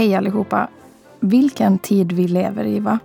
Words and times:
Hej 0.00 0.14
allihopa! 0.14 0.68
Vilken 1.20 1.78
tid 1.78 2.12
vi 2.12 2.28
lever 2.28 2.64
i, 2.64 2.80
va? 2.80 2.98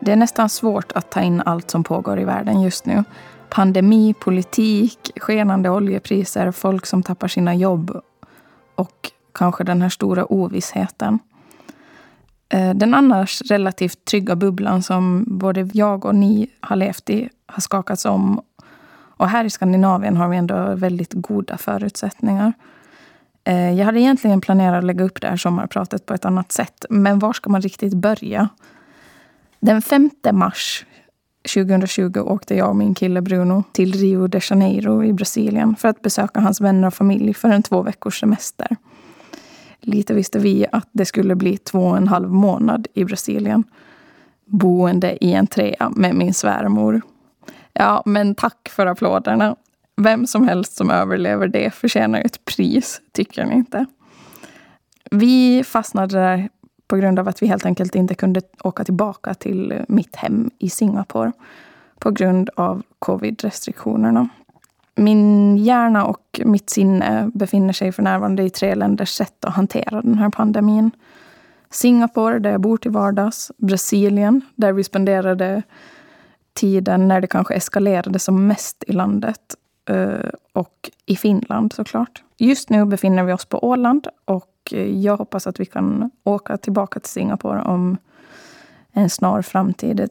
Det 0.00 0.12
är 0.12 0.16
nästan 0.16 0.48
svårt 0.48 0.92
att 0.92 1.10
ta 1.10 1.20
in 1.20 1.40
allt 1.40 1.70
som 1.70 1.84
pågår 1.84 2.20
i 2.20 2.24
världen 2.24 2.62
just 2.62 2.86
nu. 2.86 3.04
Pandemi, 3.48 4.14
politik, 4.14 5.10
skenande 5.16 5.70
oljepriser, 5.70 6.52
folk 6.52 6.86
som 6.86 7.02
tappar 7.02 7.28
sina 7.28 7.54
jobb 7.54 8.00
och 8.74 9.10
kanske 9.34 9.64
den 9.64 9.82
här 9.82 9.88
stora 9.88 10.24
ovissheten. 10.24 11.18
Eh, 12.48 12.74
den 12.74 12.94
annars 12.94 13.42
relativt 13.42 14.04
trygga 14.04 14.36
bubblan 14.36 14.82
som 14.82 15.24
både 15.26 15.70
jag 15.72 16.04
och 16.04 16.14
ni 16.14 16.50
har 16.60 16.76
levt 16.76 17.10
i 17.10 17.28
har 17.46 17.60
skakats 17.60 18.04
om. 18.04 18.40
Och 19.16 19.28
här 19.28 19.44
i 19.44 19.50
Skandinavien 19.50 20.16
har 20.16 20.28
vi 20.28 20.36
ändå 20.36 20.74
väldigt 20.74 21.12
goda 21.12 21.58
förutsättningar. 21.58 22.52
Eh, 23.48 23.72
jag 23.72 23.84
hade 23.84 24.00
egentligen 24.00 24.40
planerat 24.40 24.78
att 24.78 24.84
lägga 24.84 25.04
upp 25.04 25.20
det 25.20 25.28
här 25.28 25.36
sommarpratet 25.36 26.06
på 26.06 26.14
ett 26.14 26.24
annat 26.24 26.52
sätt. 26.52 26.84
Men 26.90 27.18
var 27.18 27.32
ska 27.32 27.50
man 27.50 27.60
riktigt 27.60 27.94
börja? 27.94 28.48
Den 29.60 29.82
5 29.82 30.10
mars 30.32 30.86
2020 31.54 32.20
åkte 32.20 32.54
jag 32.54 32.68
och 32.68 32.76
min 32.76 32.94
kille 32.94 33.20
Bruno 33.20 33.64
till 33.72 33.92
Rio 33.92 34.26
de 34.26 34.40
Janeiro 34.50 35.04
i 35.04 35.12
Brasilien 35.12 35.76
för 35.76 35.88
att 35.88 36.02
besöka 36.02 36.40
hans 36.40 36.60
vänner 36.60 36.86
och 36.86 36.94
familj 36.94 37.34
för 37.34 37.48
en 37.48 37.62
två 37.62 37.82
veckors 37.82 38.20
semester. 38.20 38.76
Lite 39.80 40.14
visste 40.14 40.38
vi 40.38 40.66
att 40.72 40.88
det 40.92 41.04
skulle 41.04 41.34
bli 41.34 41.56
två 41.56 41.86
och 41.86 41.96
en 41.96 42.08
halv 42.08 42.30
månad 42.30 42.86
i 42.94 43.04
Brasilien. 43.04 43.64
Boende 44.44 45.24
i 45.24 45.32
en 45.32 45.46
trea 45.46 45.90
med 45.96 46.14
min 46.14 46.34
svärmor. 46.34 47.00
Ja, 47.72 48.02
men 48.06 48.34
tack 48.34 48.68
för 48.68 48.86
applåderna. 48.86 49.56
Vem 50.00 50.26
som 50.26 50.48
helst 50.48 50.76
som 50.76 50.90
överlever 50.90 51.48
det 51.48 51.74
förtjänar 51.74 52.20
ett 52.20 52.44
pris, 52.44 53.00
tycker 53.12 53.44
ni 53.44 53.54
inte? 53.54 53.86
Vi 55.10 55.64
fastnade 55.64 56.18
där 56.18 56.48
på 56.88 56.96
grund 56.96 57.18
av 57.18 57.28
att 57.28 57.42
vi 57.42 57.46
helt 57.46 57.66
enkelt 57.66 57.94
inte 57.94 58.14
kunde 58.14 58.42
åka 58.62 58.84
tillbaka 58.84 59.34
till 59.34 59.84
mitt 59.88 60.16
hem 60.16 60.50
i 60.58 60.70
Singapore 60.70 61.32
på 61.98 62.10
grund 62.10 62.50
av 62.56 62.82
covid-restriktionerna. 62.98 64.28
Min 64.94 65.56
hjärna 65.56 66.04
och 66.04 66.40
mitt 66.44 66.70
sinne 66.70 67.30
befinner 67.34 67.72
sig 67.72 67.92
för 67.92 68.02
närvarande 68.02 68.42
i 68.42 68.50
tre 68.50 68.74
länders 68.74 69.10
sätt 69.10 69.44
att 69.44 69.54
hantera 69.54 70.02
den 70.02 70.18
här 70.18 70.30
pandemin. 70.30 70.90
Singapore, 71.70 72.38
där 72.38 72.50
jag 72.50 72.60
bor 72.60 72.76
till 72.76 72.90
vardags. 72.90 73.52
Brasilien, 73.56 74.40
där 74.54 74.72
vi 74.72 74.84
spenderade 74.84 75.62
tiden 76.54 77.08
när 77.08 77.20
det 77.20 77.26
kanske 77.26 77.54
eskalerade 77.54 78.18
som 78.18 78.46
mest 78.46 78.84
i 78.86 78.92
landet. 78.92 79.54
Eh, 79.88 80.30
och 80.52 80.90
i 81.06 81.16
Finland 81.16 81.72
såklart. 81.72 82.22
Just 82.36 82.70
nu 82.70 82.84
befinner 82.84 83.24
vi 83.24 83.32
oss 83.32 83.44
på 83.44 83.64
Åland 83.64 84.08
och 84.24 84.72
eh, 84.72 85.00
jag 85.00 85.16
hoppas 85.16 85.46
att 85.46 85.60
vi 85.60 85.66
kan 85.66 86.10
åka 86.24 86.56
tillbaka 86.56 87.00
till 87.00 87.10
Singapore 87.10 87.62
om 87.62 87.96
en 88.92 89.10
snar 89.10 89.42
framtid. 89.42 90.08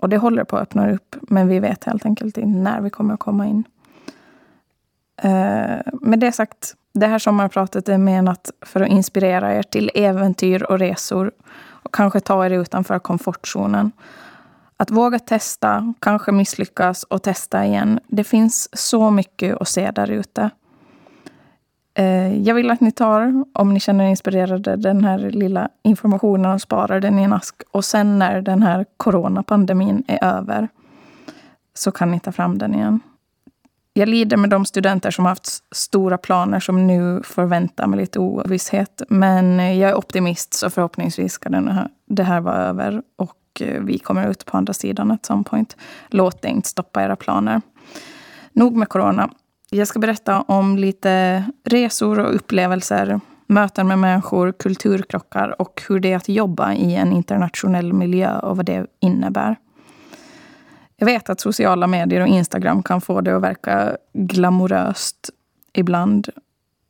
Och 0.00 0.08
det 0.08 0.16
håller 0.16 0.44
på 0.44 0.56
att 0.56 0.62
öppna 0.62 0.90
upp, 0.90 1.16
men 1.22 1.48
vi 1.48 1.60
vet 1.60 1.84
helt 1.84 2.06
enkelt 2.06 2.38
inte 2.38 2.60
när 2.60 2.80
vi 2.80 2.90
kommer 2.90 3.14
att 3.14 3.20
komma 3.20 3.46
in. 3.46 3.64
Eh, 5.16 5.78
med 5.92 6.18
det 6.18 6.32
sagt, 6.32 6.74
det 6.92 7.06
här 7.06 7.18
sommarpratet 7.18 7.88
är 7.88 7.98
menat 7.98 8.50
för 8.60 8.80
att 8.80 8.88
inspirera 8.88 9.54
er 9.54 9.62
till 9.62 9.90
äventyr 9.94 10.62
och 10.62 10.78
resor 10.78 11.32
och 11.86 11.94
kanske 11.94 12.20
ta 12.20 12.46
er 12.46 12.50
utanför 12.50 12.98
komfortzonen. 12.98 13.92
Att 14.76 14.90
våga 14.90 15.18
testa, 15.18 15.94
kanske 16.00 16.32
misslyckas 16.32 17.02
och 17.02 17.22
testa 17.22 17.64
igen. 17.66 18.00
Det 18.06 18.24
finns 18.24 18.68
så 18.72 19.10
mycket 19.10 19.56
att 19.60 19.68
se 19.68 19.90
där 19.90 20.10
ute. 20.10 20.50
Eh, 21.94 22.42
jag 22.42 22.54
vill 22.54 22.70
att 22.70 22.80
ni 22.80 22.92
tar, 22.92 23.44
om 23.52 23.74
ni 23.74 23.80
känner 23.80 24.04
er 24.04 24.08
inspirerade, 24.08 24.76
den 24.76 25.04
här 25.04 25.18
lilla 25.18 25.68
informationen 25.82 26.54
och 26.54 26.60
sparar 26.60 27.00
den 27.00 27.18
i 27.18 27.22
en 27.22 27.32
ask. 27.32 27.54
Och 27.70 27.84
sen 27.84 28.18
när 28.18 28.40
den 28.40 28.62
här 28.62 28.86
coronapandemin 28.96 30.04
är 30.08 30.24
över 30.24 30.68
så 31.74 31.92
kan 31.92 32.10
ni 32.10 32.20
ta 32.20 32.32
fram 32.32 32.58
den 32.58 32.74
igen 32.74 33.00
jag 33.96 34.08
lider 34.08 34.36
med 34.36 34.50
de 34.50 34.64
studenter 34.64 35.10
som 35.10 35.24
har 35.24 35.30
haft 35.30 35.48
stora 35.74 36.18
planer 36.18 36.60
som 36.60 36.86
nu 36.86 37.22
får 37.24 37.44
vänta 37.44 37.86
med 37.86 37.96
lite 37.98 38.18
ovisshet. 38.18 39.02
Men 39.08 39.78
jag 39.78 39.90
är 39.90 39.94
optimist 39.94 40.54
så 40.54 40.70
förhoppningsvis 40.70 41.32
ska 41.32 41.48
den 41.48 41.68
här, 41.68 41.88
det 42.06 42.22
här 42.22 42.40
vara 42.40 42.56
över 42.56 43.02
och 43.16 43.32
Eh, 43.60 43.80
vi 43.82 43.98
kommer 43.98 44.30
ut 44.30 44.44
på 44.44 44.56
andra 44.56 44.72
sidan 44.72 45.10
at 45.10 45.26
some 45.26 45.44
point. 45.44 45.76
Låt 46.08 46.42
det 46.42 46.48
inte 46.48 46.68
stoppa 46.68 47.02
era 47.02 47.16
planer. 47.16 47.60
Nog 48.52 48.76
med 48.76 48.88
corona. 48.88 49.30
Jag 49.70 49.88
ska 49.88 49.98
berätta 49.98 50.40
om 50.40 50.76
lite 50.76 51.44
resor 51.64 52.18
och 52.18 52.34
upplevelser, 52.34 53.20
möten 53.46 53.88
med 53.88 53.98
människor, 53.98 54.52
kulturkrockar 54.52 55.60
och 55.60 55.82
hur 55.88 56.00
det 56.00 56.12
är 56.12 56.16
att 56.16 56.28
jobba 56.28 56.72
i 56.72 56.94
en 56.94 57.12
internationell 57.12 57.92
miljö 57.92 58.38
och 58.38 58.56
vad 58.56 58.66
det 58.66 58.86
innebär. 59.00 59.56
Jag 60.96 61.06
vet 61.06 61.30
att 61.30 61.40
sociala 61.40 61.86
medier 61.86 62.20
och 62.20 62.26
Instagram 62.26 62.82
kan 62.82 63.00
få 63.00 63.20
det 63.20 63.36
att 63.36 63.42
verka 63.42 63.96
glamoröst 64.12 65.30
ibland. 65.72 66.28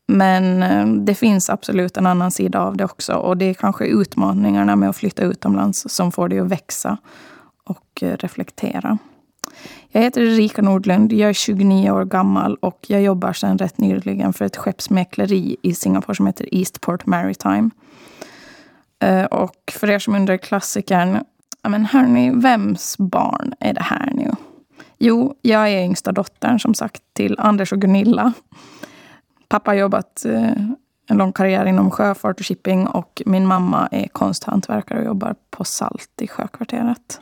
Men 0.06 0.62
eh, 0.62 0.86
det 1.04 1.14
finns 1.14 1.50
absolut 1.50 1.96
en 1.96 2.06
annan 2.06 2.30
sida 2.30 2.60
av 2.60 2.76
det 2.76 2.84
också. 2.84 3.14
Och 3.14 3.36
det 3.36 3.44
är 3.44 3.54
kanske 3.54 3.86
utmaningarna 3.86 4.76
med 4.76 4.88
att 4.88 4.96
flytta 4.96 5.22
utomlands 5.22 5.86
som 5.88 6.12
får 6.12 6.28
dig 6.28 6.38
att 6.38 6.48
växa 6.48 6.98
och 7.64 8.02
eh, 8.02 8.16
reflektera. 8.16 8.98
Jag 9.88 10.02
heter 10.02 10.20
Erika 10.20 10.62
Nordlund, 10.62 11.12
jag 11.12 11.30
är 11.30 11.34
29 11.34 11.90
år 11.90 12.04
gammal 12.04 12.56
och 12.56 12.78
jag 12.88 13.02
jobbar 13.02 13.32
sedan 13.32 13.58
rätt 13.58 13.78
nyligen 13.78 14.32
för 14.32 14.44
ett 14.44 14.56
skeppsmäkleri 14.56 15.56
i 15.62 15.74
Singapore 15.74 16.14
som 16.14 16.26
heter 16.26 16.54
Eastport 16.54 17.06
Maritime. 17.06 17.70
Eh, 18.98 19.24
och 19.24 19.72
för 19.72 19.90
er 19.90 19.98
som 19.98 20.14
undrar 20.14 20.36
klassikern 20.36 21.18
men 21.68 21.84
hörni, 21.84 22.30
vems 22.30 22.98
barn 22.98 23.54
är 23.60 23.74
det 23.74 23.82
här 23.82 24.10
nu? 24.14 24.32
Jo, 24.98 25.34
jag 25.42 25.70
är 25.70 25.84
yngsta 25.84 26.12
dottern 26.12 26.60
som 26.60 26.74
sagt 26.74 27.02
till 27.12 27.36
Anders 27.38 27.72
och 27.72 27.80
Gunilla. 27.80 28.32
Pappa 29.48 29.70
har 29.70 29.76
jobbat 29.76 30.24
eh, 30.24 30.52
en 31.08 31.16
lång 31.16 31.32
karriär 31.32 31.66
inom 31.66 31.90
sjöfart 31.90 32.40
och 32.40 32.46
shipping 32.46 32.86
och 32.86 33.22
min 33.26 33.46
mamma 33.46 33.88
är 33.90 34.08
konsthantverkare 34.08 34.98
och 34.98 35.04
jobbar 35.04 35.34
på 35.50 35.64
Salt 35.64 36.10
i 36.20 36.28
Sjökvarteret. 36.28 37.20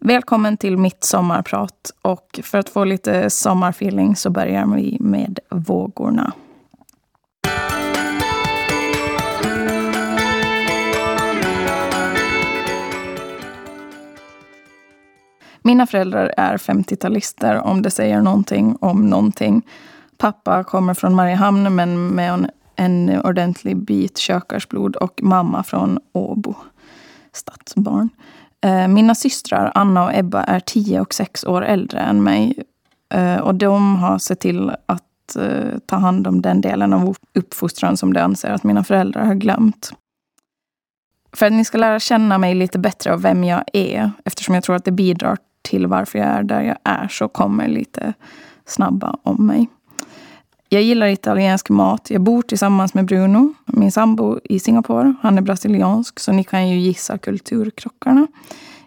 Välkommen 0.00 0.56
till 0.56 0.76
mitt 0.76 1.04
sommarprat 1.04 1.90
och 2.02 2.40
för 2.42 2.58
att 2.58 2.68
få 2.68 2.84
lite 2.84 3.30
sommarfeeling 3.30 4.16
så 4.16 4.30
börjar 4.30 4.66
vi 4.66 4.96
med 5.00 5.38
vågorna. 5.50 6.32
Mina 15.62 15.86
föräldrar 15.86 16.34
är 16.36 16.56
50-talister, 16.56 17.60
om 17.60 17.82
det 17.82 17.90
säger 17.90 18.22
någonting 18.22 18.76
om 18.80 19.10
någonting. 19.10 19.62
Pappa 20.18 20.64
kommer 20.64 20.94
från 20.94 21.14
Mariehamn, 21.14 21.74
men 21.74 22.08
med 22.08 22.32
en, 22.32 22.50
en 22.76 23.20
ordentlig 23.24 23.76
bit 23.76 24.18
kökarsblod. 24.18 24.96
Och 24.96 25.20
mamma 25.22 25.62
från 25.62 25.98
Åbo, 26.12 26.54
stadsbarn. 27.32 28.08
Eh, 28.60 28.88
mina 28.88 29.14
systrar 29.14 29.72
Anna 29.74 30.04
och 30.04 30.14
Ebba 30.14 30.42
är 30.42 30.60
10 30.60 31.00
och 31.00 31.14
6 31.14 31.44
år 31.44 31.62
äldre 31.64 32.00
än 32.00 32.22
mig. 32.22 32.62
Eh, 33.14 33.36
och 33.36 33.54
de 33.54 33.96
har 33.96 34.18
sett 34.18 34.40
till 34.40 34.70
att 34.86 35.36
eh, 35.36 35.78
ta 35.86 35.96
hand 35.96 36.26
om 36.26 36.42
den 36.42 36.60
delen 36.60 36.92
av 36.92 37.16
uppfostran 37.34 37.96
som 37.96 38.12
de 38.12 38.20
anser 38.20 38.50
att 38.50 38.64
mina 38.64 38.84
föräldrar 38.84 39.24
har 39.24 39.34
glömt. 39.34 39.92
För 41.32 41.46
att 41.46 41.52
ni 41.52 41.64
ska 41.64 41.78
lära 41.78 42.00
känna 42.00 42.38
mig 42.38 42.54
lite 42.54 42.78
bättre 42.78 43.12
och 43.12 43.24
vem 43.24 43.44
jag 43.44 43.64
är, 43.72 44.10
eftersom 44.24 44.54
jag 44.54 44.64
tror 44.64 44.76
att 44.76 44.84
det 44.84 44.92
bidrar 44.92 45.38
till 45.62 45.86
varför 45.86 46.18
jag 46.18 46.28
är 46.28 46.42
där 46.42 46.62
jag 46.62 46.78
är 46.84 47.08
så 47.08 47.28
kommer 47.28 47.68
lite 47.68 48.14
snabba 48.66 49.16
om 49.22 49.46
mig. 49.46 49.68
Jag 50.68 50.82
gillar 50.82 51.06
italiensk 51.06 51.68
mat. 51.68 52.10
Jag 52.10 52.20
bor 52.20 52.42
tillsammans 52.42 52.94
med 52.94 53.04
Bruno, 53.04 53.54
min 53.66 53.92
sambo, 53.92 54.38
i 54.44 54.58
Singapore. 54.58 55.14
Han 55.22 55.38
är 55.38 55.42
brasiliansk, 55.42 56.20
så 56.20 56.32
ni 56.32 56.44
kan 56.44 56.68
ju 56.68 56.78
gissa 56.78 57.18
kulturkrockarna. 57.18 58.26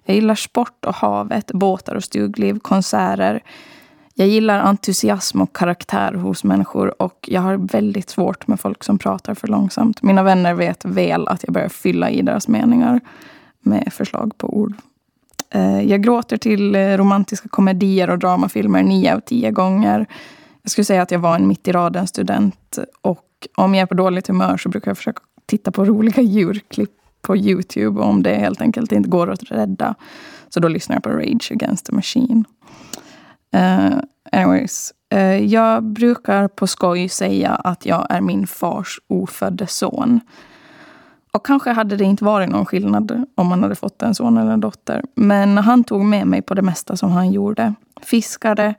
Jag 0.05 0.15
gillar 0.15 0.35
sport 0.35 0.85
och 0.85 0.95
havet, 0.95 1.51
båtar 1.51 1.95
och 1.95 2.03
stugliv, 2.03 2.59
konserter. 2.59 3.43
Jag 4.13 4.27
gillar 4.27 4.59
entusiasm 4.59 5.41
och 5.41 5.55
karaktär 5.55 6.13
hos 6.13 6.43
människor 6.43 7.01
och 7.01 7.29
jag 7.31 7.41
har 7.41 7.55
väldigt 7.57 8.09
svårt 8.09 8.47
med 8.47 8.59
folk 8.59 8.83
som 8.83 8.97
pratar 8.97 9.33
för 9.33 9.47
långsamt. 9.47 10.01
Mina 10.01 10.23
vänner 10.23 10.53
vet 10.53 10.85
väl 10.85 11.27
att 11.27 11.43
jag 11.43 11.53
börjar 11.53 11.69
fylla 11.69 12.09
i 12.09 12.21
deras 12.21 12.47
meningar 12.47 12.99
med 13.61 13.93
förslag 13.93 14.37
på 14.37 14.57
ord 14.57 14.73
eh, 15.49 15.81
jag 15.81 16.03
gråter 16.03 16.37
till 16.37 16.75
eh, 16.75 16.97
romantiska 16.97 17.49
komedier 17.49 18.09
och 18.09 18.19
dramafilmer 18.19 18.83
nio 18.83 19.15
av 19.15 19.19
tio 19.19 19.51
gånger. 19.51 20.07
Jag 20.61 20.71
skulle 20.71 20.85
säga 20.85 21.01
att 21.01 21.11
jag 21.11 21.19
var 21.19 21.35
en 21.35 21.47
mitt 21.47 21.67
i 21.67 21.71
raden-student. 21.71 22.79
Och 23.01 23.27
om 23.57 23.75
jag 23.75 23.81
är 23.81 23.85
på 23.85 23.93
dåligt 23.93 24.27
humör 24.27 24.57
så 24.57 24.69
brukar 24.69 24.91
jag 24.91 24.97
försöka 24.97 25.21
titta 25.45 25.71
på 25.71 25.85
roliga 25.85 26.21
djurklipp 26.21 26.91
på 27.21 27.37
Youtube. 27.37 28.01
Om 28.01 28.23
det 28.23 28.35
helt 28.35 28.61
enkelt 28.61 28.91
inte 28.91 29.09
går 29.09 29.31
att 29.31 29.51
rädda. 29.51 29.95
Så 30.49 30.59
då 30.59 30.67
lyssnar 30.67 30.95
jag 30.95 31.03
på 31.03 31.09
Rage 31.09 31.51
Against 31.51 31.85
the 31.85 31.95
Machine. 31.95 32.45
Uh, 33.55 33.97
anyways. 34.31 34.93
Uh, 35.13 35.37
jag 35.37 35.83
brukar 35.83 36.47
på 36.47 36.67
skoj 36.67 37.09
säga 37.09 37.49
att 37.49 37.85
jag 37.85 38.07
är 38.09 38.21
min 38.21 38.47
fars 38.47 38.99
ofödde 39.07 39.67
son. 39.67 40.19
Och 41.33 41.45
kanske 41.45 41.69
hade 41.69 41.97
det 41.97 42.03
inte 42.03 42.23
varit 42.23 42.49
någon 42.49 42.65
skillnad 42.65 43.25
om 43.35 43.47
man 43.47 43.63
hade 43.63 43.75
fått 43.75 44.01
en 44.01 44.15
son 44.15 44.37
eller 44.37 44.51
en 44.51 44.59
dotter. 44.59 45.03
Men 45.15 45.57
han 45.57 45.83
tog 45.83 46.05
med 46.05 46.27
mig 46.27 46.41
på 46.41 46.53
det 46.53 46.61
mesta 46.61 46.97
som 46.97 47.11
han 47.11 47.31
gjorde. 47.31 47.73
Fiskade, 48.01 48.75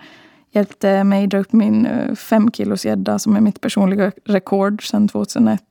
hjälpte 0.52 1.04
mig 1.04 1.26
dra 1.26 1.38
upp 1.38 1.52
min 1.52 1.86
eh, 1.86 2.14
fem 2.14 2.50
kilos 2.50 2.84
gädda 2.84 3.18
som 3.18 3.36
är 3.36 3.40
mitt 3.40 3.60
personliga 3.60 4.12
rekord 4.24 4.88
sedan 4.88 5.08
2001. 5.08 5.62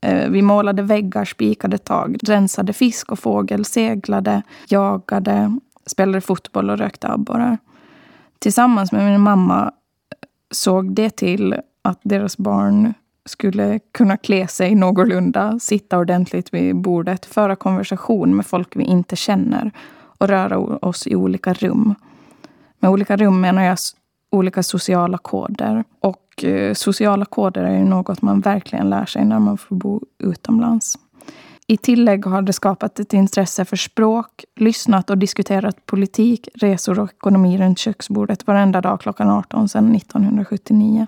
Eh, 0.00 0.30
vi 0.30 0.42
målade 0.42 0.82
väggar, 0.82 1.24
spikade 1.24 1.78
tag, 1.78 2.16
rensade 2.22 2.72
fisk 2.72 3.12
och 3.12 3.18
fågel, 3.18 3.64
seglade, 3.64 4.42
jagade, 4.68 5.58
spelade 5.86 6.20
fotboll 6.20 6.70
och 6.70 6.78
rökte 6.78 7.08
abborrar. 7.08 7.58
Tillsammans 8.38 8.92
med 8.92 9.04
min 9.04 9.20
mamma 9.20 9.62
eh, 9.62 9.70
såg 10.50 10.94
det 10.94 11.16
till 11.16 11.54
att 11.82 12.00
deras 12.02 12.36
barn 12.36 12.94
skulle 13.26 13.78
kunna 13.92 14.16
klä 14.16 14.46
sig 14.46 14.74
någorlunda, 14.74 15.58
sitta 15.58 15.98
ordentligt 15.98 16.54
vid 16.54 16.76
bordet, 16.76 17.26
föra 17.26 17.56
konversation 17.56 18.36
med 18.36 18.46
folk 18.46 18.76
vi 18.76 18.84
inte 18.84 19.16
känner 19.16 19.70
och 20.18 20.28
röra 20.28 20.58
oss 20.58 21.06
i 21.06 21.14
olika 21.16 21.52
rum. 21.52 21.94
Med 22.78 22.90
olika 22.90 23.16
rum 23.16 23.40
menar 23.40 23.62
jag 23.62 23.78
olika 24.34 24.62
sociala 24.62 25.18
koder. 25.18 25.84
Och 26.00 26.44
eh, 26.44 26.74
sociala 26.74 27.24
koder 27.24 27.64
är 27.64 27.78
ju 27.78 27.84
något 27.84 28.22
man 28.22 28.40
verkligen 28.40 28.90
lär 28.90 29.06
sig 29.06 29.24
när 29.24 29.38
man 29.38 29.58
får 29.58 29.76
bo 29.76 30.00
utomlands. 30.18 30.98
I 31.66 31.76
tillägg 31.76 32.26
har 32.26 32.42
det 32.42 32.52
skapat 32.52 33.00
ett 33.00 33.12
intresse 33.12 33.64
för 33.64 33.76
språk, 33.76 34.44
lyssnat 34.56 35.10
och 35.10 35.18
diskuterat 35.18 35.86
politik, 35.86 36.48
resor 36.54 37.00
och 37.00 37.10
ekonomi 37.10 37.58
runt 37.58 37.78
köksbordet 37.78 38.46
varenda 38.46 38.80
dag 38.80 39.00
klockan 39.00 39.30
18 39.30 39.68
sedan 39.68 39.94
1979. 39.94 41.06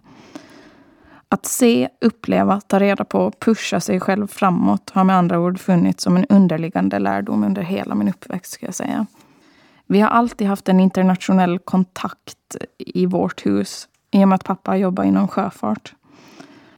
Att 1.28 1.46
se, 1.46 1.88
uppleva, 2.00 2.60
ta 2.60 2.80
reda 2.80 3.04
på 3.04 3.18
och 3.18 3.40
pusha 3.40 3.80
sig 3.80 4.00
själv 4.00 4.26
framåt 4.26 4.90
har 4.94 5.04
med 5.04 5.16
andra 5.16 5.40
ord 5.40 5.58
funnits 5.58 6.02
som 6.02 6.16
en 6.16 6.26
underliggande 6.28 6.98
lärdom 6.98 7.44
under 7.44 7.62
hela 7.62 7.94
min 7.94 8.08
uppväxt. 8.08 8.52
Ska 8.52 8.66
jag 8.66 8.74
säga. 8.74 9.06
Vi 9.86 10.00
har 10.00 10.08
alltid 10.08 10.46
haft 10.46 10.68
en 10.68 10.80
internationell 10.80 11.58
kontakt 11.58 12.56
i 12.78 13.06
vårt 13.06 13.46
hus 13.46 13.88
i 14.10 14.24
och 14.24 14.28
med 14.28 14.36
att 14.36 14.44
pappa 14.44 14.76
jobbar 14.76 15.04
inom 15.04 15.28
sjöfart. 15.28 15.94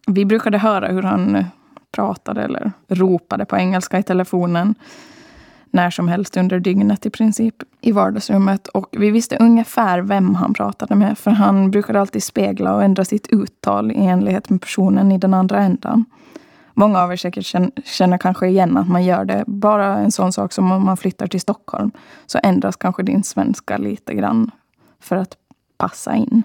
Vi 0.07 0.25
brukade 0.25 0.59
höra 0.59 0.89
hur 0.89 1.03
han 1.03 1.45
pratade 1.93 2.43
eller 2.43 2.73
ropade 2.89 3.45
på 3.45 3.57
engelska 3.57 3.99
i 3.99 4.03
telefonen 4.03 4.75
när 5.71 5.91
som 5.91 6.09
helst 6.09 6.37
under 6.37 6.61
dygnet 6.61 7.07
i 7.07 7.11
princip 7.11 7.55
i 7.81 7.93
vardagsrummet. 7.93 8.69
Och 8.69 8.87
vi 8.93 9.11
visste 9.11 9.37
ungefär 9.37 10.01
vem 10.01 10.35
han 10.35 10.55
pratade 10.55 10.95
med 10.95 11.19
för 11.19 11.31
han 11.31 11.71
brukade 11.71 12.01
alltid 12.01 12.23
spegla 12.23 12.75
och 12.75 12.85
ändra 12.85 13.05
sitt 13.05 13.27
uttal 13.27 13.93
i 13.93 13.95
enlighet 13.95 14.51
med 14.51 14.61
personen 14.61 15.13
i 15.13 15.19
den 15.19 15.35
andra 15.35 15.59
ändan. 15.59 16.05
Många 16.79 17.03
av 17.03 17.13
er 17.13 17.17
säkert 17.17 17.47
känner, 17.47 17.71
känner 17.85 18.19
kanske 18.19 18.47
igen 18.47 18.77
att 18.77 18.89
man 18.89 19.05
gör 19.05 19.25
det. 19.25 19.45
Bara 19.47 19.87
en 19.87 20.13
sån 20.13 20.33
sak 20.33 20.53
som 20.53 20.73
om 20.73 20.85
man 20.85 20.97
flyttar 20.97 21.27
till 21.27 21.41
Stockholm 21.41 21.91
så 22.27 22.39
ändras 22.43 22.77
kanske 22.77 23.03
din 23.03 23.25
svenska 23.25 23.79
lite 23.79 24.15
grann 24.15 24.51
för 25.01 25.17
att 25.17 25.37
passa 25.77 26.15
in. 26.15 26.43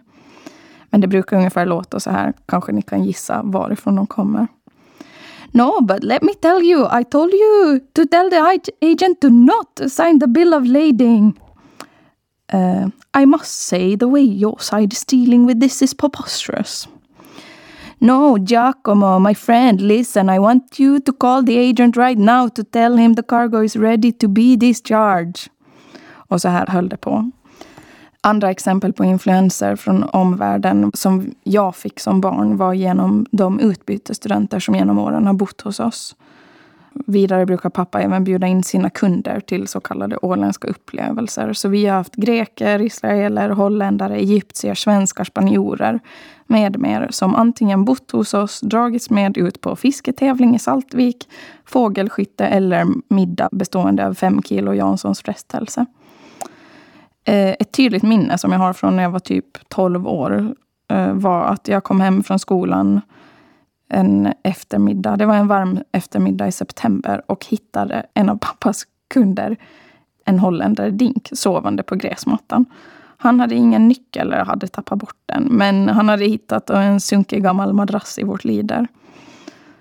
Men 0.89 1.01
det 1.01 1.07
brukar 1.07 1.37
ungefär 1.37 1.65
låta 1.65 1.99
så 1.99 2.11
här. 2.11 2.33
Kanske 2.45 2.71
ni 2.71 2.81
kan 2.81 3.03
gissa 3.03 3.41
varifrån 3.43 3.95
de 3.95 4.07
kommer. 4.07 4.47
No, 5.51 5.81
but 5.81 6.03
let 6.03 6.21
me 6.21 6.33
tell 6.33 6.63
you, 6.63 6.99
I 6.99 7.03
told 7.03 7.33
you 7.33 7.79
to 7.79 8.05
tell 8.11 8.29
the 8.29 8.61
agent 8.81 9.21
to 9.21 9.29
not 9.29 9.91
sign 9.91 10.19
the 10.19 10.27
bill 10.27 10.53
of 10.53 10.65
lading. 10.65 11.39
Uh, 12.53 12.87
I 13.21 13.25
must 13.25 13.67
say 13.67 13.97
the 13.97 14.07
way 14.07 14.23
your 14.23 14.59
side 14.59 14.93
is 14.93 15.05
dealing 15.05 15.47
with 15.47 15.59
this 15.59 15.81
is 15.81 15.93
preposterous. 15.93 16.87
No, 18.03 18.37
Giacomo, 18.37 19.19
my 19.19 19.33
friend, 19.33 19.81
listen, 19.81 20.29
I 20.29 20.39
want 20.39 20.79
you 20.79 20.99
to 20.99 21.13
call 21.13 21.45
the 21.45 21.57
agent 21.57 21.97
right 21.97 22.19
now 22.19 22.49
to 22.49 22.63
tell 22.63 22.97
him 22.97 23.15
the 23.15 23.23
cargo 23.23 23.63
is 23.63 23.75
ready 23.75 24.11
to 24.11 24.27
be 24.27 24.55
discharged. 24.55 25.49
Och 26.29 26.41
så 26.41 26.49
här 26.49 26.67
höll 26.67 26.89
det 26.89 26.97
på. 26.97 27.31
Andra 28.21 28.51
exempel 28.51 28.93
på 28.93 29.05
influenser 29.05 29.75
från 29.75 30.03
omvärlden 30.03 30.91
som 30.93 31.31
jag 31.43 31.75
fick 31.75 31.99
som 31.99 32.21
barn 32.21 32.57
var 32.57 32.73
genom 32.73 33.25
de 33.31 33.59
utbytesstudenter 33.59 34.59
som 34.59 34.75
genom 34.75 34.99
åren 34.99 35.27
har 35.27 35.33
bott 35.33 35.61
hos 35.61 35.79
oss. 35.79 36.15
Vidare 37.05 37.45
brukar 37.45 37.69
pappa 37.69 38.01
även 38.01 38.23
bjuda 38.23 38.47
in 38.47 38.63
sina 38.63 38.89
kunder 38.89 39.39
till 39.39 39.67
så 39.67 39.79
kallade 39.79 40.17
åländska 40.17 40.67
upplevelser. 40.67 41.53
Så 41.53 41.69
vi 41.69 41.85
har 41.85 41.97
haft 41.97 42.15
greker, 42.15 42.81
israeler, 42.81 43.49
holländare, 43.49 44.15
egyptier, 44.15 44.75
svenskar, 44.75 45.23
spanjorer 45.23 45.99
med 46.47 46.79
mer 46.79 47.07
som 47.11 47.35
antingen 47.35 47.85
bott 47.85 48.11
hos 48.11 48.33
oss, 48.33 48.61
dragits 48.61 49.09
med 49.09 49.37
ut 49.37 49.61
på 49.61 49.75
fisketävling 49.75 50.55
i 50.55 50.59
Saltvik, 50.59 51.29
fågelskytte 51.65 52.47
eller 52.47 52.87
middag 53.07 53.49
bestående 53.51 54.07
av 54.07 54.13
fem 54.13 54.41
kilo 54.41 54.73
Janssons 54.73 55.21
frestelse. 55.21 55.85
Eh, 57.25 57.49
ett 57.49 57.71
tydligt 57.71 58.03
minne 58.03 58.37
som 58.37 58.51
jag 58.51 58.59
har 58.59 58.73
från 58.73 58.95
när 58.95 59.03
jag 59.03 59.11
var 59.11 59.19
typ 59.19 59.69
12 59.69 60.07
år 60.07 60.55
eh, 60.87 61.13
var 61.13 61.43
att 61.43 61.67
jag 61.67 61.83
kom 61.83 62.01
hem 62.01 62.23
från 62.23 62.39
skolan 62.39 63.01
en 63.89 64.33
eftermiddag. 64.43 65.17
Det 65.17 65.25
var 65.25 65.35
en 65.35 65.47
varm 65.47 65.79
eftermiddag 65.91 66.47
i 66.47 66.51
september 66.51 67.21
och 67.27 67.45
hittade 67.45 68.05
en 68.13 68.29
av 68.29 68.37
pappas 68.37 68.83
kunder, 69.13 69.57
en 70.25 70.39
holländare 70.39 70.89
Dink, 70.89 71.29
sovande 71.33 71.83
på 71.83 71.95
gräsmattan. 71.95 72.65
Han 73.23 73.39
hade 73.39 73.55
ingen 73.55 73.87
nyckel 73.87 74.33
eller 74.33 74.45
hade 74.45 74.67
tappat 74.67 74.99
bort 74.99 75.17
den. 75.25 75.43
Men 75.43 75.89
han 75.89 76.09
hade 76.09 76.25
hittat 76.25 76.69
en 76.69 76.99
sunkig 76.99 77.43
gammal 77.43 77.73
madrass 77.73 78.19
i 78.19 78.23
vårt 78.23 78.43
lider. 78.43 78.87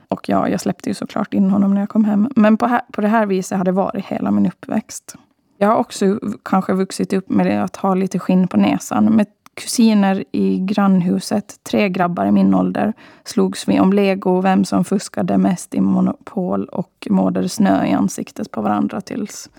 Och 0.08 0.28
ja, 0.28 0.48
jag 0.48 0.60
släppte 0.60 0.90
ju 0.90 0.94
såklart 0.94 1.34
in 1.34 1.50
honom 1.50 1.74
när 1.74 1.80
jag 1.80 1.88
kom 1.88 2.04
hem. 2.04 2.28
Men 2.36 2.56
på, 2.56 2.66
här, 2.66 2.80
på 2.92 3.00
det 3.00 3.08
här 3.08 3.26
viset 3.26 3.58
hade 3.58 3.70
det 3.70 3.74
varit 3.74 4.04
hela 4.04 4.30
min 4.30 4.46
uppväxt. 4.46 5.16
Jag 5.58 5.68
har 5.68 5.76
också 5.76 6.18
kanske 6.42 6.72
vuxit 6.72 7.12
upp 7.12 7.30
med 7.30 7.64
att 7.64 7.76
ha 7.76 7.94
lite 7.94 8.18
skinn 8.18 8.48
på 8.48 8.56
näsan. 8.56 9.04
Med 9.04 9.26
kusiner 9.54 10.24
i 10.32 10.58
grannhuset, 10.58 11.60
tre 11.62 11.88
grabbar 11.88 12.26
i 12.26 12.32
min 12.32 12.54
ålder, 12.54 12.92
slogs 13.24 13.68
vi 13.68 13.80
om 13.80 13.92
lego, 13.92 14.31
och 14.31 14.44
vem 14.44 14.64
som 14.64 14.84
fuskade 14.84 15.38
mest 15.38 15.74
i 15.74 15.81
Monopol 15.81 16.64
och 16.64 17.06
målade 17.10 17.48
snö 17.48 17.86
i 17.86 17.93
ansiktet 17.93 18.50
på 18.50 18.62
varandra 18.62 19.00
tills 19.00 19.50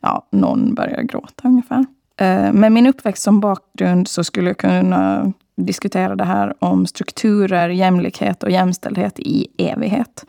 ja, 0.00 0.26
någon 0.30 0.74
började 0.74 1.04
gråta 1.04 1.48
ungefär. 1.48 1.86
Eh, 2.20 2.52
med 2.52 2.72
min 2.72 2.86
uppväxt 2.86 3.22
som 3.22 3.40
bakgrund 3.40 4.08
så 4.08 4.24
skulle 4.24 4.50
jag 4.50 4.58
kunna 4.58 5.32
diskutera 5.56 6.16
det 6.16 6.24
här 6.24 6.54
om 6.58 6.86
strukturer, 6.86 7.68
jämlikhet 7.68 8.42
och 8.42 8.50
jämställdhet 8.50 9.18
i 9.18 9.46
evighet. 9.58 10.26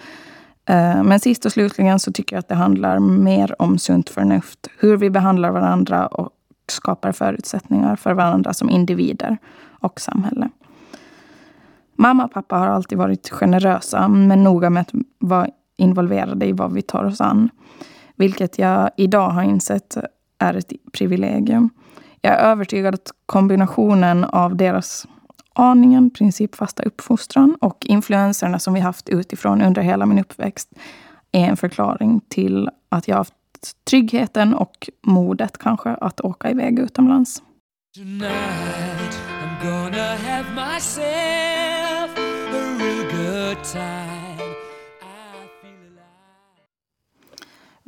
Eh, 0.66 1.04
men 1.04 1.20
sist 1.20 1.46
och 1.46 1.52
slutligen 1.52 2.00
så 2.00 2.12
tycker 2.12 2.36
jag 2.36 2.40
att 2.40 2.48
det 2.48 2.56
handlar 2.56 3.00
mer 3.00 3.62
om 3.62 3.78
sunt 3.78 4.10
förnuft. 4.10 4.68
Hur 4.80 4.98
vi 4.98 5.10
behandlar 5.10 5.52
varandra 5.52 6.08
och 6.08 6.30
skapar 6.68 7.12
förutsättningar 7.12 7.96
för 7.96 8.14
varandra 8.14 8.54
som 8.54 8.70
individer 8.70 9.38
och 9.80 10.02
samhälle. 10.02 10.50
Mamma 11.96 12.26
och 12.26 12.34
pappa 12.34 12.58
har 12.58 12.68
alltid 12.68 12.98
varit 12.98 13.30
generösa, 13.30 14.08
men 14.08 14.44
noga 14.44 14.70
med 14.70 14.82
att 14.82 14.92
vara 15.20 15.48
involverade 15.78 16.46
i 16.46 16.52
vad 16.52 16.74
vi 16.74 16.82
tar 16.82 17.04
oss 17.04 17.22
an. 17.22 17.50
Vilket 18.16 18.60
jag 18.60 18.90
idag 18.98 19.30
har 19.30 19.44
insett 19.44 19.98
är 20.40 20.54
ett 20.54 20.74
privilegium. 20.92 21.70
Jag 22.22 22.34
är 22.34 22.38
övertygad 22.38 22.94
att 22.96 23.12
kombinationen 23.26 24.24
av 24.24 24.56
deras 24.56 25.08
aningen, 25.54 26.10
principfasta 26.10 26.84
uppfostran 26.84 27.56
och 27.62 27.86
influenserna 27.86 28.60
som 28.60 28.74
vi 28.74 28.80
haft 28.80 29.10
utifrån 29.10 29.62
under 29.62 29.82
hela 29.82 30.06
min 30.06 30.20
uppväxt 30.20 30.70
är 31.32 31.46
en 31.46 31.58
förklaring 31.58 32.22
till 32.30 32.70
att 32.90 33.08
jag 33.08 33.16
haft 33.16 33.34
tryggheten 33.90 34.54
och 34.54 34.90
modet 35.02 35.58
kanske 35.58 35.90
att 35.90 36.22
åka 36.22 36.50
iväg 36.50 36.80
utomlands. 36.80 37.42
Tonight 37.96 38.92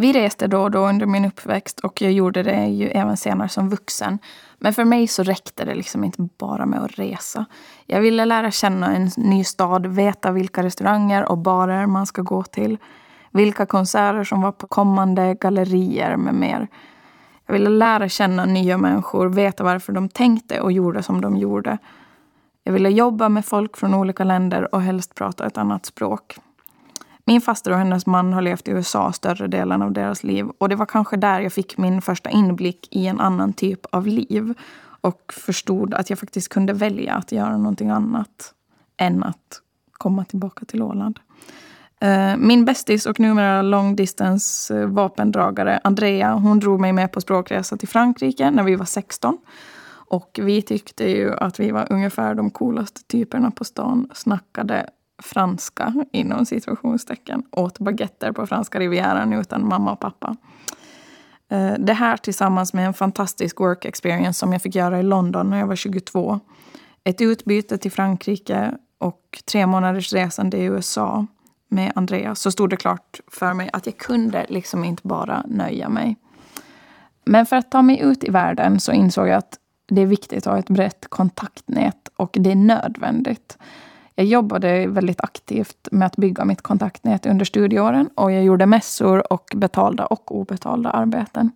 Vi 0.04 0.14
reste 0.14 0.48
då 0.48 0.62
och 0.62 0.72
då 0.72 0.80
under 0.80 1.06
min 1.06 1.26
uppväxt 1.26 1.80
och 1.80 2.02
jag 2.02 2.12
gjorde 2.12 2.44
det 2.44 2.66
ju 2.66 2.88
även 2.88 3.18
senare 3.18 3.50
som 3.50 3.70
vuxen. 3.70 4.20
Men 4.60 4.74
för 4.74 4.86
mig 4.86 5.08
så 5.08 5.24
räckte 5.24 5.66
det 5.66 5.76
liksom 5.76 6.04
inte 6.04 6.28
bara 6.38 6.66
med 6.66 6.84
att 6.84 7.00
resa. 7.00 7.46
Jag 7.86 8.02
ville 8.02 8.26
lära 8.26 8.52
känna 8.52 8.96
en 8.96 9.10
ny 9.18 9.44
stad, 9.44 9.86
veta 9.86 10.32
vilka 10.32 10.64
restauranger 10.64 11.32
och 11.32 11.38
barer 11.38 11.86
man 11.86 12.06
ska 12.06 12.22
gå 12.22 12.44
till. 12.44 12.78
Vilka 13.32 13.66
konserter 13.66 14.24
som 14.24 14.42
var 14.42 14.52
på 14.52 14.68
kommande 14.68 15.36
gallerier 15.36 16.18
med 16.18 16.34
mer. 16.34 16.68
Jag 17.46 17.54
ville 17.54 17.70
lära 17.70 18.10
känna 18.10 18.46
nya 18.46 18.78
människor, 18.78 19.30
veta 19.30 19.64
varför 19.64 19.94
de 19.94 20.10
tänkte 20.10 20.62
och 20.62 20.72
gjorde 20.72 21.04
som 21.04 21.22
de 21.22 21.38
gjorde. 21.38 21.78
Jag 22.64 22.74
ville 22.74 22.90
jobba 22.90 23.30
med 23.30 23.46
folk 23.46 23.78
från 23.78 23.94
olika 23.94 24.24
länder 24.24 24.76
och 24.76 24.82
helst 24.82 25.16
prata 25.16 25.48
ett 25.48 25.58
annat 25.58 25.86
språk. 25.86 26.38
Min 27.26 27.42
faster 27.42 27.72
och 27.72 27.78
hennes 27.78 28.06
man 28.06 28.34
har 28.34 28.42
levt 28.42 28.68
i 28.68 28.72
USA 28.72 29.12
större 29.12 29.48
delen 29.48 29.82
av 29.82 29.92
deras 29.92 30.24
liv. 30.24 30.50
Och 30.58 30.70
det 30.70 30.76
var 30.76 30.86
kanske 30.86 31.18
där 31.18 31.42
jag 31.42 31.54
fick 31.54 31.78
min 31.78 32.02
första 32.02 32.30
inblick 32.30 32.88
i 32.92 33.08
en 33.08 33.20
annan 33.20 33.54
typ 33.54 33.86
av 33.86 34.08
liv. 34.08 34.54
Och 35.02 35.34
förstod 35.34 35.94
att 35.94 36.10
jag 36.10 36.20
faktiskt 36.20 36.50
kunde 36.50 36.74
välja 36.74 37.14
att 37.14 37.32
göra 37.32 37.58
någonting 37.58 37.90
annat 37.90 38.54
än 38.98 39.24
att 39.24 39.62
komma 39.92 40.26
tillbaka 40.26 40.66
till 40.66 40.82
Åland. 40.82 41.20
Eh, 42.00 42.38
min 42.38 42.66
bästis 42.66 43.06
och 43.06 43.20
numera 43.20 43.62
long 43.62 43.96
distance 43.96 44.80
eh, 44.80 44.88
vapendragare 44.88 45.80
Andrea, 45.84 46.34
hon 46.34 46.60
drog 46.60 46.80
mig 46.80 46.94
med 46.94 47.12
på 47.12 47.22
språkresa 47.22 47.78
till 47.78 47.88
Frankrike 47.88 48.52
när 48.52 48.64
vi 48.64 48.76
var 48.76 48.86
16. 48.86 49.38
Och 49.90 50.40
vi 50.42 50.62
tyckte 50.62 51.04
ju 51.04 51.34
att 51.34 51.60
vi 51.60 51.72
var 51.72 51.88
ungefär 51.90 52.36
de 52.36 52.52
coolaste 52.52 53.04
typerna 53.04 53.52
på 53.52 53.64
stan. 53.64 54.10
Snackade 54.14 54.90
franska, 55.24 55.94
inom 56.12 56.46
situationstecken. 56.46 57.44
Åt 57.52 57.80
baguetter 57.80 58.32
på 58.32 58.48
franska 58.48 58.80
rivieran 58.80 59.34
utan 59.34 59.68
mamma 59.68 59.92
och 59.92 60.00
pappa. 60.00 60.36
Eh, 61.50 61.74
det 61.80 61.94
här 61.94 62.18
tillsammans 62.18 62.74
med 62.74 62.86
en 62.86 62.94
fantastisk 62.94 63.60
work 63.60 63.86
experience 63.86 64.40
som 64.40 64.52
jag 64.54 64.62
fick 64.62 64.76
göra 64.76 65.00
i 65.00 65.04
London 65.04 65.50
när 65.50 65.60
jag 65.60 65.68
var 65.68 65.76
22. 65.76 66.40
Ett 67.04 67.22
utbyte 67.22 67.78
till 67.78 67.92
Frankrike 67.92 68.78
och 68.98 69.42
tre 69.52 69.66
månaders 69.66 70.14
resande 70.14 70.58
i 70.58 70.64
USA 70.64 71.26
med 71.68 71.92
Andreas 71.96 72.40
så 72.40 72.52
stod 72.52 72.70
det 72.70 72.78
klart 72.78 73.20
för 73.28 73.54
mig 73.54 73.70
att 73.74 73.86
jag 73.86 73.98
kunde 73.98 74.46
liksom 74.50 74.84
inte 74.84 75.08
bara 75.08 75.44
nöja 75.48 75.90
mig. 75.90 76.18
Men 77.26 77.46
för 77.46 77.56
att 77.56 77.72
ta 77.72 77.82
mig 77.82 78.00
ut 78.02 78.24
i 78.24 78.30
världen 78.30 78.80
så 78.80 78.92
insåg 78.92 79.28
jag 79.28 79.38
att 79.38 79.60
det 79.88 80.02
är 80.02 80.06
viktigt 80.06 80.48
att 80.48 80.54
ha 80.54 80.60
ett 80.60 80.70
brett 80.70 81.06
kontaktnät 81.10 82.10
och 82.16 82.38
det 82.40 82.52
är 82.52 82.56
nödvändigt. 82.56 83.58
Jag 84.16 84.26
jobbade 84.26 84.88
väldigt 84.88 85.22
aktivt 85.22 85.88
med 85.92 86.06
att 86.06 86.16
bygga 86.16 86.46
mitt 86.46 86.62
kontaktnät 86.62 87.26
under 87.26 87.46
studieåren 87.46 88.10
och 88.16 88.32
jag 88.32 88.44
gjorde 88.44 88.66
mässor 88.66 89.34
och 89.34 89.52
betalda 89.56 90.06
och 90.06 90.36
obetalda 90.36 90.90
arbeten. 90.90 91.52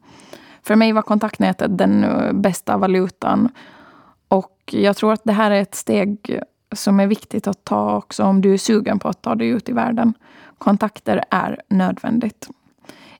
För 0.63 0.75
mig 0.75 0.91
var 0.91 1.01
kontaktnätet 1.01 1.77
den 1.77 2.03
eh, 2.03 2.33
bästa 2.33 2.77
valutan 2.77 3.49
och 4.27 4.53
jag 4.71 4.97
tror 4.97 5.13
att 5.13 5.23
det 5.23 5.33
här 5.33 5.51
är 5.51 5.61
ett 5.61 5.75
steg 5.75 6.39
som 6.75 6.99
är 6.99 7.07
viktigt 7.07 7.47
att 7.47 7.63
ta 7.63 7.97
också 7.97 8.23
om 8.23 8.41
du 8.41 8.53
är 8.53 8.57
sugen 8.57 8.99
på 8.99 9.09
att 9.09 9.21
ta 9.21 9.35
dig 9.35 9.47
ut 9.47 9.69
i 9.69 9.73
världen. 9.73 10.13
Kontakter 10.57 11.23
är 11.29 11.61
nödvändigt. 11.67 12.49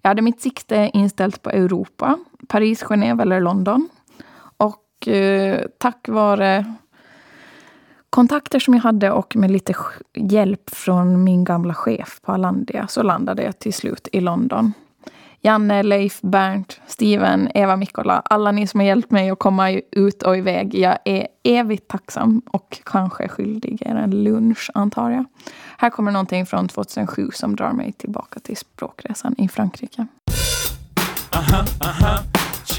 Jag 0.01 0.09
hade 0.09 0.21
mitt 0.21 0.41
sikte 0.41 0.91
inställt 0.93 1.41
på 1.41 1.49
Europa, 1.49 2.19
Paris, 2.47 2.83
Genève 2.83 3.21
eller 3.21 3.41
London. 3.41 3.89
Och 4.57 5.07
eh, 5.07 5.65
tack 5.77 6.07
vare 6.07 6.75
kontakter 8.17 8.59
som 8.59 8.73
jag 8.73 8.81
hade 8.81 9.11
och 9.11 9.35
med 9.35 9.51
lite 9.51 9.73
hjälp 10.15 10.69
från 10.69 11.23
min 11.23 11.43
gamla 11.43 11.73
chef 11.73 12.19
på 12.21 12.31
Alandia 12.31 12.87
så 12.87 13.03
landade 13.03 13.43
jag 13.43 13.59
till 13.59 13.73
slut 13.73 14.07
i 14.11 14.21
London. 14.21 14.73
Janne, 15.41 15.83
Leif, 15.83 16.21
Bernt, 16.21 16.81
Steven, 16.87 17.49
Eva, 17.53 17.75
Mikkola. 17.75 18.21
Alla 18.25 18.51
ni 18.51 18.67
som 18.67 18.79
har 18.79 18.87
hjälpt 18.87 19.11
mig 19.11 19.29
att 19.29 19.39
komma 19.39 19.71
ut 19.91 20.23
och 20.23 20.37
iväg. 20.37 20.75
Jag 20.75 20.97
är 21.05 21.27
evigt 21.43 21.87
tacksam 21.87 22.41
och 22.45 22.81
kanske 22.83 23.27
skyldig 23.27 23.81
er 23.81 23.95
en 23.95 24.23
lunch, 24.23 24.71
antar 24.73 25.09
jag. 25.09 25.25
Här 25.77 25.89
kommer 25.89 26.11
någonting 26.11 26.45
från 26.45 26.67
2007 26.67 27.29
som 27.33 27.55
drar 27.55 27.71
mig 27.71 27.91
tillbaka 27.91 28.39
till 28.39 28.57
språkresan 28.57 29.35
i 29.37 29.47
Frankrike. 29.47 30.07
Uh-huh, 31.31 31.65
uh-huh. 31.79 32.19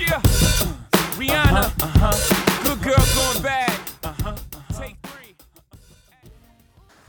Yeah. 0.00 0.22
Uh, 0.22 1.18
Rihanna. 1.18 1.62
Uh-huh. 1.62 2.28
Good 2.28 2.37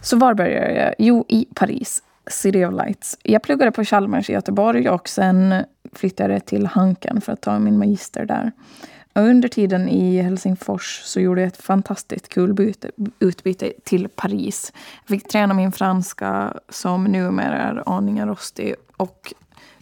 Så 0.09 0.17
var 0.17 0.33
började 0.33 0.73
jag? 0.73 0.95
Jo, 0.97 1.25
i 1.27 1.47
Paris. 1.55 2.03
City 2.27 2.65
of 2.65 2.73
Lights. 2.73 3.17
Jag 3.23 3.41
pluggade 3.41 3.71
på 3.71 3.83
Chalmers 3.83 4.29
i 4.29 4.33
Göteborg 4.33 4.89
och 4.89 5.09
sen 5.09 5.63
flyttade 5.93 6.33
jag 6.33 6.45
till 6.45 6.65
Hanken 6.65 7.21
för 7.21 7.33
att 7.33 7.41
ta 7.41 7.59
min 7.59 7.77
magister 7.77 8.25
där. 8.25 8.51
Och 9.13 9.21
under 9.21 9.49
tiden 9.49 9.89
i 9.89 10.21
Helsingfors 10.21 11.01
så 11.05 11.19
gjorde 11.19 11.41
jag 11.41 11.47
ett 11.47 11.61
fantastiskt 11.61 12.29
kul 12.29 12.53
byte, 12.53 12.91
utbyte 13.19 13.73
till 13.83 14.09
Paris. 14.09 14.73
Jag 15.07 15.19
fick 15.19 15.27
träna 15.27 15.53
min 15.53 15.71
franska 15.71 16.53
som 16.69 17.03
numera 17.03 17.57
är 17.57 17.83
aningen 17.85 18.27
rostig 18.27 18.75
och 18.97 19.33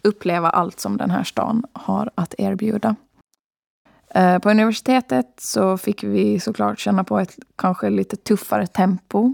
uppleva 0.02 0.50
allt 0.50 0.80
som 0.80 0.98
den 0.98 1.12
här 1.12 1.24
stan 1.24 1.64
har 1.74 2.10
att 2.16 2.36
erbjuda. 2.38 2.96
Eh, 4.10 4.40
på 4.40 4.50
universitetet 4.50 5.34
så 5.38 5.78
fick 5.78 6.04
vi 6.04 6.40
såklart 6.40 6.80
känna 6.80 7.04
på 7.04 7.20
ett 7.20 7.36
kanske 7.56 7.90
lite 7.90 8.16
tuffare 8.16 8.68
tempo. 8.68 9.34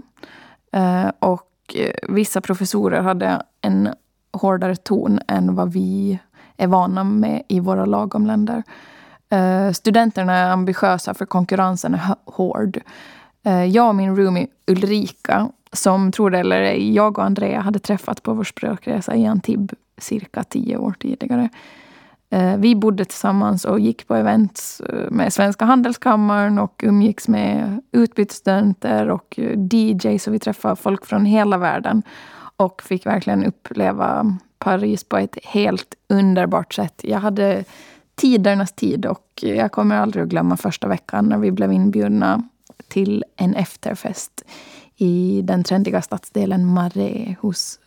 Eh, 0.74 1.10
och 1.18 1.50
eh, 1.74 1.94
vissa 2.08 2.40
professorer 2.40 3.00
hade 3.00 3.42
en 3.60 3.88
hårdare 4.32 4.76
ton 4.76 5.20
än 5.28 5.54
vad 5.54 5.72
vi 5.72 6.18
är 6.56 6.66
vana 6.66 7.04
med 7.04 7.42
i 7.48 7.60
våra 7.60 7.84
lagomländer. 7.84 8.62
Eh, 9.30 9.72
studenterna 9.72 10.36
är 10.36 10.50
ambitiösa 10.50 11.14
för 11.14 11.26
konkurrensen 11.26 11.94
är 11.94 12.00
hård. 12.24 12.80
Jag 13.68 13.88
och 13.88 13.94
min 13.94 14.16
roomie 14.16 14.46
Ulrika, 14.66 15.48
som 15.72 16.12
tror 16.12 16.30
det 16.30 16.38
eller 16.38 16.60
ej, 16.62 16.94
jag 16.94 17.18
och 17.18 17.24
Andrea 17.24 17.60
hade 17.60 17.78
träffat 17.78 18.22
på 18.22 18.34
vår 18.34 18.44
språkresa 18.44 19.14
i 19.14 19.26
Antibes 19.26 19.78
cirka 19.98 20.44
tio 20.44 20.76
år 20.76 20.94
tidigare. 20.98 21.48
Eh, 22.34 22.56
vi 22.56 22.74
bodde 22.74 23.04
tillsammans 23.04 23.64
och 23.64 23.80
gick 23.80 24.08
på 24.08 24.14
events 24.14 24.80
eh, 24.80 25.10
med 25.10 25.32
Svenska 25.32 25.64
Handelskammaren 25.64 26.58
och 26.58 26.80
umgicks 26.84 27.28
med 27.28 27.80
utbytesstudenter 27.92 29.10
och 29.10 29.38
eh, 29.38 29.58
DJs. 29.70 30.26
Och 30.26 30.34
vi 30.34 30.38
träffade 30.38 30.76
folk 30.76 31.06
från 31.06 31.24
hela 31.24 31.58
världen 31.58 32.02
och 32.56 32.82
fick 32.82 33.06
verkligen 33.06 33.44
uppleva 33.44 34.38
Paris 34.58 35.04
på 35.04 35.16
ett 35.16 35.38
helt 35.44 35.94
underbart 36.08 36.74
sätt. 36.74 37.00
Jag 37.04 37.18
hade 37.18 37.64
tidernas 38.14 38.72
tid 38.72 39.06
och 39.06 39.28
jag 39.42 39.72
kommer 39.72 39.96
aldrig 39.96 40.22
att 40.22 40.28
glömma 40.30 40.56
första 40.56 40.88
veckan 40.88 41.28
när 41.28 41.38
vi 41.38 41.50
blev 41.50 41.72
inbjudna 41.72 42.48
till 42.88 43.24
en 43.36 43.54
efterfest 43.54 44.44
i 44.96 45.40
den 45.44 45.64
trendiga 45.64 46.02
stadsdelen 46.02 46.66
Marais 46.66 47.38
hos 47.40 47.78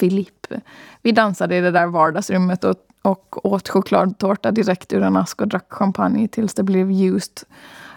Philippe. 0.00 0.60
Vi 1.02 1.12
dansade 1.12 1.56
i 1.56 1.60
det 1.60 1.70
där 1.70 1.86
vardagsrummet 1.86 2.64
och 2.64 2.76
och 3.02 3.46
åt 3.52 3.68
chokladtårta 3.68 4.50
direkt 4.50 4.92
ur 4.92 5.02
en 5.02 5.16
ask 5.16 5.40
och 5.40 5.48
drack 5.48 5.66
champagne 5.72 6.28
tills 6.28 6.54
det 6.54 6.62
blev 6.62 6.90
ljust. 6.90 7.46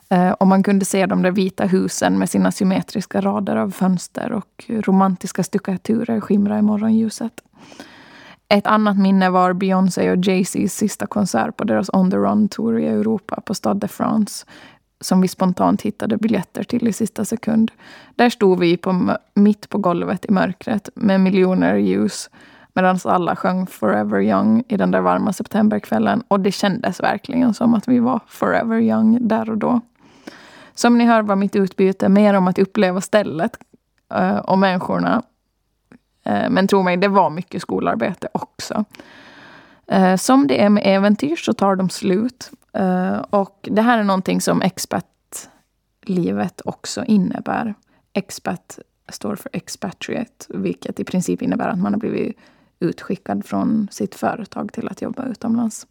Eh, 0.10 0.32
och 0.32 0.48
man 0.48 0.64
kunde 0.64 0.86
se 0.86 1.06
de 1.06 1.22
där 1.22 1.32
vita 1.32 1.66
husen 1.66 2.20
med 2.20 2.30
sina 2.30 2.52
symmetriska 2.52 3.22
rader 3.22 3.56
av 3.56 3.72
fönster 3.72 4.32
och 4.32 4.66
romantiska 4.68 5.44
stuckaturer 5.44 6.22
skimra 6.22 6.60
i 6.60 6.62
morgonljuset. 6.62 7.42
Ett 8.50 8.68
annat 8.68 8.98
minne 8.98 9.30
var 9.30 9.54
Beyoncé 9.54 10.12
och 10.12 10.18
Jay-Z's 10.18 10.68
sista 10.68 11.06
konsert 11.06 11.58
på 11.58 11.64
deras 11.64 11.90
On 11.94 12.12
the 12.12 12.18
Run-tour 12.18 12.80
i 12.80 12.88
Europa 12.88 13.42
på 13.46 13.54
Stade 13.54 13.80
de 13.80 13.88
France 13.88 14.46
som 15.02 15.22
vi 15.22 15.28
spontant 15.28 15.82
hittade 15.82 16.18
biljetter 16.18 16.64
till 16.64 16.88
i 16.88 16.94
sista 16.94 17.26
sekund. 17.26 17.72
Där 18.16 18.30
stod 18.30 18.60
vi 18.60 18.78
på, 18.78 19.18
mitt 19.34 19.70
på 19.70 19.78
golvet 19.78 20.26
i 20.26 20.32
mörkret 20.32 20.90
med 20.96 21.22
miljoner 21.22 21.76
ljus 21.76 22.30
Medan 22.76 23.00
alla 23.04 23.36
sjöng 23.36 23.68
Forever 23.68 24.22
Young 24.22 24.64
i 24.68 24.78
den 24.78 24.92
där 24.92 25.02
varma 25.02 25.34
septemberkvällen. 25.34 26.24
Och 26.28 26.40
det 26.40 26.52
kändes 26.52 27.00
verkligen 27.00 27.54
som 27.54 27.74
att 27.74 27.88
vi 27.88 28.00
var 28.00 28.20
forever 28.28 28.80
young 28.80 29.28
där 29.28 29.50
och 29.50 29.58
då. 29.58 29.82
Som 30.74 30.98
ni 30.98 31.06
hör 31.06 31.22
var 31.22 31.36
mitt 31.36 31.56
utbyte 31.56 32.10
mer 32.10 32.34
om 32.34 32.48
att 32.48 32.60
uppleva 32.60 33.02
stället 33.02 33.58
eh, 34.14 34.38
och 34.38 34.60
människorna. 34.60 35.24
Eh, 36.24 36.50
men 36.50 36.68
tro 36.68 36.84
mig, 36.84 36.98
det 36.98 37.08
var 37.08 37.30
mycket 37.30 37.62
skolarbete 37.62 38.28
också. 38.32 38.86
Eh, 39.88 40.16
som 40.16 40.48
det 40.48 40.64
är 40.64 40.70
med 40.70 40.84
äventyr 40.86 41.36
så 41.36 41.54
tar 41.54 41.76
de 41.76 41.90
slut. 41.90 42.52
och 43.30 43.70
det 43.72 43.82
här 43.82 44.00
är 44.00 44.04
någonting 44.04 44.42
som 44.42 44.62
expat-livet 44.62 46.62
också 46.66 47.04
innebär. 47.04 47.74
Expat 48.14 48.80
står 49.10 49.36
för 49.36 49.50
expatriate, 49.54 50.46
vilket 50.50 51.00
i 51.00 51.04
princip 51.04 51.42
innebär 51.42 51.70
att 51.70 51.80
man 51.80 51.94
har 51.94 52.00
blivit 52.00 52.38
utskickad 52.80 53.46
från 53.46 53.88
sitt 53.92 54.16
företag 54.16 54.74
till 54.74 54.88
att 54.88 55.02
jobba 55.02 55.26
utomlands. 55.26 55.88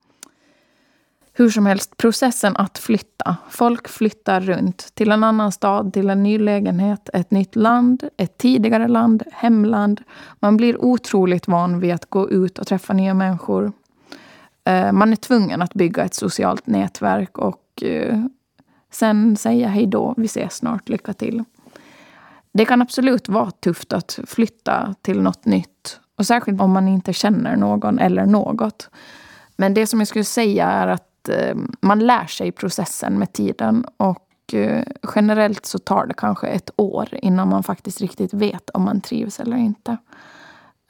Hur 1.37 1.51
som 1.51 1.67
helst, 1.67 1.97
processen 1.97 2.57
att 2.57 2.79
flytta. 2.79 3.37
Folk 3.51 3.89
flyttar 3.89 4.41
runt 4.41 4.95
till 4.95 5.13
en 5.13 5.25
annan 5.25 5.53
stad, 5.53 5.93
till 5.93 6.11
en 6.11 6.23
ny 6.23 6.39
lägenhet, 6.39 7.11
ett 7.13 7.31
nytt 7.31 7.57
land, 7.57 8.09
ett 8.17 8.39
tidigare 8.39 8.89
land, 8.89 9.23
hemland. 9.33 10.01
Man 10.41 10.57
blir 10.57 10.85
otroligt 10.85 11.49
van 11.49 11.81
vid 11.81 11.95
att 11.95 12.11
gå 12.11 12.31
ut 12.31 12.59
och 12.59 12.67
träffa 12.67 12.93
nya 12.93 13.15
människor. 13.15 13.73
Eh, 14.65 14.93
man 14.93 15.13
är 15.13 15.17
tvungen 15.17 15.63
att 15.63 15.75
bygga 15.75 16.05
ett 16.05 16.15
socialt 16.15 16.67
nätverk 16.67 17.39
och 17.39 17.83
eh, 17.83 18.25
sen 18.91 19.37
säga 19.37 19.69
hej 19.69 19.87
då, 19.87 20.15
vi 20.17 20.25
ses 20.25 20.55
snart, 20.55 20.89
lycka 20.89 21.13
till. 21.13 21.45
Det 22.53 22.65
kan 22.65 22.83
absolut 22.83 23.29
vara 23.29 23.51
tufft 23.51 23.93
att 23.93 24.19
flytta 24.27 24.95
till 25.03 25.23
något 25.23 25.45
nytt 25.45 25.74
och 26.25 26.29
särskilt 26.29 26.61
om 26.61 26.73
man 26.73 26.89
inte 26.89 27.13
känner 27.13 27.57
någon 27.57 27.99
eller 27.99 28.27
något. 28.27 28.91
Men 29.57 29.75
det 29.75 29.87
som 29.87 29.99
jag 29.99 30.09
skulle 30.09 30.25
säga 30.25 30.67
är 30.67 30.87
att 30.89 31.29
eh, 31.29 31.57
man 31.81 31.99
lär 31.99 32.27
sig 32.27 32.53
processen 32.53 33.19
med 33.19 33.33
tiden. 33.33 33.87
Och 33.97 34.55
eh, 34.55 34.85
generellt 35.15 35.67
så 35.67 35.79
tar 35.79 36.07
det 36.07 36.15
kanske 36.15 36.47
ett 36.47 36.71
år 36.77 37.09
innan 37.13 37.49
man 37.49 37.63
faktiskt 37.63 38.01
riktigt 38.01 38.35
vet 38.35 38.71
om 38.71 38.83
man 38.83 39.01
trivs 39.01 39.41
eller 39.41 39.57
inte. 39.57 39.97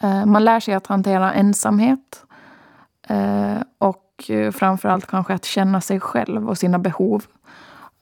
Eh, 0.02 0.26
man 0.26 0.44
lär 0.44 0.60
sig 0.60 0.74
att 0.74 0.86
hantera 0.86 1.32
ensamhet. 1.32 2.24
Eh, 3.08 3.62
och 3.78 4.30
eh, 4.30 4.50
framförallt 4.50 5.06
kanske 5.06 5.34
att 5.34 5.44
känna 5.44 5.80
sig 5.80 6.00
själv 6.00 6.48
och 6.48 6.58
sina 6.58 6.78
behov. 6.78 7.24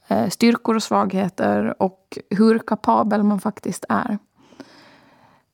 Eh, 0.08 0.28
styrkor 0.28 0.76
och 0.76 0.82
svagheter 0.82 1.82
och 1.82 2.18
hur 2.30 2.58
kapabel 2.58 3.22
man 3.22 3.40
faktiskt 3.40 3.84
är. 3.88 4.18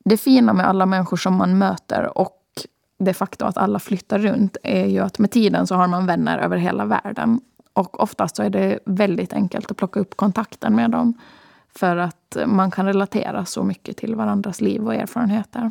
Det 0.08 0.16
fina 0.16 0.52
med 0.52 0.68
alla 0.68 0.86
människor 0.86 1.16
som 1.16 1.34
man 1.34 1.58
möter 1.58 2.18
och 2.18 2.42
det 2.98 3.14
faktum 3.14 3.48
att 3.48 3.56
alla 3.56 3.78
flyttar 3.78 4.18
runt 4.18 4.56
är 4.62 4.86
ju 4.86 4.98
att 4.98 5.18
med 5.18 5.30
tiden 5.30 5.66
så 5.66 5.74
har 5.74 5.88
man 5.88 6.06
vänner 6.06 6.38
över 6.38 6.56
hela 6.56 6.84
världen. 6.84 7.40
Och 7.72 8.00
oftast 8.00 8.36
så 8.36 8.42
är 8.42 8.50
det 8.50 8.78
väldigt 8.84 9.32
enkelt 9.32 9.70
att 9.70 9.76
plocka 9.76 10.00
upp 10.00 10.16
kontakten 10.16 10.74
med 10.74 10.90
dem. 10.90 11.14
För 11.68 11.96
att 11.96 12.36
man 12.46 12.70
kan 12.70 12.86
relatera 12.86 13.44
så 13.44 13.62
mycket 13.62 13.96
till 13.96 14.14
varandras 14.14 14.60
liv 14.60 14.86
och 14.86 14.94
erfarenheter. 14.94 15.70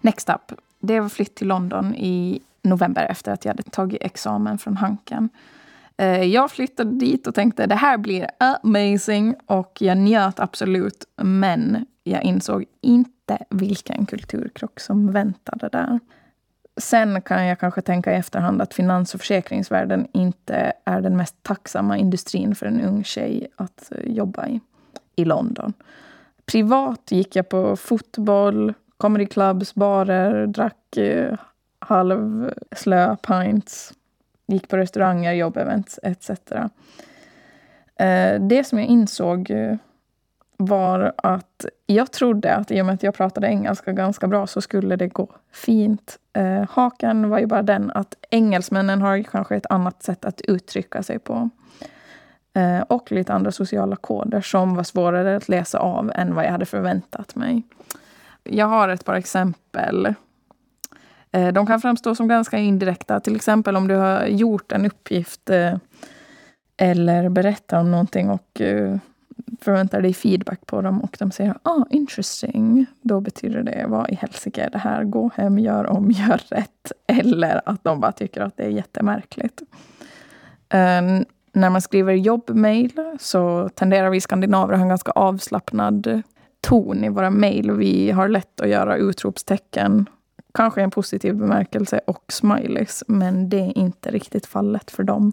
Next 0.00 0.28
up. 0.28 0.60
Det 0.80 1.00
var 1.00 1.08
flytt 1.08 1.34
till 1.34 1.48
London 1.48 1.94
i 1.94 2.40
november 2.62 3.06
efter 3.10 3.32
att 3.32 3.44
jag 3.44 3.52
hade 3.52 3.62
tagit 3.62 4.02
examen 4.02 4.58
från 4.58 4.76
Hanken. 4.76 5.28
Eh, 5.96 6.22
jag 6.22 6.50
flyttade 6.50 6.90
dit 6.90 7.26
och 7.26 7.34
tänkte 7.34 7.66
det 7.66 7.74
här 7.74 7.98
blir 7.98 8.26
amazing 8.38 9.34
och 9.46 9.76
jag 9.80 9.98
njöt 9.98 10.40
absolut. 10.40 11.04
Men 11.16 11.86
jag 12.04 12.22
insåg 12.22 12.64
inte 12.80 13.38
vilken 13.50 14.06
kulturkrock 14.06 14.80
som 14.80 15.12
väntade 15.12 15.68
där. 15.68 16.00
Sen 16.76 17.22
kan 17.22 17.46
jag 17.46 17.58
kanske 17.60 17.82
tänka 17.82 18.12
i 18.12 18.16
efterhand 18.16 18.62
att 18.62 18.74
finans 18.74 19.14
och 19.14 19.20
försäkringsvärlden 19.20 20.06
inte 20.12 20.72
är 20.84 21.00
den 21.00 21.16
mest 21.16 21.42
tacksamma 21.42 21.98
industrin 21.98 22.54
för 22.54 22.66
en 22.66 22.80
ung 22.80 23.04
tjej 23.04 23.46
att 23.56 23.92
eh, 23.92 24.12
jobba 24.12 24.46
i, 24.46 24.60
i 25.16 25.24
London. 25.24 25.72
Privat 26.46 27.10
gick 27.10 27.36
jag 27.36 27.48
på 27.48 27.76
fotboll, 27.76 28.74
comedy 29.00 29.26
clubs, 29.26 29.74
barer, 29.74 30.46
drack 30.46 30.96
eh, 30.96 31.38
halvslö 31.78 33.16
pints, 33.16 33.92
gick 34.46 34.68
på 34.68 34.76
restauranger, 34.76 35.32
jobbevents 35.32 36.00
etc. 36.02 36.30
Eh, 38.00 38.40
det 38.40 38.64
som 38.66 38.78
jag 38.78 38.88
insåg 38.88 39.50
eh, 39.50 39.76
var 40.56 41.12
att 41.16 41.64
jag 41.86 42.12
trodde 42.12 42.54
att 42.54 42.70
i 42.70 42.80
och 42.80 42.86
med 42.86 42.94
att 42.94 43.02
jag 43.02 43.14
pratade 43.14 43.46
engelska 43.46 43.92
ganska 43.92 44.26
bra 44.26 44.46
så 44.46 44.60
skulle 44.60 44.96
det 44.96 45.08
gå 45.08 45.28
fint. 45.52 46.18
Eh, 46.32 46.68
haken 46.70 47.28
var 47.28 47.38
ju 47.38 47.46
bara 47.46 47.62
den 47.62 47.90
att 47.90 48.14
engelsmännen 48.30 49.02
har 49.02 49.22
kanske 49.22 49.56
ett 49.56 49.66
annat 49.70 50.02
sätt 50.02 50.24
att 50.24 50.40
uttrycka 50.40 51.02
sig 51.02 51.18
på. 51.18 51.50
Eh, 52.54 52.80
och 52.80 53.12
lite 53.12 53.32
andra 53.32 53.52
sociala 53.52 53.96
koder 53.96 54.40
som 54.40 54.74
var 54.74 54.84
svårare 54.84 55.36
att 55.36 55.48
läsa 55.48 55.78
av 55.78 56.12
än 56.14 56.34
vad 56.34 56.44
jag 56.44 56.50
hade 56.50 56.66
förväntat 56.66 57.34
mig. 57.34 57.62
Jag 58.44 58.66
har 58.66 58.88
ett 58.88 59.04
par 59.04 59.14
exempel. 59.14 60.14
Eh, 61.32 61.52
de 61.52 61.66
kan 61.66 61.80
framstå 61.80 62.14
som 62.14 62.28
ganska 62.28 62.58
indirekta. 62.58 63.20
Till 63.20 63.36
exempel 63.36 63.76
om 63.76 63.88
du 63.88 63.94
har 63.94 64.26
gjort 64.26 64.72
en 64.72 64.86
uppgift 64.86 65.50
eh, 65.50 65.76
eller 66.76 67.28
berättar 67.28 67.80
om 67.80 67.90
någonting 67.90 68.30
och 68.30 68.60
eh, 68.60 68.96
förväntar 69.60 70.02
dig 70.02 70.14
feedback 70.14 70.66
på 70.66 70.82
dem 70.82 71.00
och 71.00 71.16
de 71.18 71.30
säger 71.30 71.54
ah, 71.62 71.84
interesting. 71.90 72.86
Då 73.02 73.20
betyder 73.20 73.62
det 73.62 73.84
vad 73.88 74.10
i 74.10 74.14
helsike 74.14 74.62
är 74.62 74.70
det 74.70 74.78
här? 74.78 75.04
Gå 75.04 75.30
hem, 75.34 75.58
gör 75.58 75.86
om, 75.86 76.10
gör 76.10 76.40
rätt. 76.48 76.92
Eller 77.06 77.60
att 77.66 77.84
de 77.84 78.00
bara 78.00 78.12
tycker 78.12 78.40
att 78.40 78.56
det 78.56 78.64
är 78.64 78.70
jättemärkligt. 78.70 79.62
När 81.52 81.70
man 81.70 81.82
skriver 81.82 82.12
jobbmail 82.12 82.92
så 83.20 83.68
tenderar 83.74 84.10
vi 84.10 84.20
skandinaver 84.20 84.72
att 84.72 84.78
ha 84.78 84.82
en 84.82 84.88
ganska 84.88 85.10
avslappnad 85.10 86.22
ton 86.60 87.04
i 87.04 87.08
våra 87.08 87.30
mejl. 87.30 87.70
Vi 87.70 88.10
har 88.10 88.28
lätt 88.28 88.60
att 88.60 88.68
göra 88.68 88.96
utropstecken, 88.96 90.08
kanske 90.54 90.80
i 90.80 90.84
en 90.84 90.90
positiv 90.90 91.34
bemärkelse, 91.34 92.00
och 92.06 92.24
smileys. 92.28 93.04
Men 93.06 93.48
det 93.48 93.60
är 93.60 93.78
inte 93.78 94.10
riktigt 94.10 94.46
fallet 94.46 94.90
för 94.90 95.02
dem. 95.02 95.32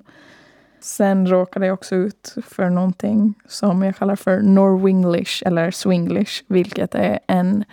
Sen 0.79 1.27
råkade 1.27 1.65
jag 1.65 1.73
också 1.73 1.95
ut 1.95 2.35
för 2.47 2.69
någonting 2.69 3.33
som 3.47 3.83
jag 3.83 3.95
kallar 3.95 4.15
för 4.15 4.39
Norwinglish 4.39 5.43
eller 5.45 5.71
Swinglish, 5.71 6.43
vilket 6.47 6.95
är 6.95 7.19
en 7.27 7.63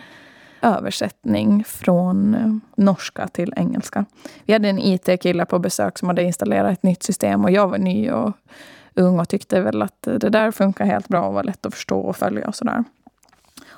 översättning 0.63 1.65
från 1.65 2.35
eh, 2.35 2.85
norska 2.85 3.29
till 3.29 3.53
engelska. 3.57 4.05
Vi 4.45 4.53
hade 4.53 4.69
en 4.69 4.79
IT-kille 4.79 5.47
på 5.47 5.59
besök 5.59 5.99
som 5.99 6.09
hade 6.09 6.23
installerat 6.23 6.73
ett 6.73 6.83
nytt 6.83 7.03
system 7.03 7.45
och 7.45 7.51
jag 7.51 7.69
var 7.69 7.79
ny 7.79 8.11
och 8.11 8.33
ung 8.95 9.21
och 9.21 9.29
tyckte 9.29 9.61
väl 9.61 9.83
att 9.83 10.03
det 10.03 10.31
där 10.31 10.51
funkar 10.51 10.85
helt 10.85 11.09
bra 11.09 11.23
och 11.23 11.35
var 11.35 11.43
lätt 11.43 11.67
att 11.67 11.75
förstå 11.75 12.01
och 12.01 12.17
följa 12.17 12.49
och 12.49 12.55
sådär. 12.55 12.85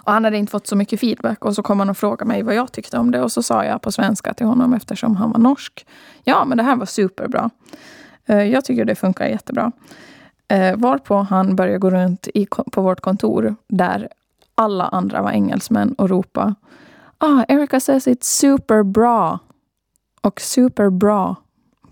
Och 0.06 0.12
han 0.12 0.24
hade 0.24 0.36
inte 0.36 0.50
fått 0.50 0.66
så 0.66 0.76
mycket 0.76 1.00
feedback 1.00 1.44
och 1.44 1.54
så 1.54 1.62
kom 1.62 1.78
han 1.78 1.90
och 1.90 1.96
frågade 1.96 2.24
mig 2.24 2.42
vad 2.42 2.54
jag 2.54 2.72
tyckte 2.72 2.98
om 2.98 3.10
det 3.10 3.22
och 3.22 3.32
så 3.32 3.42
sa 3.42 3.64
jag 3.64 3.82
på 3.82 3.92
svenska 3.92 4.34
till 4.34 4.46
honom 4.46 4.74
eftersom 4.74 5.16
han 5.16 5.30
var 5.30 5.38
norsk. 5.38 5.86
Ja, 6.24 6.44
men 6.44 6.58
det 6.58 6.64
här 6.64 6.76
var 6.76 6.86
superbra. 6.86 7.50
Eh, 8.26 8.42
jag 8.42 8.64
tycker 8.64 8.84
det 8.84 8.94
funkar 8.94 9.26
jättebra. 9.26 9.72
Eh, 10.48 10.76
varpå 10.76 11.14
han 11.16 11.56
började 11.56 11.78
gå 11.78 11.90
runt 11.90 12.28
i, 12.34 12.46
på 12.46 12.82
vårt 12.82 13.00
kontor 13.00 13.56
där 13.68 14.08
alla 14.54 14.84
andra 14.84 15.22
var 15.22 15.30
engelsmän 15.30 15.92
och 15.92 16.10
ropa 16.10 16.54
Ah, 17.18 17.44
Erica 17.48 17.80
says 17.80 18.06
it's 18.06 18.24
superbra. 18.24 19.38
Och 20.20 20.40
superbra 20.40 21.36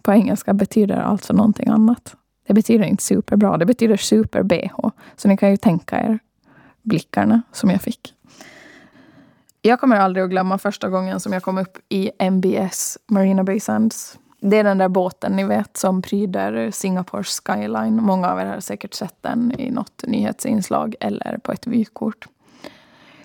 på 0.03 0.13
engelska 0.13 0.55
betyder 0.55 0.97
alltså 0.97 1.33
någonting 1.33 1.69
annat. 1.69 2.17
Det 2.47 2.55
betyder 2.55 2.85
inte 2.85 3.03
superbra, 3.03 3.57
det 3.57 3.67
betyder 3.67 3.97
super-bh. 3.97 4.91
Så 5.17 5.29
ni 5.29 5.37
kan 5.37 5.51
ju 5.51 5.57
tänka 5.57 6.01
er 6.01 6.19
blickarna 6.85 7.43
som 7.53 7.71
jag 7.71 7.83
fick. 7.83 8.15
Jag 9.63 9.81
kommer 9.81 9.97
aldrig 9.97 10.25
att 10.25 10.31
glömma 10.31 10.59
första 10.59 10.89
gången 10.89 11.21
som 11.21 11.33
jag 11.33 11.43
kom 11.43 11.59
upp 11.59 11.79
i 11.89 12.11
MBS, 12.19 12.99
Marina 13.07 13.45
Bay 13.45 13.61
Sands. 13.61 14.19
Det 14.41 14.59
är 14.59 14.65
den 14.65 14.79
där 14.79 14.89
båten 14.89 15.33
ni 15.33 15.45
vet 15.45 15.77
som 15.77 16.03
pryder 16.03 16.71
Singapores 16.71 17.43
skyline. 17.45 18.03
Många 18.03 18.29
av 18.31 18.41
er 18.41 18.47
har 18.47 18.61
säkert 18.61 18.95
sett 18.95 19.15
den 19.21 19.61
i 19.61 19.71
något 19.71 20.05
nyhetsinslag 20.07 20.95
eller 21.01 21.39
på 21.39 21.53
ett 21.53 21.67
vykort. 21.67 22.27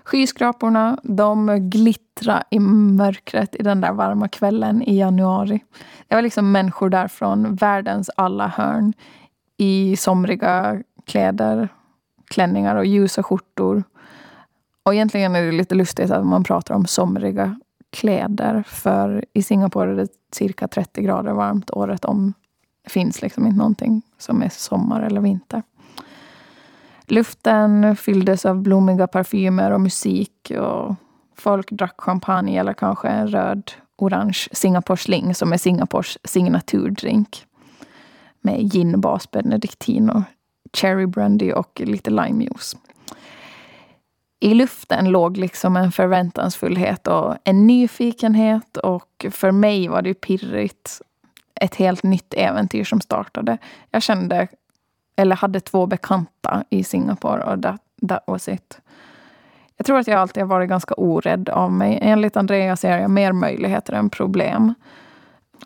Skyskraporna, 0.03 0.99
de 1.03 1.69
glittrade 1.69 2.43
i 2.49 2.59
mörkret 2.59 3.55
i 3.55 3.63
den 3.63 3.81
där 3.81 3.93
varma 3.93 4.27
kvällen 4.27 4.81
i 4.81 4.97
januari. 4.97 5.63
Det 6.07 6.15
var 6.15 6.21
liksom 6.21 6.51
människor 6.51 6.89
där 6.89 7.07
från 7.07 7.55
världens 7.55 8.09
alla 8.15 8.47
hörn 8.47 8.93
i 9.57 9.95
somriga 9.97 10.83
kläder 11.05 11.69
klänningar 12.29 12.75
och 12.75 12.85
ljusa 12.85 13.23
skjortor. 13.23 13.83
Och 14.83 14.93
egentligen 14.93 15.35
är 15.35 15.41
det 15.41 15.51
lite 15.51 15.75
lustigt 15.75 16.11
att 16.11 16.25
man 16.25 16.43
pratar 16.43 16.75
om 16.75 16.85
somriga 16.85 17.59
kläder. 17.89 18.63
För 18.67 19.25
i 19.33 19.43
Singapore 19.43 19.91
är 19.91 19.95
det 19.95 20.07
cirka 20.31 20.67
30 20.67 21.01
grader 21.01 21.33
varmt 21.33 21.71
året 21.71 22.05
om. 22.05 22.33
Det 22.83 22.89
finns 22.89 23.21
liksom 23.21 23.45
inte 23.45 23.57
någonting 23.57 24.01
som 24.17 24.41
är 24.41 24.49
sommar 24.49 25.01
eller 25.01 25.21
vinter. 25.21 25.63
Luften 27.05 27.95
fylldes 27.95 28.45
av 28.45 28.61
blommiga 28.61 29.07
parfymer 29.07 29.71
och 29.71 29.81
musik. 29.81 30.51
och 30.59 30.95
Folk 31.35 31.71
drack 31.71 31.95
champagne 31.97 32.59
eller 32.59 32.73
kanske 32.73 33.07
en 33.07 33.27
röd 33.27 33.71
orange 33.95 34.47
Singapore 34.51 34.97
Sling 34.97 35.35
som 35.35 35.53
är 35.53 35.57
Singapores 35.57 36.17
signaturdrink. 36.23 37.45
Med 38.41 38.61
ginbas, 38.61 39.31
benediktin 39.31 40.09
och 40.09 40.21
cherry 40.73 41.05
brandy 41.05 41.51
och 41.51 41.81
lite 41.85 42.09
limejuice. 42.09 42.75
I 44.39 44.53
luften 44.53 45.09
låg 45.09 45.37
liksom 45.37 45.77
en 45.77 45.91
förväntansfullhet 45.91 47.07
och 47.07 47.35
en 47.43 47.67
nyfikenhet 47.67 48.77
och 48.77 49.25
för 49.31 49.51
mig 49.51 49.87
var 49.87 50.01
det 50.01 50.13
pirrigt. 50.13 51.01
Ett 51.61 51.75
helt 51.75 52.03
nytt 52.03 52.33
äventyr 52.33 52.83
som 52.83 53.01
startade. 53.01 53.57
Jag 53.91 54.03
kände, 54.03 54.47
eller 55.15 55.35
hade 55.35 55.59
två 55.59 55.85
bekanta 55.85 56.63
i 56.69 56.83
Singapore 56.83 57.43
och 57.43 57.61
that, 57.61 57.81
that 58.09 58.23
was 58.27 58.47
it. 58.47 58.79
Jag 59.77 59.85
tror 59.85 59.99
att 59.99 60.07
jag 60.07 60.19
alltid 60.19 60.43
har 60.43 60.47
varit 60.47 60.69
ganska 60.69 60.93
orädd 60.93 61.49
av 61.49 61.71
mig. 61.71 61.99
Enligt 62.01 62.37
Andrea 62.37 62.75
ser 62.75 62.97
jag 62.97 63.11
mer 63.11 63.31
möjligheter 63.31 63.93
än 63.93 64.09
problem. 64.09 64.73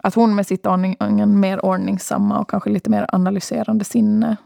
Att 0.02 0.16
hon 0.16 0.36
med 0.36 0.48
sitt 0.48 0.66
aningen 0.66 1.40
mer 1.40 1.66
ordningsamma 1.66 2.40
och 2.40 2.50
kanske 2.50 2.70
lite 2.70 2.90
mer 2.90 3.06
analyserande 3.10 3.86
sinne 3.86 4.38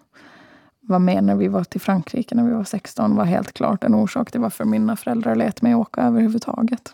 var 0.88 1.00
med 1.00 1.24
när 1.24 1.36
vi 1.36 1.48
var 1.48 1.64
till 1.64 1.82
Frankrike 1.82 2.36
när 2.36 2.44
vi 2.44 2.54
var 2.54 2.64
16 2.64 3.16
var 3.16 3.26
helt 3.26 3.54
klart 3.54 3.84
en 3.84 3.96
orsak 3.96 4.32
till 4.32 4.42
varför 4.42 4.66
mina 4.66 4.96
föräldrar 4.96 5.36
lät 5.36 5.62
mig 5.62 5.76
åka 5.76 6.02
överhuvudtaget. 6.02 6.94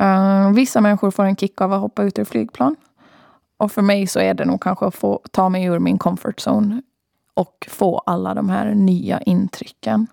Uh, 0.00 0.52
vissa 0.52 0.80
människor 0.80 1.10
får 1.10 1.24
en 1.24 1.36
kick 1.36 1.60
av 1.60 1.72
att 1.72 1.80
hoppa 1.80 2.02
ut 2.02 2.18
ur 2.18 2.24
flygplan. 2.24 2.76
Och 3.56 3.72
för 3.72 3.82
mig 3.82 4.06
så 4.06 4.20
är 4.20 4.34
det 4.34 4.44
nog 4.44 4.62
kanske 4.62 4.86
att 4.86 4.94
få 4.94 5.20
ta 5.30 5.48
mig 5.48 5.64
ur 5.64 5.78
min 5.78 5.98
comfort 5.98 6.38
zone 6.38 6.82
och 7.34 7.66
få 7.70 7.98
alla 7.98 8.34
de 8.34 8.48
här 8.48 8.74
nya 8.74 9.20
intrycken. 9.20 10.06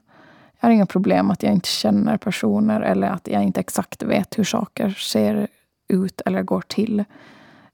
Jag 0.59 0.67
har 0.67 0.73
inga 0.73 0.85
problem 0.85 1.31
att 1.31 1.43
jag 1.43 1.53
inte 1.53 1.69
känner 1.69 2.17
personer 2.17 2.81
eller 2.81 3.07
att 3.07 3.27
jag 3.27 3.43
inte 3.43 3.59
exakt 3.59 4.03
vet 4.03 4.37
hur 4.37 4.43
saker 4.43 4.89
ser 4.89 5.47
ut 5.87 6.21
eller 6.25 6.43
går 6.43 6.61
till. 6.61 7.03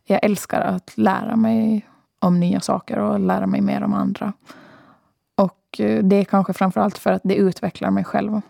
Jag 0.03 0.19
älskar 0.23 0.61
att 0.61 0.97
lära 0.97 1.35
mig 1.35 1.85
om 2.19 2.39
nya 2.39 2.59
saker 2.59 2.99
och 2.99 3.19
lära 3.19 3.47
mig 3.47 3.61
mer 3.61 3.83
om 3.83 3.93
andra. 3.93 4.33
Och 5.75 5.81
eh, 5.81 6.03
det 6.03 6.15
är 6.15 6.23
kanske 6.23 6.53
framförallt 6.53 6.97
för 6.97 7.11
att 7.11 7.21
det 7.23 7.35
utvecklar 7.35 7.91
mig 7.91 8.03
själv. 8.03 8.41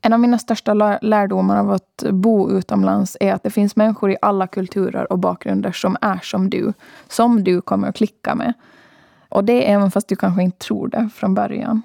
En 0.00 0.12
av 0.12 0.20
mina 0.20 0.38
största 0.38 0.98
lärdomar 1.02 1.58
av 1.58 1.70
att 1.70 2.04
bo 2.10 2.50
utomlands 2.50 3.16
är 3.20 3.32
att 3.32 3.42
det 3.42 3.50
finns 3.50 3.76
människor 3.76 4.10
i 4.10 4.16
alla 4.22 4.46
kulturer 4.46 5.12
och 5.12 5.18
bakgrunder 5.18 5.72
som 5.72 5.96
är 6.00 6.18
som 6.22 6.50
du. 6.50 6.72
Som 7.08 7.44
du 7.44 7.60
kommer 7.60 7.88
att 7.88 7.96
klicka 7.96 8.34
med. 8.34 8.52
Och 9.28 9.44
det 9.44 9.70
även 9.70 9.90
fast 9.90 10.08
du 10.08 10.16
kanske 10.16 10.42
inte 10.42 10.58
tror 10.58 10.88
det 10.88 11.08
från 11.14 11.34
början. 11.34 11.82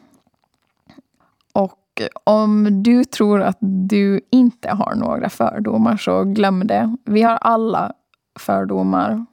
Och 1.53 2.01
om 2.23 2.84
du 2.84 3.03
tror 3.03 3.41
att 3.41 3.58
du 3.60 4.21
inte 4.30 4.69
har 4.69 4.95
några 4.95 5.30
fördomar 5.30 5.97
så 5.97 6.23
glöm 6.23 6.67
det. 6.67 6.95
Vi 7.06 7.21
har 7.21 7.36
alla 7.36 7.93
fördomar. 8.39 9.25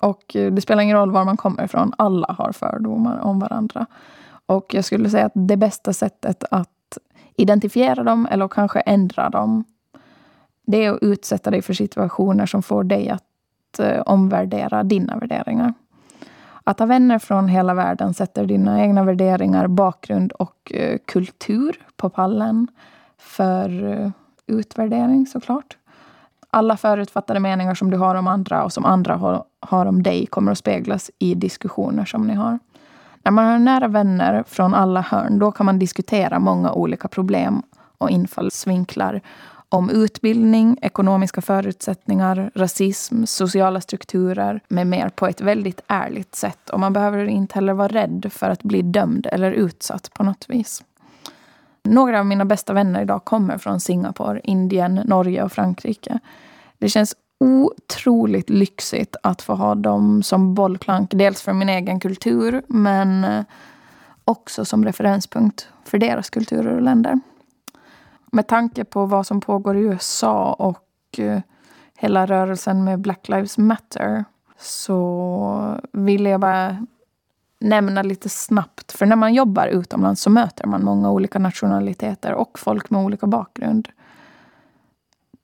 Och 0.00 0.36
eh, 0.36 0.52
det 0.52 0.62
spelar 0.62 0.82
ingen 0.82 0.96
roll 0.96 1.10
var 1.10 1.24
man 1.24 1.36
kommer 1.36 1.64
ifrån. 1.64 1.92
Alla 1.98 2.34
har 2.38 2.52
fördomar 2.52 3.18
om 3.18 3.38
varandra. 3.38 3.86
Och 4.52 4.74
jag 4.74 4.84
skulle 4.84 5.10
säga 5.10 5.26
att 5.26 5.32
det 5.34 5.56
bästa 5.56 5.92
sättet 5.92 6.44
att 6.50 6.98
identifiera 7.36 8.02
dem 8.02 8.28
eller 8.30 8.48
kanske 8.48 8.80
ändra 8.80 9.30
dem. 9.30 9.64
Det 10.66 10.84
är 10.84 10.92
att 10.92 11.02
utsätta 11.02 11.50
dig 11.50 11.62
för 11.62 11.74
situationer 11.74 12.46
som 12.46 12.62
får 12.62 12.84
dig 12.84 13.08
att 13.08 13.78
eh, 13.78 14.00
omvärdera 14.00 14.82
dina 14.82 15.16
värderingar. 15.16 15.74
Att 16.64 16.78
ha 16.78 16.86
vänner 16.86 17.18
från 17.18 17.48
hela 17.48 17.74
världen 17.74 18.14
sätter 18.14 18.46
dina 18.46 18.80
egna 18.80 19.04
värderingar, 19.04 19.66
bakgrund 19.66 20.32
och 20.32 20.72
eh, 20.74 20.98
kultur 21.04 21.86
på 21.96 22.10
pallen 22.10 22.68
för 23.18 23.84
eh, 23.92 24.10
utvärdering 24.46 25.26
såklart. 25.26 25.76
Alla 26.50 26.76
förutfattade 26.76 27.40
meningar 27.40 27.74
som 27.74 27.90
du 27.90 27.96
har 27.96 28.14
om 28.14 28.26
andra 28.26 28.64
och 28.64 28.72
som 28.72 28.84
andra 28.84 29.42
har 29.60 29.86
om 29.86 30.02
dig 30.02 30.26
kommer 30.26 30.52
att 30.52 30.58
speglas 30.58 31.10
i 31.18 31.34
diskussioner 31.34 32.04
som 32.04 32.26
ni 32.26 32.34
har. 32.34 32.58
När 33.24 33.32
man 33.32 33.46
har 33.46 33.58
nära 33.58 33.88
vänner 33.88 34.44
från 34.46 34.74
alla 34.74 35.00
hörn, 35.00 35.38
då 35.38 35.52
kan 35.52 35.66
man 35.66 35.78
diskutera 35.78 36.38
många 36.38 36.72
olika 36.72 37.08
problem 37.08 37.62
och 37.98 38.10
infallsvinklar 38.10 39.20
om 39.68 39.90
utbildning, 39.90 40.78
ekonomiska 40.82 41.40
förutsättningar, 41.40 42.50
rasism, 42.54 43.24
sociala 43.24 43.80
strukturer 43.80 44.60
med 44.68 44.86
mer 44.86 45.08
på 45.08 45.26
ett 45.26 45.40
väldigt 45.40 45.80
ärligt 45.86 46.34
sätt. 46.34 46.70
Och 46.70 46.80
man 46.80 46.92
behöver 46.92 47.24
inte 47.26 47.54
heller 47.54 47.72
vara 47.72 47.88
rädd 47.88 48.30
för 48.32 48.50
att 48.50 48.62
bli 48.62 48.82
dömd 48.82 49.26
eller 49.32 49.52
utsatt 49.52 50.10
på 50.14 50.22
något 50.22 50.44
vis. 50.48 50.84
Några 51.82 52.18
av 52.18 52.26
mina 52.26 52.44
bästa 52.44 52.72
vänner 52.72 53.02
idag 53.02 53.24
kommer 53.24 53.58
från 53.58 53.80
Singapore, 53.80 54.40
Indien, 54.44 54.94
Norge 54.94 55.42
och 55.42 55.52
Frankrike. 55.52 56.18
Det 56.78 56.88
känns 56.88 57.14
otroligt 57.42 58.50
lyxigt 58.50 59.16
att 59.22 59.42
få 59.42 59.54
ha 59.54 59.74
dem 59.74 60.22
som 60.22 60.54
bollplank. 60.54 61.10
Dels 61.10 61.42
för 61.42 61.52
min 61.52 61.68
egen 61.68 62.00
kultur, 62.00 62.62
men 62.68 63.24
eh, 63.24 63.44
också 64.24 64.64
som 64.64 64.84
referenspunkt 64.84 65.68
för 65.84 65.98
deras 65.98 66.30
kulturer 66.30 66.74
och 66.74 66.82
länder. 66.82 67.20
Med 68.32 68.46
tanke 68.46 68.84
på 68.84 69.06
vad 69.06 69.26
som 69.26 69.40
pågår 69.40 69.76
i 69.76 69.80
USA 69.80 70.52
och 70.52 71.18
eh, 71.18 71.40
hela 71.96 72.26
rörelsen 72.26 72.84
med 72.84 73.00
Black 73.00 73.28
Lives 73.28 73.58
Matter 73.58 74.24
så 74.58 75.80
vill 75.92 76.26
jag 76.26 76.40
bara 76.40 76.86
nämna 77.60 78.02
lite 78.02 78.28
snabbt. 78.28 78.92
För 78.92 79.06
när 79.06 79.16
man 79.16 79.34
jobbar 79.34 79.66
utomlands 79.66 80.22
så 80.22 80.30
möter 80.30 80.66
man 80.66 80.84
många 80.84 81.10
olika 81.10 81.38
nationaliteter 81.38 82.32
och 82.32 82.58
folk 82.58 82.90
med 82.90 83.04
olika 83.04 83.26
bakgrund 83.26 83.88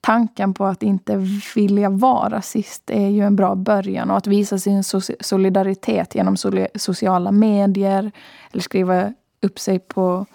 tanken 0.00 0.54
på 0.54 0.64
att 0.64 0.82
inte 0.82 1.26
vilja 1.54 1.90
vara 1.90 2.28
rasist 2.28 2.90
är 2.90 3.08
ju 3.08 3.22
en 3.22 3.36
bra 3.36 3.54
början. 3.54 4.10
Och 4.10 4.16
att 4.16 4.26
visa 4.26 4.58
sin 4.58 4.84
solidaritet 5.20 6.14
genom 6.14 6.36
sociala 6.74 7.32
medier 7.32 8.12
eller 8.52 8.62
skriva 8.62 9.12
upp 9.40 9.58
sig 9.58 9.78
på 9.78 10.26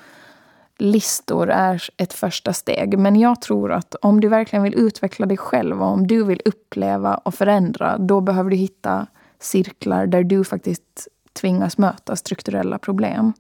listor 0.78 1.50
är 1.50 1.84
ett 1.98 2.14
första 2.14 2.54
steg. 2.54 3.00
Men 3.00 3.16
jag 3.16 3.42
tror 3.42 3.72
att 3.72 3.96
om 3.96 4.22
du 4.22 4.28
verkligen 4.28 4.64
vill 4.64 4.76
utveckla 4.76 5.26
dig 5.26 5.38
själv 5.38 5.82
och 5.82 5.88
om 5.88 6.08
du 6.08 6.24
vill 6.24 6.42
uppleva 6.46 7.16
och 7.16 7.34
förändra, 7.34 7.98
då 7.98 8.22
behöver 8.22 8.50
du 8.50 8.56
hitta 8.56 9.08
cirklar 9.40 10.08
där 10.08 10.24
du 10.24 10.44
faktiskt 10.44 11.08
tvingas 11.34 11.78
möta 11.78 12.16
strukturella 12.16 12.78
problem. 12.78 13.34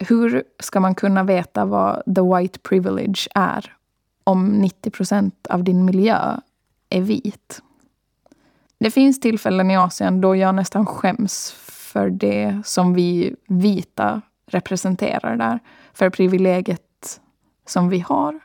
Hur 0.00 0.44
ska 0.60 0.80
man 0.80 0.94
kunna 0.94 1.22
veta 1.22 1.64
vad 1.64 2.02
the 2.14 2.36
white 2.36 2.58
privilege 2.58 3.28
är 3.34 3.75
om 4.26 4.48
90 4.48 4.90
procent 4.90 5.46
av 5.46 5.64
din 5.64 5.84
miljö 5.84 6.36
är 6.90 7.00
vit. 7.00 7.62
Det 8.78 8.90
finns 8.90 9.20
tillfällen 9.20 9.70
i 9.70 9.76
Asien 9.76 10.20
då 10.20 10.36
jag 10.36 10.54
nästan 10.54 10.86
skäms 10.86 11.50
för 11.96 12.10
det 12.10 12.62
som 12.64 12.94
vi 12.94 13.36
vita 13.48 14.22
representerar 14.46 15.36
där. 15.36 15.58
För 15.92 16.10
privilegiet 16.10 17.20
som 17.66 17.88
vi 17.88 17.98
har, 17.98 18.40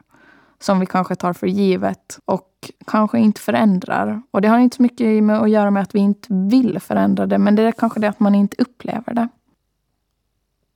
som 0.59 0.79
vi 0.79 0.85
kanske 0.85 1.15
tar 1.15 1.33
för 1.33 1.47
givet 1.47 2.19
och 2.25 2.71
kanske 2.87 3.19
inte 3.19 3.41
förändrar. 3.41 4.21
Och 4.31 4.41
det 4.41 4.47
har 4.47 4.59
inte 4.59 4.75
så 4.75 4.83
mycket 4.83 5.23
med 5.23 5.41
att 5.41 5.49
göra 5.49 5.71
med 5.71 5.83
att 5.83 5.95
vi 5.95 5.99
inte 5.99 6.27
vill 6.29 6.79
förändra 6.79 7.25
det, 7.25 7.37
men 7.37 7.55
det 7.55 7.63
är 7.63 7.71
kanske 7.71 7.99
det 7.99 8.09
att 8.09 8.19
man 8.19 8.35
inte 8.35 8.55
upplever 8.59 9.13
det. 9.13 9.27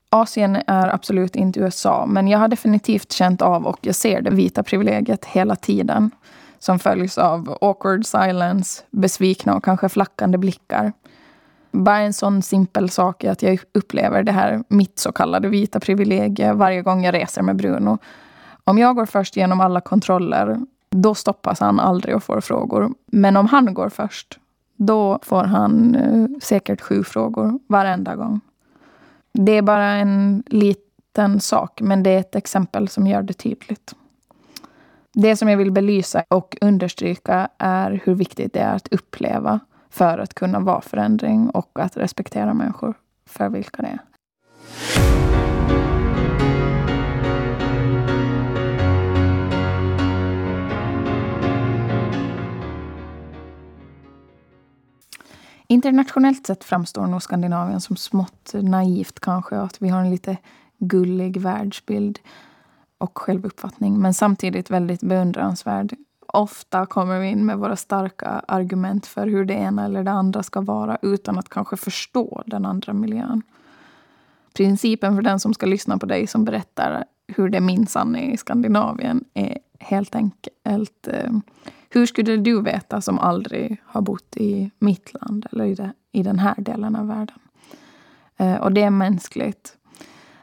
Asien 0.10 0.58
är 0.68 0.94
absolut 0.94 1.36
inte 1.36 1.60
USA, 1.60 2.06
men 2.06 2.28
jag 2.28 2.40
har 2.40 2.48
definitivt 2.48 3.12
känt 3.12 3.42
av 3.42 3.66
och 3.66 3.80
jag 3.82 3.96
ser 3.96 4.22
det 4.22 4.30
vita 4.30 4.64
privilegiet 4.64 5.26
hela 5.26 5.56
tiden. 5.56 6.12
Som 6.60 6.80
följs 6.80 7.18
av 7.18 7.58
awkward 7.62 8.06
silence, 8.06 8.84
besvikna 8.92 9.56
och 9.56 9.64
kanske 9.64 9.90
flackande 9.90 10.38
blickar. 10.38 10.94
Bara 11.72 12.00
en 12.00 12.14
sån 12.14 12.42
simpel 12.42 12.90
sak 12.90 13.24
är 13.24 13.32
att 13.32 13.44
jag 13.44 13.60
upplever 13.74 14.24
det 14.24 14.32
här, 14.32 14.64
mitt 14.68 15.00
så 15.00 15.12
kallade 15.12 15.48
vita 15.48 15.80
privilegie, 15.80 16.54
varje 16.54 16.82
gång 16.82 17.06
jag 17.06 17.14
reser 17.14 17.42
med 17.42 17.56
Bruno. 17.56 17.98
Om 18.64 18.78
jag 18.78 18.96
går 18.96 19.06
först 19.06 19.36
genom 19.36 19.62
alla 19.62 19.82
kontroller, 19.82 20.60
då 20.90 21.16
stoppas 21.16 21.60
han 21.60 21.80
aldrig 21.80 22.16
och 22.16 22.24
får 22.24 22.42
frågor. 22.42 22.94
Men 23.12 23.38
om 23.38 23.48
han 23.48 23.74
går 23.74 23.90
först, 23.90 24.40
då 24.78 25.20
får 25.22 25.44
han 25.44 25.96
eh, 25.96 26.40
säkert 26.42 26.82
sju 26.82 27.04
frågor 27.04 27.60
varenda 27.68 28.16
gång. 28.16 28.42
Det 29.38 29.52
är 29.52 29.62
bara 29.62 29.86
en 29.86 30.44
liten 30.48 31.40
sak, 31.40 31.82
men 31.82 32.04
det 32.04 32.10
är 32.10 32.20
ett 32.20 32.36
exempel 32.36 32.88
som 32.88 33.08
gör 33.08 33.22
det 33.22 33.34
tydligt. 33.34 33.96
Det 35.14 35.36
som 35.36 35.50
jag 35.50 35.58
vill 35.58 35.72
belysa 35.72 36.24
och 36.28 36.58
understryka 36.62 37.50
är 37.58 38.02
hur 38.04 38.16
viktigt 38.16 38.54
det 38.54 38.60
är 38.60 38.76
att 38.76 38.88
uppleva 38.88 39.60
för 39.90 40.18
att 40.18 40.34
kunna 40.34 40.60
vara 40.60 40.82
förändring 40.82 41.50
och 41.50 41.80
att 41.80 41.98
respektera 41.98 42.54
människor 42.54 42.94
för 43.26 43.50
vilka 43.50 43.82
det 43.82 43.88
är. 43.88 44.00
Internationellt 55.68 56.48
sett 56.48 56.64
framstår 56.64 57.08
nog 57.08 57.24
Skandinavien 57.24 57.82
som 57.82 57.96
smått 57.96 58.54
naivt 58.54 59.20
kanske. 59.20 59.58
Att 59.58 59.82
vi 59.82 59.90
har 59.90 60.00
en 60.00 60.10
lite 60.10 60.38
gullig 60.78 61.38
världsbild 61.38 62.20
och 62.98 63.18
självuppfattning. 63.18 64.00
Men 64.00 64.14
samtidigt 64.14 64.72
väldigt 64.72 65.02
beundransvärd. 65.02 65.96
Ofta 66.28 66.86
kommer 66.86 67.20
vi 67.20 67.28
in 67.28 67.46
med 67.46 67.58
våra 67.58 67.76
starka 67.76 68.28
argument 68.48 69.06
för 69.06 69.28
hur 69.28 69.46
det 69.46 69.54
ena 69.54 69.86
eller 69.86 70.04
det 70.04 70.12
andra 70.12 70.44
ska 70.44 70.62
vara 70.62 70.98
utan 71.02 71.40
att 71.40 71.50
kanske 71.50 71.78
förstå 71.78 72.44
den 72.46 72.66
andra 72.66 72.94
miljön. 72.94 73.42
Principen 74.54 75.16
för 75.16 75.22
den 75.22 75.40
som 75.40 75.54
ska 75.54 75.66
lyssna 75.66 75.98
på 75.98 76.06
dig 76.06 76.28
som 76.28 76.46
berättar 76.46 77.06
hur 77.28 77.50
det 77.50 77.60
minsann 77.60 78.16
är 78.16 78.34
i 78.34 78.38
Skandinavien 78.38 79.24
är 79.34 79.58
helt 79.80 80.16
enkelt 80.16 81.08
eh, 81.08 81.32
hur 81.96 82.06
skulle 82.06 82.38
du 82.38 82.62
veta 82.62 83.02
som 83.02 83.20
aldrig 83.20 83.82
har 83.86 84.02
bott 84.02 84.38
i 84.38 84.72
mitt 84.80 85.14
land 85.14 85.46
eller 85.52 85.66
i, 85.66 85.76
det, 85.76 85.92
i 86.12 86.24
den 86.24 86.40
här 86.40 86.56
delen 86.58 86.96
av 86.96 87.08
världen? 87.08 87.40
Eh, 88.38 88.56
och 88.56 88.72
det 88.72 88.82
är 88.82 88.90
mänskligt. 88.90 89.74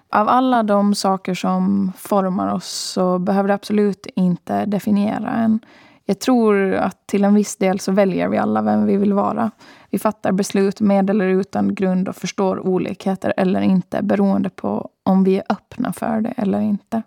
Av 0.09 0.29
alla 0.29 0.63
de 0.63 0.95
saker 0.95 1.35
som 1.35 1.93
formar 1.97 2.55
oss 2.55 2.69
så 2.69 3.19
behöver 3.19 3.49
det 3.49 3.55
absolut 3.55 4.07
inte 4.17 4.65
definiera 4.65 5.31
en. 5.31 5.61
Jag 6.05 6.21
tror 6.21 6.75
att 6.75 7.07
till 7.07 7.25
en 7.25 7.35
viss 7.35 7.57
del 7.57 7.81
så 7.81 7.93
väljer 7.93 8.29
vi 8.29 8.39
alla 8.39 8.63
vem 8.63 8.87
vi 8.87 8.97
vill 8.97 9.13
vara. 9.13 9.51
Vi 9.91 9.99
fattar 9.99 10.33
beslut 10.33 10.81
med 10.81 11.11
eller 11.11 11.27
utan 11.27 11.75
grund 11.75 12.09
och 12.09 12.17
förstår 12.17 12.67
olikheter 12.67 13.35
eller 13.37 13.61
inte 13.61 14.03
beroende 14.03 14.51
på 14.51 14.89
om 15.03 15.25
vi 15.25 15.37
är 15.37 15.45
öppna 15.49 15.93
för 15.93 16.21
det 16.21 16.35
eller 16.37 16.61
inte. 16.61 17.03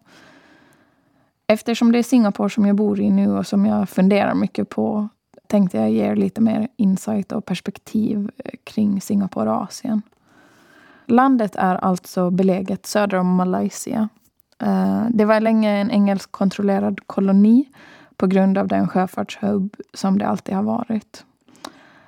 Eftersom 1.48 1.92
det 1.92 2.00
är 2.00 2.04
Singapore 2.04 2.50
som 2.50 2.66
jag 2.66 2.76
bor 2.76 3.00
i 3.00 3.10
nu 3.10 3.38
och 3.38 3.48
som 3.48 3.66
jag 3.66 3.90
funderar 3.90 4.34
mycket 4.34 4.70
på 4.70 5.10
tänkte 5.48 5.78
jag 5.78 5.92
ge 5.92 6.06
er 6.06 6.16
lite 6.16 6.42
mer 6.42 6.68
insight 6.78 7.32
och 7.32 7.46
perspektiv 7.46 8.32
eh, 8.38 8.52
kring 8.64 9.02
Singapore 9.02 9.50
och 9.50 9.62
Asien. 9.62 10.02
Landet 11.06 11.56
är 11.56 11.76
alltså 11.76 12.30
beläget 12.30 12.86
söder 12.86 13.18
om 13.18 13.36
Malaysia. 13.36 14.10
Eh, 14.62 15.06
det 15.10 15.26
var 15.26 15.40
länge 15.40 15.72
en 15.72 15.92
engelskkontrollerad 15.92 17.08
koloni 17.08 17.66
på 18.18 18.28
grund 18.28 18.58
av 18.58 18.68
den 18.68 18.88
sjöfartshubb 18.88 19.76
som 19.94 20.18
det 20.18 20.28
alltid 20.28 20.56
har 20.56 20.64
varit. 20.64 21.26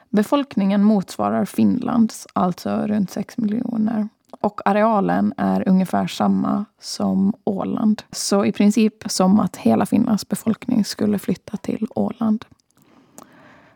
Befolkningen 0.09 0.83
motsvarar 0.83 1.45
Finlands, 1.45 2.27
alltså 2.33 2.69
runt 2.69 3.11
6 3.11 3.37
miljoner. 3.37 4.09
Och 4.31 4.61
arealen 4.65 5.33
är 5.37 5.69
ungefär 5.69 6.07
samma 6.07 6.65
som 6.79 7.33
Åland. 7.43 8.03
Så 8.11 8.45
i 8.45 8.51
princip 8.51 9.03
som 9.05 9.39
att 9.39 9.55
hela 9.55 9.85
Finlands 9.85 10.27
befolkning 10.27 10.85
skulle 10.85 11.19
flytta 11.19 11.57
till 11.57 11.87
Åland. 11.95 12.45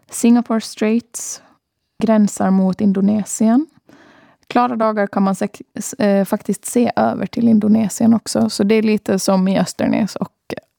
Singapore 0.10 0.62
Straits 0.62 1.42
gränsar 2.04 2.52
mot 2.52 2.82
Indonesien. 2.82 3.68
Klara 4.48 4.76
dagar 4.76 5.08
kan 5.08 5.24
man 5.24 5.36
eh, 5.98 6.26
faktiskt 6.26 6.66
se 6.66 6.92
över 6.96 7.26
till 7.26 7.48
Indonesien 7.48 8.14
också. 8.14 8.50
Så 8.50 8.64
det 8.64 8.76
är 8.76 8.84
lite 8.84 9.20
som 9.20 9.48
i 9.48 9.60
Östernäs 9.60 10.16
och 10.16 10.34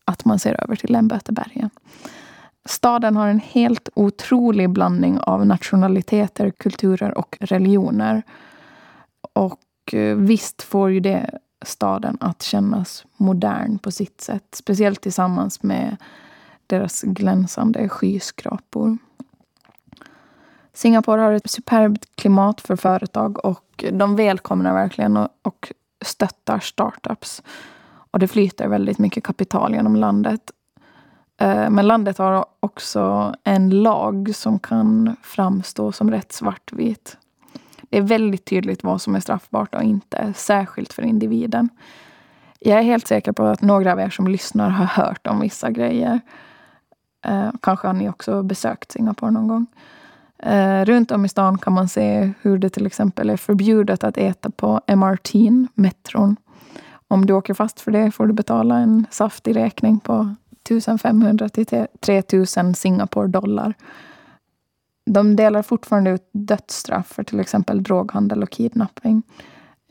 att 0.05 0.25
man 0.25 0.39
ser 0.39 0.63
över 0.63 0.77
till 0.77 0.93
Lämbötebergen. 0.93 1.71
Staden 2.65 3.17
har 3.17 3.29
en 3.29 3.41
helt 3.41 3.89
otrolig 3.95 4.71
blandning 4.71 5.19
av 5.19 5.47
nationaliteter, 5.47 6.51
kulturer 6.51 7.19
och 7.19 7.37
religioner. 7.41 8.23
Och 9.33 9.95
eh, 9.95 10.17
visst 10.17 10.63
får 10.63 10.91
ju 10.91 11.01
det 11.01 11.39
staden 11.65 12.19
att 12.21 12.43
kännas 12.43 13.05
modern 13.17 13.79
på 13.79 13.91
sitt 13.91 14.21
sätt. 14.21 14.45
Speciellt 14.53 15.01
tillsammans 15.01 15.63
med 15.63 15.97
deras 16.67 17.03
glänsande 17.03 17.89
skyskrapor. 17.89 18.99
Singapore 20.73 21.21
har 21.21 21.33
ett 21.33 21.51
superbt 21.51 22.17
klimat 22.17 22.61
för 22.61 22.77
företag 22.77 23.45
och 23.45 23.85
de 23.93 24.17
välkomnar 24.17 24.75
verkligen 24.75 25.17
och 25.17 25.73
stöttar 26.05 26.59
startups. 26.59 27.43
Och 28.11 28.19
det 28.19 28.29
flyter 28.29 28.69
väldigt 28.69 28.99
mycket 28.99 29.25
kapital 29.25 29.75
genom 29.75 29.97
landet. 29.97 30.51
Eh, 31.41 31.71
men 31.71 31.87
landet 31.87 32.19
har 32.19 32.47
också 32.61 33.35
en 33.45 33.71
lag 33.71 34.35
som 34.35 34.59
kan 34.59 35.17
framstå 35.23 35.93
som 35.93 36.11
rätt 36.11 36.33
svartvit. 36.33 37.17
Det 37.93 37.99
är 37.99 38.03
väldigt 38.03 38.45
tydligt 38.45 38.85
vad 38.85 39.03
som 39.03 39.15
är 39.15 39.21
straffbart 39.21 39.75
och 39.75 39.83
inte, 39.83 40.33
särskilt 40.37 40.93
för 40.93 41.03
individen. 41.03 41.69
Jag 42.59 42.79
är 42.79 42.83
helt 42.83 43.07
säker 43.07 43.33
på 43.33 43.45
att 43.45 43.63
några 43.63 43.93
av 43.93 44.01
er 44.01 44.11
som 44.11 44.29
lyssnar 44.29 44.71
har 44.71 44.85
hört 44.85 45.27
om 45.27 45.41
vissa 45.41 45.71
grejer. 45.71 46.21
Eh, 47.25 47.51
kanske 47.63 47.87
har 47.87 47.95
ni 47.95 48.09
också 48.09 48.43
besökt 48.43 48.93
Singapore 48.93 49.31
någon 49.31 49.49
gång. 49.49 49.67
Eh, 50.39 50.85
runt 50.85 51.11
om 51.11 51.25
i 51.25 51.29
stan 51.29 51.59
kan 51.59 51.73
man 51.73 51.89
se 51.89 52.33
hur 52.43 52.59
det 52.59 52.71
till 52.71 52.87
exempel 52.87 53.31
är 53.31 53.37
förbjudet 53.37 54.05
att 54.05 54.19
äta 54.19 54.51
på 54.51 54.81
MRT, 54.87 55.35
metron. 55.75 56.37
Om 57.09 57.27
du 57.27 57.33
åker 57.33 57.55
fast 57.55 57.81
för 57.81 57.91
det 57.91 58.11
får 58.11 58.27
du 58.27 58.33
betala 58.33 58.79
en 58.79 59.07
saftig 59.11 59.57
räkning 59.57 60.01
på 60.01 60.35
1500 60.65 61.49
till 61.49 61.87
3000 62.01 62.75
Singapore 62.75 63.29
dollar. 63.29 63.75
De 65.05 65.37
delar 65.37 65.63
fortfarande 65.63 66.11
ut 66.11 66.31
dödsstraff 66.33 67.07
för 67.07 67.23
till 67.23 67.41
exempel 67.41 67.83
droghandel 67.83 68.43
och 68.43 68.51
kidnappning. 68.51 69.23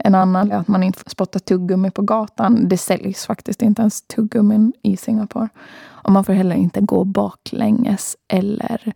En 0.03 0.15
annan 0.15 0.51
är 0.51 0.55
att 0.55 0.67
man 0.67 0.83
inte 0.83 1.09
spottar 1.09 1.39
tuggummi 1.39 1.91
på 1.91 2.01
gatan. 2.01 2.67
Det 2.67 2.77
säljs 2.77 3.25
faktiskt 3.25 3.61
inte 3.61 3.81
ens 3.81 4.01
tuggummin 4.01 4.73
i 4.81 4.97
Singapore. 4.97 5.49
Och 5.81 6.11
man 6.11 6.23
får 6.23 6.33
heller 6.33 6.55
inte 6.55 6.81
gå 6.81 7.03
baklänges 7.03 8.17
eller 8.27 8.93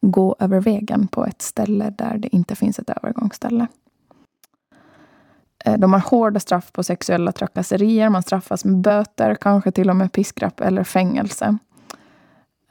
gå 0.00 0.36
över 0.38 0.60
vägen 0.60 1.06
på 1.08 1.26
ett 1.26 1.42
ställe 1.42 1.94
där 1.98 2.18
det 2.18 2.36
inte 2.36 2.56
finns 2.56 2.78
ett 2.78 2.90
övergångsställe. 2.90 3.66
Eh, 5.64 5.78
de 5.78 5.92
har 5.92 6.00
hårda 6.00 6.40
straff 6.40 6.72
på 6.72 6.82
sexuella 6.82 7.32
trakasserier. 7.32 8.08
Man 8.08 8.22
straffas 8.22 8.64
med 8.64 8.76
böter, 8.76 9.34
kanske 9.34 9.70
till 9.70 9.90
och 9.90 9.96
med 9.96 10.12
piskrapp 10.12 10.60
eller 10.60 10.84
fängelse. 10.84 11.58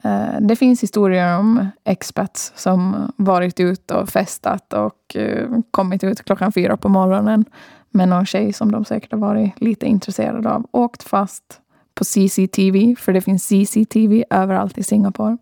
Eh, 0.06 0.40
det 0.40 0.56
finns 0.56 0.82
historier 0.82 1.38
om 1.38 1.66
expats 1.84 2.52
som 2.56 3.12
varit 3.16 3.60
ute 3.60 3.94
och 3.94 4.08
festat 4.08 4.72
och 4.72 5.16
eh, 5.16 5.48
kommit 5.70 6.04
ut 6.04 6.24
klockan 6.24 6.52
fyra 6.52 6.76
på 6.76 6.88
morgonen 6.88 7.44
med 7.90 8.08
någon 8.08 8.26
tjej 8.26 8.52
som 8.52 8.72
de 8.72 8.84
säkert 8.84 9.12
har 9.12 9.18
varit 9.18 9.60
lite 9.60 9.86
intresserade 9.86 10.50
av. 10.50 10.66
Åkt 10.70 11.02
fast 11.02 11.60
på 11.94 12.04
CCTV, 12.04 12.96
för 12.98 13.12
det 13.12 13.20
finns 13.20 13.48
CCTV 13.48 14.24
överallt 14.30 14.78
i 14.78 14.82
Singapore. 14.82 15.38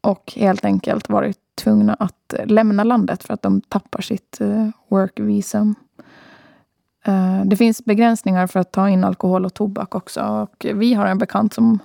Och 0.00 0.32
helt 0.36 0.64
enkelt 0.64 1.08
varit 1.08 1.38
tvungna 1.54 1.94
att 1.94 2.34
lämna 2.44 2.84
landet 2.84 3.24
för 3.24 3.34
att 3.34 3.42
de 3.42 3.60
tappar 3.60 4.02
sitt 4.02 4.40
eh, 4.40 4.68
work 4.88 5.20
visum. 5.20 5.74
Det 7.44 7.56
finns 7.56 7.84
begränsningar 7.84 8.46
för 8.46 8.60
att 8.60 8.72
ta 8.72 8.88
in 8.88 9.04
alkohol 9.04 9.44
och 9.44 9.54
tobak 9.54 9.94
också. 9.94 10.20
Och 10.20 10.66
vi 10.74 10.94
har 10.94 11.06
en 11.06 11.18
bekant 11.18 11.54
som 11.54 11.78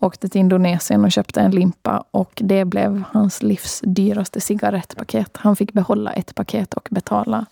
åkte 0.00 0.28
till 0.28 0.40
Indonesien 0.40 1.04
och 1.04 1.12
köpte 1.12 1.40
en 1.40 1.50
limpa 1.50 2.04
och 2.10 2.40
det 2.44 2.64
blev 2.64 3.02
hans 3.12 3.42
livs 3.42 3.82
dyraste 3.84 4.40
cigarettpaket. 4.40 5.36
Han 5.36 5.56
fick 5.56 5.72
behålla 5.72 6.12
ett 6.12 6.34
paket 6.34 6.74
och 6.74 6.88
betala 6.90 7.46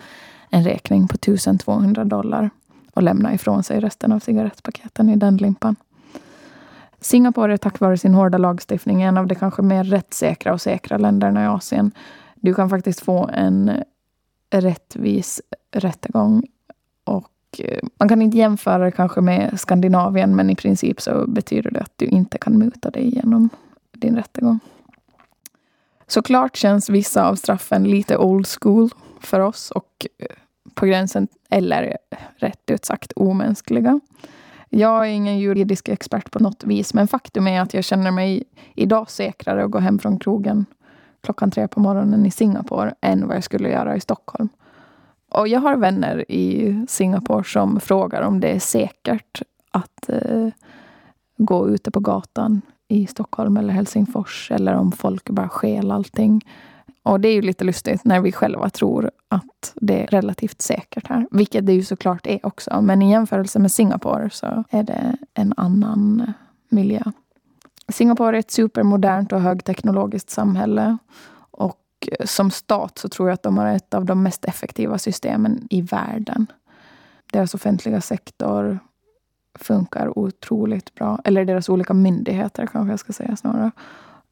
en 0.51 0.65
räkning 0.65 1.09
på 1.09 1.15
1200 1.15 2.05
dollar 2.05 2.51
och 2.95 3.03
lämna 3.03 3.35
ifrån 3.35 3.63
sig 3.63 3.81
resten 3.81 4.13
av 4.13 4.19
cigarettpaketen 4.19 5.09
i 5.09 5.17
den 5.17 5.37
limpan. 5.37 5.77
Singapore 7.01 7.53
är 7.53 7.57
tack 7.57 7.81
vare 7.81 7.99
sin 7.99 8.15
hårda 8.15 8.39
lagstiftning 8.39 9.03
en 9.03 9.17
av 9.17 9.27
de 9.27 9.35
kanske 9.35 9.63
mer 9.63 9.85
rättssäkra 9.85 10.53
och 10.53 10.61
säkra 10.61 10.99
länderna 10.99 11.45
i 11.45 11.47
Asien. 11.47 11.91
Du 12.35 12.55
kan 12.55 12.71
faktiskt 12.71 13.01
få 13.01 13.31
en 13.33 13.73
rättvis 14.51 15.41
rättegång 15.73 16.43
och 17.05 17.29
Eh, 17.59 17.79
man 17.99 18.09
kan 18.09 18.23
inte 18.23 18.39
jämföra 18.39 18.85
det 18.85 18.91
kanske 18.91 19.21
med 19.21 19.61
Skandinavien, 19.61 20.37
men 20.37 20.51
i 20.51 20.57
princip 20.57 21.01
så 21.01 21.27
betyder 21.27 21.71
det 21.71 21.81
att 21.81 21.93
du 21.97 22.07
inte 22.07 22.39
kan 22.39 22.59
muta 22.59 22.91
dig 22.91 23.15
genom 23.15 23.49
din 23.93 24.17
rättegång. 24.17 24.61
Såklart 26.07 26.57
känns 26.57 26.91
vissa 26.91 27.29
av 27.29 27.35
straffen 27.35 27.85
lite 27.85 28.17
old 28.17 28.47
school 28.61 28.91
för 29.21 29.41
oss 29.41 29.71
och 29.71 30.07
eh, 30.19 30.27
på 30.75 30.87
gränsen, 30.87 31.29
eller 31.51 31.97
eh, 32.11 32.19
rätt 32.37 32.71
ut 32.71 32.85
sagt, 32.85 33.13
omänskliga. 33.17 34.01
Jag 34.69 35.07
är 35.07 35.11
ingen 35.11 35.39
juridisk 35.39 35.89
expert 35.89 36.31
på 36.31 36.39
något 36.39 36.65
vis, 36.65 36.95
men 36.95 37.09
faktum 37.09 37.47
är 37.47 37.61
att 37.61 37.75
jag 37.75 37.85
känner 37.85 38.11
mig 38.11 38.45
idag 38.75 39.11
säkrare 39.11 39.65
att 39.65 39.71
gå 39.71 39.79
hem 39.79 39.99
från 39.99 40.19
krogen 40.19 40.67
klockan 41.21 41.51
tre 41.51 41.69
på 41.69 41.81
morgonen 41.81 42.27
i 42.27 42.31
Singapore 42.31 42.95
än 43.01 43.27
vad 43.27 43.37
jag 43.37 43.45
skulle 43.45 43.69
göra 43.69 43.97
i 43.97 44.01
Stockholm. 44.01 44.49
Och 45.29 45.49
jag 45.49 45.61
har 45.61 45.77
vänner 45.77 46.31
i 46.31 46.77
Singapore 46.89 47.45
som 47.45 47.81
frågar 47.81 48.23
om 48.23 48.41
det 48.41 48.49
är 48.49 48.59
säkert 48.59 49.43
att 49.71 50.09
eh, 50.09 50.49
gå 51.37 51.69
ute 51.69 51.91
på 51.91 52.01
gatan 52.01 52.63
i 52.89 53.07
Stockholm 53.07 53.57
eller 53.57 53.73
Helsingfors 53.73 54.51
eller 54.51 54.75
om 54.75 54.93
folk 54.93 55.31
bara 55.31 55.49
skäl 55.49 55.91
allting. 55.91 56.45
Och 57.03 57.21
det 57.21 57.29
är 57.29 57.35
ju 57.35 57.43
lite 57.43 57.65
lustigt 57.65 58.05
när 58.05 58.21
vi 58.21 58.33
själva 58.33 58.71
tror 58.71 59.11
att 59.29 59.73
det 59.75 60.03
är 60.03 60.07
relativt 60.07 60.63
säkert 60.63 61.07
här. 61.09 61.27
Vilket 61.31 61.67
det 61.67 61.73
ju 61.73 61.83
såklart 61.83 62.27
är 62.27 62.47
också. 62.47 62.81
Men 62.81 63.03
i 63.03 63.11
jämförelse 63.11 63.59
med 63.59 63.73
Singapore 63.73 64.31
så 64.31 64.65
är 64.71 64.83
det 64.83 65.17
en 65.35 65.55
annan 65.57 66.21
eh, 66.21 66.33
miljö. 66.69 67.03
Singapore 67.89 68.37
är 68.37 68.39
ett 68.39 68.51
supermodernt 68.51 69.33
och 69.33 69.41
högteknologiskt 69.41 70.31
samhälle 70.31 70.99
som 72.25 72.51
stat 72.51 72.99
så 72.99 73.09
tror 73.09 73.29
jag 73.29 73.35
att 73.35 73.43
de 73.43 73.59
har 73.59 73.67
ett 73.67 73.95
av 73.95 74.05
de 74.05 74.23
mest 74.23 74.45
effektiva 74.45 74.99
systemen 74.99 75.67
i 75.71 75.83
världen. 75.83 76.47
Deras 77.33 77.55
offentliga 77.55 78.01
sektor 78.01 78.79
funkar 79.59 80.19
otroligt 80.19 80.95
bra. 80.95 81.21
Eller 81.25 81.45
deras 81.45 81.69
olika 81.69 81.95
myndigheter 81.95 82.67
kanske 82.67 82.93
jag 82.93 83.01
ska 83.01 83.13
säga 83.13 83.37
snarare. 83.37 83.71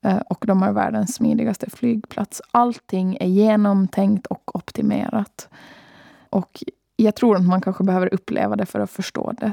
Eh, 0.02 0.16
och 0.16 0.44
de 0.46 0.62
har 0.62 0.72
världens 0.72 1.14
smidigaste 1.14 1.70
flygplats. 1.70 2.42
Allting 2.50 3.16
är 3.20 3.26
genomtänkt 3.26 4.26
och 4.26 4.56
optimerat. 4.56 5.48
Och 6.30 6.64
jag 6.96 7.14
tror 7.14 7.36
att 7.36 7.46
man 7.46 7.60
kanske 7.60 7.84
behöver 7.84 8.14
uppleva 8.14 8.56
det 8.56 8.66
för 8.66 8.80
att 8.80 8.90
förstå 8.90 9.32
det. 9.32 9.52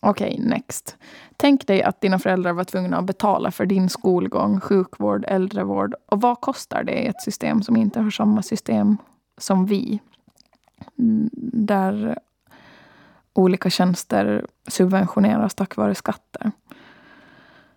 Okej, 0.00 0.32
okay, 0.32 0.48
next. 0.48 0.96
Tänk 1.36 1.66
dig 1.66 1.82
att 1.82 2.00
dina 2.00 2.18
föräldrar 2.18 2.52
var 2.52 2.64
tvungna 2.64 2.98
att 2.98 3.04
betala 3.04 3.50
för 3.50 3.66
din 3.66 3.88
skolgång, 3.88 4.60
sjukvård, 4.60 5.24
äldrevård. 5.28 5.94
Och 6.06 6.20
vad 6.20 6.40
kostar 6.40 6.82
det 6.82 6.92
i 6.92 7.06
ett 7.06 7.22
system 7.22 7.62
som 7.62 7.76
inte 7.76 8.00
har 8.00 8.10
samma 8.10 8.42
system 8.42 8.96
som 9.38 9.66
vi? 9.66 10.00
Mm, 10.98 11.30
där 11.52 12.18
olika 13.32 13.70
tjänster 13.70 14.46
subventioneras 14.68 15.54
tack 15.54 15.76
vare 15.76 15.94
skatter. 15.94 16.52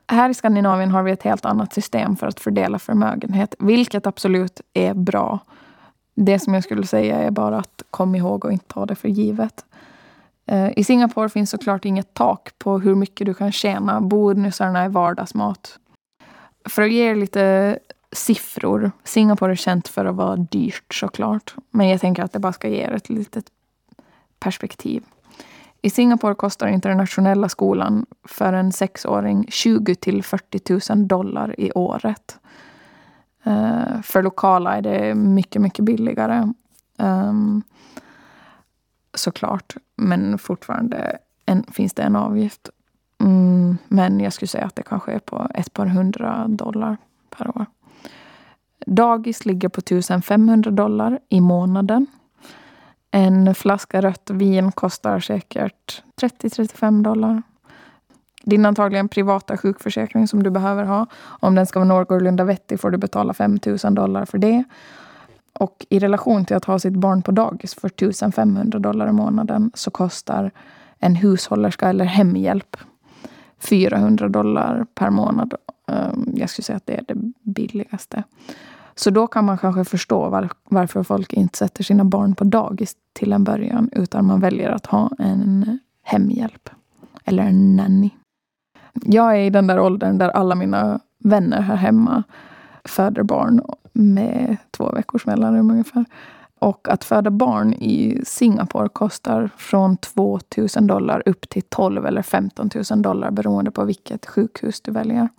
Här 0.08 0.30
i 0.30 0.34
Skandinavien 0.34 0.92
har 0.92 1.04
vi 1.04 1.12
ett 1.12 1.24
helt 1.24 1.46
annat 1.46 1.74
system 1.74 2.16
för 2.16 2.28
att 2.28 2.40
fördela 2.40 2.80
förmögenhet, 2.80 3.56
vilket 3.60 4.08
absolut 4.08 4.62
är 4.74 4.94
bra. 4.94 5.40
Det 6.16 6.40
som 6.40 6.54
jag 6.54 6.64
skulle 6.64 6.88
säga 6.88 7.18
är 7.18 7.32
bara 7.32 7.58
att 7.58 7.84
kom 7.90 8.16
ihåg 8.16 8.46
att 8.46 8.52
inte 8.52 8.66
ta 8.66 8.86
det 8.86 8.96
för 8.96 9.10
givet. 9.10 9.66
Eh, 10.52 10.72
I 10.76 10.84
Singapore 10.84 11.30
finns 11.30 11.50
såklart 11.50 11.86
inget 11.86 12.14
tak 12.14 12.52
på 12.58 12.80
hur 12.80 12.96
mycket 12.96 13.26
du 13.26 13.34
kan 13.34 13.52
tjäna. 13.52 14.02
Bonusarna 14.02 14.80
är 14.80 14.90
vardagsmat. 14.90 15.80
För 16.66 16.82
att 16.82 16.92
ge 16.92 17.10
er 17.10 17.16
lite 17.16 17.80
siffror. 18.12 18.92
Singapore 19.04 19.52
är 19.52 19.56
känt 19.56 19.88
för 19.88 20.06
att 20.06 20.16
vara 20.16 20.36
dyrt 20.36 20.94
såklart. 20.94 21.56
Men 21.70 21.90
jag 21.90 22.02
tänker 22.02 22.24
att 22.24 22.34
det 22.34 22.40
bara 22.40 22.54
ska 22.54 22.68
ge 22.68 22.84
er 22.84 22.92
ett 22.92 23.10
litet 23.10 23.46
perspektiv. 24.40 25.04
I 25.82 25.90
Singapore 25.90 26.36
kostar 26.36 26.68
internationella 26.68 27.50
skolan 27.50 28.06
för 28.24 28.54
en 28.54 28.72
sexåring 28.72 29.46
20 29.50 29.96
till 29.96 30.24
40 30.24 30.96
000 30.96 31.08
dollar 31.08 31.60
i 31.60 31.72
året. 31.72 32.40
Eh, 33.44 34.02
för 34.04 34.24
lokala 34.24 34.78
är 34.78 34.82
det 34.82 35.16
mycket, 35.16 35.62
mycket 35.62 35.86
billigare. 35.86 36.54
Ehm, 36.98 37.64
Såklart. 39.14 39.76
Men 39.96 40.38
fortfarande 40.38 41.18
en, 41.46 41.64
finns 41.64 41.94
det 41.94 42.04
en 42.04 42.16
avgift. 42.16 42.70
Mm, 43.20 43.78
men 43.88 44.20
jag 44.20 44.34
skulle 44.34 44.48
säga 44.48 44.66
att 44.66 44.76
det 44.76 44.84
kanske 44.84 45.12
är 45.12 45.20
på 45.20 45.48
ett 45.56 45.74
par 45.74 45.86
hundra 45.86 46.48
dollar 46.48 46.98
per 47.38 47.58
år. 47.58 47.66
Dagis 48.86 49.46
ligger 49.46 49.70
på 49.70 49.80
1500 49.80 50.72
dollar 50.72 51.20
i 51.30 51.42
månaden. 51.42 52.08
En 53.12 53.56
flaska 53.56 54.02
rött 54.02 54.30
vin 54.30 54.72
kostar 54.72 55.20
säkert 55.20 56.04
30-35 56.22 57.04
dollar. 57.04 57.42
Din 58.44 58.66
antagligen 58.66 59.10
privata 59.10 59.58
sjukförsäkring 59.58 60.28
som 60.28 60.44
du 60.44 60.50
behöver 60.50 60.84
ha. 60.84 61.06
Om 61.22 61.56
den 61.56 61.66
ska 61.66 61.80
vara 61.80 61.88
någorlunda 61.88 62.44
vettig 62.44 62.80
får 62.80 62.92
du 62.92 62.98
betala 62.98 63.34
5 63.34 63.60
000 63.84 63.96
dollar 63.96 64.26
för 64.26 64.38
det. 64.38 64.64
Och 65.54 65.86
i 65.90 66.00
relation 66.00 66.46
till 66.46 66.56
att 66.56 66.66
ha 66.66 66.80
sitt 66.80 66.94
barn 66.94 67.22
på 67.22 67.32
dagis 67.32 67.74
för 67.74 67.88
1500 67.88 68.80
dollar 68.80 69.10
i 69.10 69.12
månaden 69.12 69.72
så 69.74 69.92
kostar 69.92 70.52
en 71.00 71.16
hushållerska 71.16 71.90
eller 71.90 72.06
hemhjälp 72.06 72.78
400 73.60 74.30
dollar 74.30 74.86
per 74.96 75.10
månad. 75.10 75.54
Ehm, 75.88 76.34
jag 76.36 76.50
skulle 76.50 76.64
säga 76.64 76.78
att 76.78 76.86
det 76.86 76.94
är 76.94 77.04
det 77.08 77.16
billigaste. 77.42 78.24
Så 78.96 79.10
då 79.10 79.28
kan 79.28 79.46
man 79.46 79.58
kanske 79.58 79.86
förstå 79.86 80.30
var, 80.30 80.50
varför 80.70 81.04
folk 81.04 81.34
inte 81.34 81.58
sätter 81.58 81.84
sina 81.84 82.04
barn 82.04 82.36
på 82.36 82.44
dagis 82.44 82.96
till 83.14 83.34
en 83.34 83.44
början, 83.44 83.90
utan 83.92 84.26
man 84.26 84.40
väljer 84.40 84.70
att 84.70 84.86
ha 84.86 85.12
en 85.20 85.80
hemhjälp. 86.04 86.70
Eller 87.26 87.44
en 87.44 87.76
nanny. 87.76 88.10
Jag 88.94 89.38
är 89.38 89.40
i 89.40 89.50
den 89.50 89.68
där 89.68 89.80
åldern 89.80 90.18
där 90.18 90.30
alla 90.30 90.56
mina 90.56 91.00
vänner 91.20 91.62
här 91.62 91.76
hemma 91.76 92.24
föder 92.86 93.24
barn 93.24 93.62
med 93.94 94.58
två 94.72 94.92
veckors 94.92 95.26
mellanrum 95.26 95.72
ungefär. 95.72 96.06
Och 96.60 96.88
att 96.90 97.04
föda 97.04 97.32
barn 97.32 97.74
i 97.74 98.22
Singapore 98.26 98.90
kostar 98.90 99.50
från 99.58 99.98
2 99.98 100.40
000 100.58 100.88
dollar 100.88 101.24
upp 101.26 101.50
till 101.50 101.62
12 101.62 102.06
eller 102.06 102.22
15 102.22 102.70
000 102.92 103.02
dollar 103.02 103.32
beroende 103.32 103.72
på 103.72 103.86
vilket 103.86 104.26
sjukhus 104.26 104.82
du 104.82 104.92
väljer. 104.92 105.30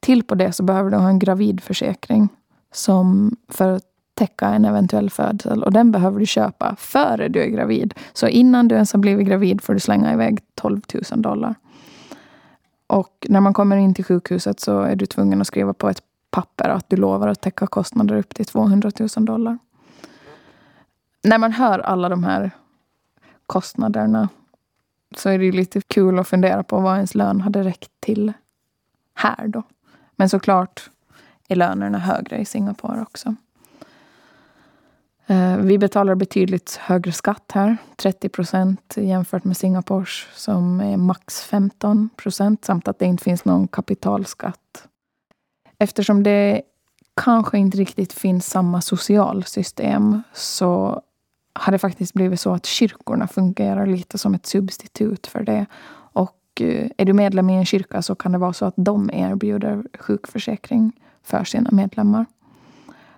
Till 0.00 0.22
på 0.22 0.34
det 0.34 0.52
så 0.52 0.62
behöver 0.62 0.90
du 0.90 0.96
ha 0.96 1.08
en 1.08 1.18
gravidförsäkring 1.18 2.28
som 2.72 3.36
för 3.48 3.72
att 3.72 3.82
täcka 4.14 4.46
en 4.46 4.64
eventuell 4.64 5.10
födsel. 5.10 5.62
Och 5.62 5.72
den 5.72 5.92
behöver 5.92 6.20
du 6.20 6.26
köpa 6.26 6.76
före 6.78 7.28
du 7.28 7.42
är 7.42 7.48
gravid. 7.48 7.94
Så 8.12 8.28
innan 8.28 8.68
du 8.68 8.74
ens 8.74 8.92
har 8.92 9.00
blivit 9.00 9.26
gravid 9.26 9.62
får 9.62 9.74
du 9.74 9.80
slänga 9.80 10.12
iväg 10.12 10.40
12 10.54 10.80
000 11.10 11.22
dollar. 11.22 11.54
Och 12.86 13.26
när 13.28 13.40
man 13.40 13.54
kommer 13.54 13.76
in 13.76 13.94
till 13.94 14.04
sjukhuset 14.04 14.60
så 14.60 14.80
är 14.80 14.96
du 14.96 15.06
tvungen 15.06 15.40
att 15.40 15.46
skriva 15.46 15.74
på 15.74 15.88
ett 15.88 16.02
papper 16.30 16.68
att 16.68 16.90
du 16.90 16.96
lovar 16.96 17.28
att 17.28 17.40
täcka 17.40 17.66
kostnader 17.66 18.16
upp 18.16 18.34
till 18.34 18.46
200 18.46 18.90
000 18.98 19.08
dollar. 19.24 19.58
När 21.22 21.38
man 21.38 21.52
hör 21.52 21.78
alla 21.78 22.08
de 22.08 22.24
här 22.24 22.50
kostnaderna 23.46 24.28
så 25.16 25.28
är 25.28 25.38
det 25.38 25.52
lite 25.52 25.80
kul 25.80 26.18
att 26.18 26.28
fundera 26.28 26.62
på 26.62 26.80
vad 26.80 26.94
ens 26.94 27.14
lön 27.14 27.40
hade 27.40 27.62
räckt 27.62 27.90
till 28.00 28.32
här 29.14 29.48
då. 29.48 29.62
Men 30.16 30.28
såklart 30.28 30.90
är 31.48 31.56
lönerna 31.56 31.98
högre 31.98 32.38
i 32.38 32.44
Singapore 32.44 33.02
också. 33.02 33.34
Eh, 35.26 35.56
vi 35.56 35.78
betalar 35.78 36.14
betydligt 36.14 36.76
högre 36.76 37.12
skatt 37.12 37.52
här, 37.54 37.76
30 37.96 38.28
procent 38.28 38.94
jämfört 38.96 39.44
med 39.44 39.56
Singapores 39.56 40.26
som 40.34 40.80
är 40.80 40.96
max 40.96 41.42
15 41.42 42.08
procent 42.16 42.64
samt 42.64 42.88
att 42.88 42.98
det 42.98 43.06
inte 43.06 43.24
finns 43.24 43.44
någon 43.44 43.68
kapitalskatt. 43.68 44.88
Eftersom 45.78 46.22
det 46.22 46.62
kanske 47.14 47.58
inte 47.58 47.78
riktigt 47.78 48.12
finns 48.12 48.46
samma 48.46 48.80
socialsystem 48.80 50.22
så 50.32 51.02
har 51.52 51.72
det 51.72 51.78
faktiskt 51.78 52.14
blivit 52.14 52.40
så 52.40 52.54
att 52.54 52.66
kyrkorna 52.66 53.26
fungerar 53.26 53.86
lite 53.86 54.18
som 54.18 54.34
ett 54.34 54.46
substitut 54.46 55.26
för 55.26 55.42
det. 55.42 55.66
Och 55.92 56.60
eh, 56.60 56.90
är 56.96 57.04
du 57.04 57.12
medlem 57.12 57.50
i 57.50 57.54
en 57.54 57.64
kyrka 57.64 58.02
så 58.02 58.14
kan 58.14 58.32
det 58.32 58.38
vara 58.38 58.52
så 58.52 58.64
att 58.64 58.74
de 58.76 59.10
erbjuder 59.12 59.84
sjukförsäkring 59.98 60.92
för 61.22 61.44
sina 61.44 61.70
medlemmar. 61.72 62.26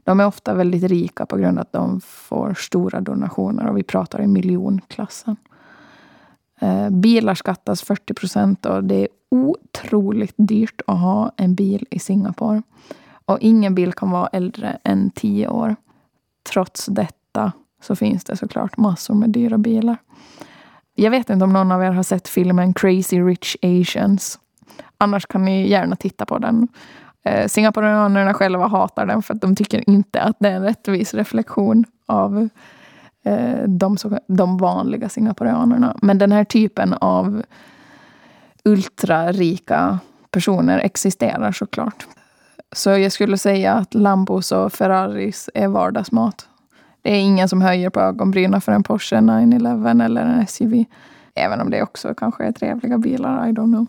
De 0.04 0.20
är 0.20 0.26
ofta 0.26 0.54
väldigt 0.54 0.84
rika 0.84 1.26
på 1.26 1.36
grund 1.36 1.58
av 1.58 1.62
att 1.62 1.72
de 1.72 2.00
får 2.00 2.54
stora 2.54 3.00
donationer 3.00 3.66
och 3.66 3.78
vi 3.78 3.82
pratar 3.82 4.22
i 4.22 4.26
miljonklassen. 4.26 5.36
Eh, 6.60 6.90
bilar 6.90 7.34
skattas 7.34 7.82
40 7.82 8.14
procent 8.14 8.66
och 8.66 8.84
det 8.84 8.94
är 8.94 9.08
otroligt 9.30 10.34
dyrt 10.36 10.80
att 10.86 10.98
ha 10.98 11.32
en 11.36 11.54
bil 11.54 11.86
i 11.90 11.98
Singapore. 11.98 12.62
Och 13.24 13.38
ingen 13.40 13.74
bil 13.74 13.92
kan 13.92 14.10
vara 14.10 14.26
äldre 14.26 14.78
än 14.84 15.10
10 15.10 15.48
år. 15.48 15.76
Trots 16.52 16.86
detta 16.86 17.52
så 17.82 17.96
finns 17.96 18.24
det 18.24 18.36
såklart 18.36 18.76
massor 18.76 19.14
med 19.14 19.30
dyra 19.30 19.58
bilar. 19.58 19.96
Jag 20.94 21.10
vet 21.10 21.30
inte 21.30 21.44
om 21.44 21.52
någon 21.52 21.72
av 21.72 21.82
er 21.82 21.90
har 21.90 22.02
sett 22.02 22.28
filmen 22.28 22.74
Crazy 22.74 23.20
Rich 23.20 23.56
Asians. 23.62 24.38
Annars 24.98 25.26
kan 25.26 25.44
ni 25.44 25.68
gärna 25.68 25.96
titta 25.96 26.26
på 26.26 26.38
den. 26.38 26.68
Eh, 27.24 27.46
Singaporeanerna 27.46 28.34
själva 28.34 28.66
hatar 28.66 29.06
den 29.06 29.22
för 29.22 29.34
att 29.34 29.40
de 29.40 29.56
tycker 29.56 29.90
inte 29.90 30.20
att 30.20 30.36
det 30.40 30.48
är 30.48 30.56
en 30.56 30.62
rättvis 30.62 31.14
reflektion 31.14 31.84
av 32.06 32.48
Eh, 33.24 33.62
de, 33.66 33.96
de, 33.96 34.18
de 34.26 34.58
vanliga 34.58 35.08
singaporeanerna. 35.08 35.96
Men 36.02 36.18
den 36.18 36.32
här 36.32 36.44
typen 36.44 36.94
av 36.94 37.42
ultrarika 38.64 39.98
personer 40.30 40.78
existerar 40.78 41.52
såklart. 41.52 42.06
Så 42.72 42.90
jag 42.90 43.12
skulle 43.12 43.38
säga 43.38 43.72
att 43.74 43.94
Lambos 43.94 44.52
och 44.52 44.72
Ferraris 44.72 45.50
är 45.54 45.68
vardagsmat. 45.68 46.48
Det 47.02 47.10
är 47.10 47.20
ingen 47.20 47.48
som 47.48 47.62
höjer 47.62 47.90
på 47.90 48.00
ögonbrynen 48.00 48.60
för 48.60 48.72
en 48.72 48.82
Porsche 48.82 49.20
911 49.20 49.90
eller 49.90 50.22
en 50.22 50.46
SUV. 50.46 50.84
Även 51.34 51.60
om 51.60 51.70
det 51.70 51.82
också 51.82 52.14
kanske 52.14 52.44
är 52.44 52.52
trevliga 52.52 52.98
bilar, 52.98 53.48
I 53.48 53.52
don't 53.52 53.72
know. 53.72 53.86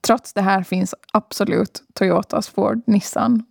Trots 0.00 0.32
det 0.32 0.40
här 0.40 0.62
finns 0.62 0.94
absolut 1.12 1.82
Toyotas, 1.94 2.48
Ford, 2.48 2.82
Nissan. 2.86 3.44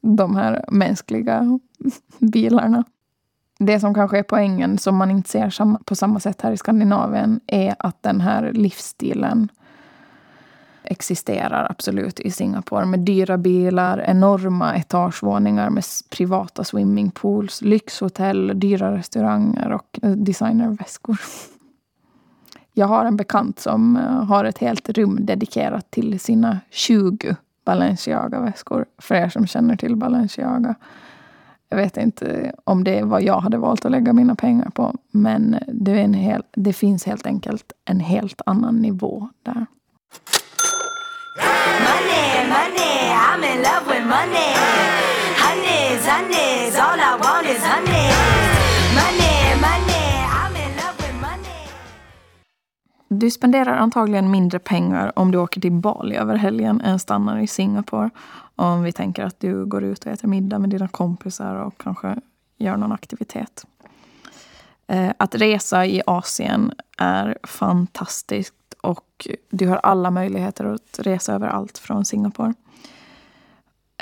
De 0.00 0.36
här 0.36 0.64
mänskliga 0.68 1.58
bilarna. 2.18 2.84
Det 3.66 3.80
som 3.80 3.94
kanske 3.94 4.18
är 4.18 4.22
poängen, 4.22 4.78
som 4.78 4.96
man 4.96 5.10
inte 5.10 5.30
ser 5.30 5.84
på 5.84 5.94
samma 5.94 6.20
sätt 6.20 6.42
här 6.42 6.52
i 6.52 6.56
Skandinavien, 6.56 7.40
är 7.46 7.74
att 7.78 8.02
den 8.02 8.20
här 8.20 8.52
livsstilen 8.52 9.48
existerar 10.82 11.66
absolut 11.70 12.20
i 12.20 12.30
Singapore 12.30 12.86
med 12.86 13.00
dyra 13.00 13.38
bilar, 13.38 14.04
enorma 14.06 14.76
etagevåningar 14.76 15.70
med 15.70 15.84
privata 16.10 16.64
swimmingpools, 16.64 17.62
lyxhotell, 17.62 18.60
dyra 18.60 18.96
restauranger 18.96 19.72
och 19.72 19.98
eh, 20.02 20.10
designerväskor. 20.10 21.20
Jag 22.74 22.86
har 22.86 23.04
en 23.04 23.16
bekant 23.16 23.58
som 23.58 23.96
eh, 23.96 24.24
har 24.24 24.44
ett 24.44 24.58
helt 24.58 24.88
rum 24.88 25.18
dedikerat 25.20 25.90
till 25.90 26.20
sina 26.20 26.60
20 26.70 27.36
Balenciaga-väskor. 27.64 28.84
För 28.98 29.14
er 29.14 29.28
som 29.28 29.46
känner 29.46 29.76
till 29.76 29.96
Balenciaga. 29.96 30.74
Jag 31.72 31.76
vet 31.76 31.96
inte 31.96 32.52
om 32.64 32.84
det 32.84 32.98
är 32.98 33.04
vad 33.04 33.22
jag 33.22 33.40
hade 33.40 33.58
valt 33.58 33.84
att 33.84 33.90
lägga 33.90 34.12
mina 34.12 34.34
pengar 34.34 34.70
på. 34.70 34.94
Men 35.10 35.58
det, 35.68 35.90
är 35.90 36.04
en 36.04 36.14
hel, 36.14 36.42
det 36.56 36.72
finns 36.72 37.04
helt 37.04 37.26
enkelt 37.26 37.72
en 37.84 38.00
helt 38.00 38.40
annan 38.46 38.76
nivå 38.76 39.28
där. 39.42 39.66
Money, 41.88 42.48
money, 42.48 43.12
I'm 43.28 43.44
in 43.52 43.58
love 43.62 43.86
with 43.88 44.06
money. 44.06 44.52
Honeys, 45.44 46.06
honeys, 46.06 46.78
all 46.78 46.98
I 46.98 47.21
Du 53.22 53.30
spenderar 53.30 53.76
antagligen 53.76 54.30
mindre 54.30 54.58
pengar 54.58 55.12
om 55.16 55.30
du 55.30 55.38
åker 55.38 55.60
till 55.60 55.72
Bali 55.72 56.16
över 56.16 56.36
helgen 56.36 56.80
än 56.80 56.98
stannar 56.98 57.38
i 57.38 57.46
Singapore. 57.46 58.10
Om 58.56 58.82
vi 58.82 58.92
tänker 58.92 59.24
att 59.24 59.40
du 59.40 59.66
går 59.66 59.84
ut 59.84 60.04
och 60.04 60.12
äter 60.12 60.28
middag 60.28 60.58
med 60.58 60.70
dina 60.70 60.88
kompisar 60.88 61.54
och 61.54 61.78
kanske 61.78 62.16
gör 62.58 62.76
någon 62.76 62.92
aktivitet. 62.92 63.66
Eh, 64.86 65.10
att 65.16 65.34
resa 65.34 65.86
i 65.86 66.02
Asien 66.06 66.72
är 66.98 67.38
fantastiskt 67.42 68.54
och 68.80 69.28
du 69.50 69.68
har 69.68 69.76
alla 69.76 70.10
möjligheter 70.10 70.64
att 70.64 70.98
resa 70.98 71.34
överallt 71.34 71.78
från 71.78 72.04
Singapore. 72.04 72.54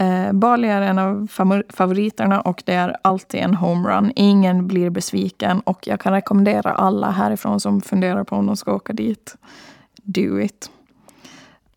Eh, 0.01 0.33
Bali 0.33 0.69
är 0.69 0.83
en 0.83 0.99
av 0.99 1.29
favoriterna 1.69 2.41
och 2.41 2.63
det 2.67 2.75
är 2.75 2.97
alltid 3.03 3.41
en 3.41 3.55
homerun. 3.55 4.13
Ingen 4.17 4.67
blir 4.67 4.91
besviken 4.91 5.61
och 5.61 5.87
jag 5.87 6.01
kan 6.01 6.13
rekommendera 6.13 6.73
alla 6.73 7.11
härifrån 7.11 7.61
som 7.61 7.81
funderar 7.81 8.25
på 8.25 8.37
om 8.37 8.47
de 8.47 8.57
ska 8.57 8.75
åka 8.75 8.93
dit. 8.93 9.37
Do 10.03 10.41
it. 10.41 10.71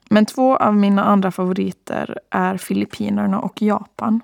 Men 0.09 0.25
två 0.25 0.55
av 0.57 0.75
mina 0.75 1.03
andra 1.03 1.31
favoriter 1.31 2.19
är 2.29 2.57
Filippinerna 2.57 3.39
och 3.39 3.61
Japan. 3.61 4.21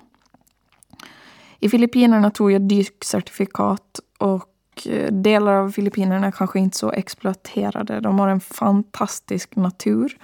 I 1.58 1.68
Filippinerna 1.68 2.30
tog 2.30 2.52
jag 2.52 2.62
dykcertifikat 2.62 4.00
och 4.18 4.86
eh, 4.86 5.12
delar 5.12 5.52
av 5.52 5.70
Filippinerna 5.70 6.26
är 6.26 6.30
kanske 6.30 6.58
inte 6.58 6.78
så 6.78 6.92
exploaterade. 6.92 8.00
De 8.00 8.18
har 8.18 8.28
en 8.28 8.40
fantastisk 8.40 9.56
natur. 9.56 10.16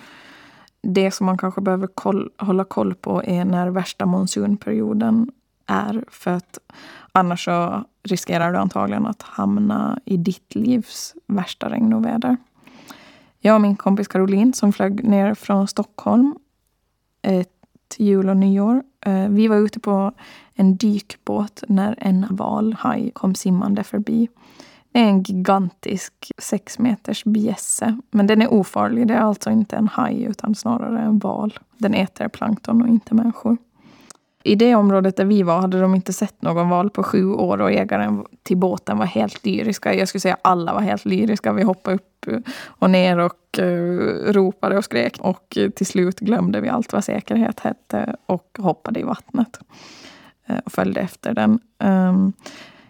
Det 0.88 1.10
som 1.10 1.26
man 1.26 1.38
kanske 1.38 1.60
behöver 1.60 1.86
koll, 1.86 2.30
hålla 2.38 2.64
koll 2.64 2.94
på 2.94 3.22
är 3.24 3.44
när 3.44 3.68
värsta 3.68 4.06
monsunperioden 4.06 5.30
är. 5.66 6.04
För 6.08 6.30
att 6.30 6.58
annars 7.12 7.44
så 7.44 7.84
riskerar 8.02 8.52
du 8.52 8.58
antagligen 8.58 9.06
att 9.06 9.22
hamna 9.22 10.00
i 10.04 10.16
ditt 10.16 10.54
livs 10.54 11.14
värsta 11.26 11.70
regnoväder. 11.70 12.36
Jag 13.38 13.54
och 13.54 13.60
min 13.60 13.76
kompis 13.76 14.08
Caroline 14.08 14.52
som 14.52 14.72
flög 14.72 15.04
ner 15.04 15.34
från 15.34 15.68
Stockholm 15.68 16.36
eh, 17.22 17.40
ett 17.40 17.96
jul 17.98 18.28
och 18.28 18.36
nyår. 18.36 18.82
Eh, 19.06 19.28
vi 19.28 19.48
var 19.48 19.56
ute 19.56 19.80
på 19.80 20.12
en 20.54 20.76
dykbåt 20.76 21.62
när 21.68 21.94
en 21.98 22.26
valhaj 22.30 23.10
kom 23.14 23.34
simmande 23.34 23.84
förbi. 23.84 24.28
Det 24.96 25.00
är 25.00 25.08
en 25.08 25.22
gigantisk 25.22 26.32
sex 26.38 26.78
meters 26.78 27.24
bjässe. 27.24 27.98
Men 28.10 28.26
den 28.26 28.42
är 28.42 28.52
ofarlig. 28.52 29.06
Det 29.06 29.14
är 29.14 29.20
alltså 29.20 29.50
inte 29.50 29.76
en 29.76 29.88
haj 29.88 30.22
utan 30.22 30.54
snarare 30.54 31.00
en 31.00 31.18
val. 31.18 31.58
Den 31.78 31.94
äter 31.94 32.28
plankton 32.28 32.82
och 32.82 32.88
inte 32.88 33.14
människor. 33.14 33.56
I 34.42 34.54
det 34.54 34.74
området 34.74 35.16
där 35.16 35.24
vi 35.24 35.42
var 35.42 35.60
hade 35.60 35.80
de 35.80 35.94
inte 35.94 36.12
sett 36.12 36.42
någon 36.42 36.68
val 36.68 36.90
på 36.90 37.02
sju 37.02 37.32
år 37.32 37.60
och 37.60 37.72
ägaren 37.72 38.24
till 38.42 38.56
båten 38.56 38.98
var 38.98 39.06
helt 39.06 39.46
lyriska. 39.46 39.94
Jag 39.94 40.08
skulle 40.08 40.20
säga 40.20 40.36
alla 40.42 40.74
var 40.74 40.80
helt 40.80 41.04
lyriska. 41.04 41.52
Vi 41.52 41.62
hoppade 41.62 41.96
upp 41.96 42.26
och 42.64 42.90
ner 42.90 43.18
och 43.18 43.58
eh, 43.58 44.32
ropade 44.32 44.78
och 44.78 44.84
skrek. 44.84 45.16
Och 45.20 45.56
eh, 45.56 45.70
till 45.70 45.86
slut 45.86 46.20
glömde 46.20 46.60
vi 46.60 46.68
allt 46.68 46.92
vad 46.92 47.04
säkerhet 47.04 47.60
hette 47.60 48.16
och 48.26 48.58
hoppade 48.58 49.00
i 49.00 49.02
vattnet. 49.02 49.60
Eh, 50.46 50.58
och 50.64 50.72
följde 50.72 51.00
efter 51.00 51.34
den. 51.34 51.60
Ehm, 51.78 52.32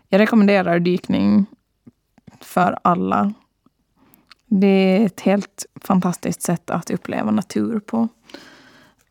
jag 0.09 0.18
rekommenderar 0.18 0.78
dykning 0.78 1.46
för 2.47 2.78
alla. 2.82 3.32
Det 4.47 4.66
är 4.66 5.07
ett 5.07 5.20
helt 5.20 5.66
fantastiskt 5.80 6.42
sätt 6.42 6.70
att 6.70 6.90
uppleva 6.90 7.30
natur 7.30 7.80
på. 7.80 8.09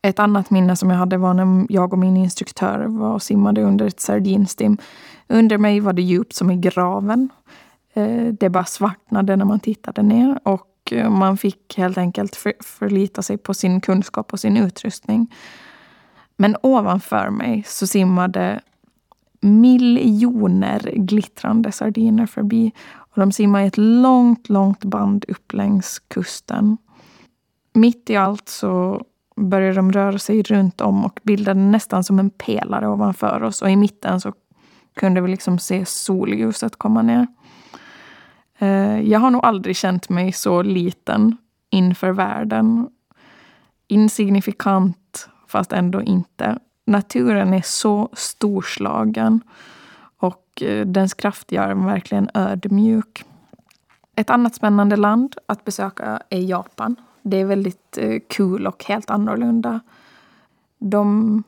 Ett 0.02 0.18
annat 0.18 0.50
minne 0.50 0.76
som 0.76 0.90
jag 0.90 0.96
hade 0.96 1.16
var 1.16 1.34
när 1.34 1.66
jag 1.68 1.92
och 1.92 1.98
min 1.98 2.16
instruktör 2.16 2.84
var 2.88 3.12
och 3.12 3.22
simmade 3.22 3.62
under 3.62 3.86
ett 3.86 4.00
sardinstim. 4.00 4.78
Under 5.28 5.58
mig 5.58 5.80
var 5.80 5.92
det 5.92 6.02
djupt 6.02 6.34
som 6.34 6.50
i 6.50 6.56
graven. 6.56 7.28
Eh, 7.94 8.26
det 8.26 8.50
bara 8.50 8.64
svartnade 8.64 9.36
när 9.36 9.44
man 9.44 9.60
tittade 9.60 10.02
ner 10.02 10.40
och 10.42 10.92
eh, 10.92 11.10
man 11.10 11.36
fick 11.36 11.78
helt 11.78 11.98
enkelt 11.98 12.36
förlita 12.60 13.22
sig 13.22 13.38
på 13.38 13.54
sin 13.54 13.80
kunskap 13.80 14.32
och 14.32 14.40
sin 14.40 14.56
utrustning. 14.56 15.34
Men 16.36 16.56
ovanför 16.62 17.30
mig 17.30 17.64
så 17.66 17.86
simmade 17.86 18.60
miljoner 19.40 20.92
glittrande 20.94 21.72
sardiner 21.72 22.26
förbi. 22.26 22.72
Och 23.16 23.20
de 23.20 23.32
simmade 23.32 23.64
i 23.64 23.66
ett 23.66 23.78
långt, 23.78 24.48
långt 24.48 24.84
band 24.84 25.24
upp 25.28 25.52
längs 25.52 25.98
kusten. 26.08 26.76
Mitt 27.72 28.10
i 28.10 28.16
allt 28.16 28.48
så 28.48 29.04
började 29.36 29.74
de 29.74 29.92
röra 29.92 30.18
sig 30.18 30.42
runt 30.42 30.80
om 30.80 31.04
och 31.04 31.20
bildade 31.22 31.60
nästan 31.60 32.04
som 32.04 32.18
en 32.18 32.30
pelare 32.30 32.88
ovanför 32.88 33.42
oss. 33.42 33.62
Och 33.62 33.70
i 33.70 33.76
mitten 33.76 34.20
så 34.20 34.32
kunde 34.94 35.20
vi 35.20 35.28
liksom 35.28 35.58
se 35.58 35.84
solljuset 35.86 36.76
komma 36.76 37.02
ner. 37.02 37.26
Eh, 38.58 39.00
jag 39.00 39.20
har 39.20 39.30
nog 39.30 39.44
aldrig 39.44 39.76
känt 39.76 40.08
mig 40.08 40.32
så 40.32 40.62
liten 40.62 41.36
inför 41.70 42.10
världen. 42.10 42.88
Insignifikant, 43.88 45.28
fast 45.48 45.72
ändå 45.72 46.02
inte. 46.02 46.58
Naturen 46.86 47.54
är 47.54 47.62
så 47.64 48.08
storslagen 48.12 49.40
och 50.56 50.62
eh, 50.62 50.86
dens 50.86 51.14
kraft 51.14 51.52
gör 51.52 51.68
en 51.68 51.86
verkligen 51.86 52.30
ödmjuk. 52.34 53.24
Ett 54.14 54.30
annat 54.30 54.54
spännande 54.54 54.96
land 54.96 55.36
att 55.46 55.64
besöka 55.64 56.22
är 56.28 56.40
Japan. 56.40 56.96
Det 57.22 57.36
är 57.36 57.44
väldigt 57.44 57.98
eh, 57.98 58.20
kul 58.28 58.66
och 58.66 58.84
helt 58.84 59.10
annorlunda. 59.10 59.80
De, 60.78 61.42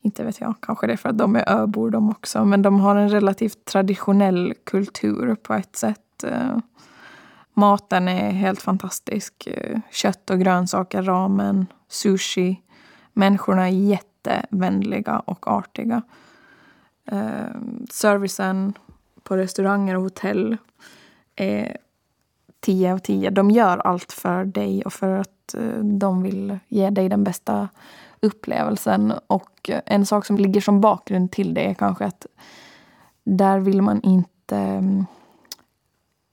inte 0.00 0.24
vet 0.24 0.40
jag, 0.40 0.54
kanske 0.60 0.86
det 0.86 0.92
är 0.92 0.96
för 0.96 1.08
att 1.08 1.18
de 1.18 1.36
är 1.36 1.48
öbor 1.48 1.90
de 1.90 2.10
också, 2.10 2.44
men 2.44 2.62
de 2.62 2.80
har 2.80 2.96
en 2.96 3.08
relativt 3.08 3.64
traditionell 3.64 4.54
kultur 4.64 5.34
på 5.34 5.54
ett 5.54 5.76
sätt. 5.76 6.24
Eh, 6.24 6.56
maten 7.54 8.08
är 8.08 8.30
helt 8.30 8.62
fantastisk. 8.62 9.48
Kött 9.90 10.30
och 10.30 10.38
grönsaker, 10.40 11.02
ramen, 11.02 11.66
sushi. 11.88 12.60
Människorna 13.12 13.68
är 13.68 13.72
jättevänliga 13.72 15.18
och 15.18 15.48
artiga. 15.48 16.02
Ehm, 17.06 17.86
servicen 17.90 18.72
på 19.22 19.36
restauranger 19.36 19.96
och 19.96 20.02
hotell 20.02 20.56
är 21.36 21.76
10 22.60 22.92
av 22.92 22.98
10. 22.98 23.30
De 23.30 23.50
gör 23.50 23.78
allt 23.78 24.12
för 24.12 24.44
dig 24.44 24.82
och 24.84 24.92
för 24.92 25.18
att 25.18 25.54
eh, 25.54 25.78
de 25.78 26.22
vill 26.22 26.58
ge 26.68 26.90
dig 26.90 27.08
den 27.08 27.24
bästa 27.24 27.68
upplevelsen. 28.20 29.12
Och 29.26 29.70
eh, 29.70 29.80
en 29.86 30.06
sak 30.06 30.26
som 30.26 30.36
ligger 30.36 30.60
som 30.60 30.80
bakgrund 30.80 31.30
till 31.30 31.54
det 31.54 31.70
är 31.70 31.74
kanske 31.74 32.04
att 32.04 32.26
där 33.24 33.58
vill 33.58 33.82
man 33.82 34.00
inte 34.02 34.56
mm, 34.56 35.06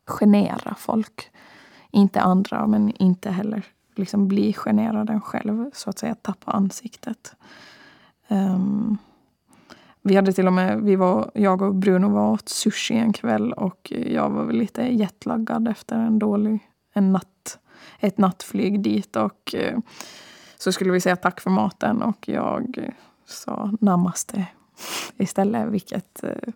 genera 0.07 0.75
folk. 0.75 1.31
Inte 1.91 2.21
andra, 2.21 2.67
men 2.67 2.91
inte 2.91 3.29
heller 3.29 3.65
liksom 3.95 4.27
bli 4.27 4.53
generad 4.53 5.23
själv, 5.23 5.71
så 5.73 5.89
att 5.89 5.99
säga 5.99 6.15
tappa 6.15 6.51
ansiktet. 6.51 7.35
Um, 8.27 8.97
vi 10.01 10.15
hade 10.15 10.33
till 10.33 10.47
och 10.47 10.53
med, 10.53 10.81
vi 10.81 10.95
var, 10.95 11.31
jag 11.33 11.61
och 11.61 11.75
Bruno 11.75 12.09
var 12.09 12.31
åt 12.31 12.49
sushi 12.49 12.95
en 12.95 13.13
kväll 13.13 13.53
och 13.53 13.91
jag 13.91 14.29
var 14.29 14.43
väl 14.43 14.57
lite 14.57 14.81
jetlaggad 14.81 15.67
efter 15.67 15.95
en 15.95 16.19
dålig 16.19 16.59
en 16.93 17.11
natt, 17.11 17.59
ett 17.99 18.17
nattflyg 18.17 18.81
dit. 18.81 19.15
Och 19.15 19.55
eh, 19.55 19.79
så 20.57 20.71
skulle 20.71 20.91
vi 20.91 21.01
säga 21.01 21.15
tack 21.15 21.41
för 21.41 21.49
maten 21.49 22.01
och 22.01 22.29
jag 22.29 22.91
sa 23.25 23.71
namaste 23.81 24.45
istället, 25.17 25.67
vilket 25.67 26.23
eh, 26.23 26.53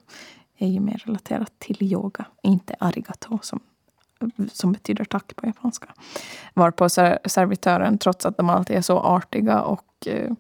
är 0.58 0.68
ju 0.68 0.80
mer 0.80 1.04
relaterat 1.06 1.60
till 1.60 1.78
yoga, 1.84 2.26
inte 2.44 2.76
arigato 2.80 3.40
som, 3.42 3.60
som 4.52 4.72
betyder 4.72 5.06
tack 5.06 5.36
på 5.36 5.46
japanska. 5.46 5.88
Varpå 6.54 6.90
servitören, 6.90 7.98
trots 7.98 8.26
att 8.26 8.38
de 8.38 8.50
alltid 8.50 8.78
är 8.78 8.82
så 8.82 9.00
artiga 9.00 9.62
och 9.62 10.08
eh, 10.08 10.32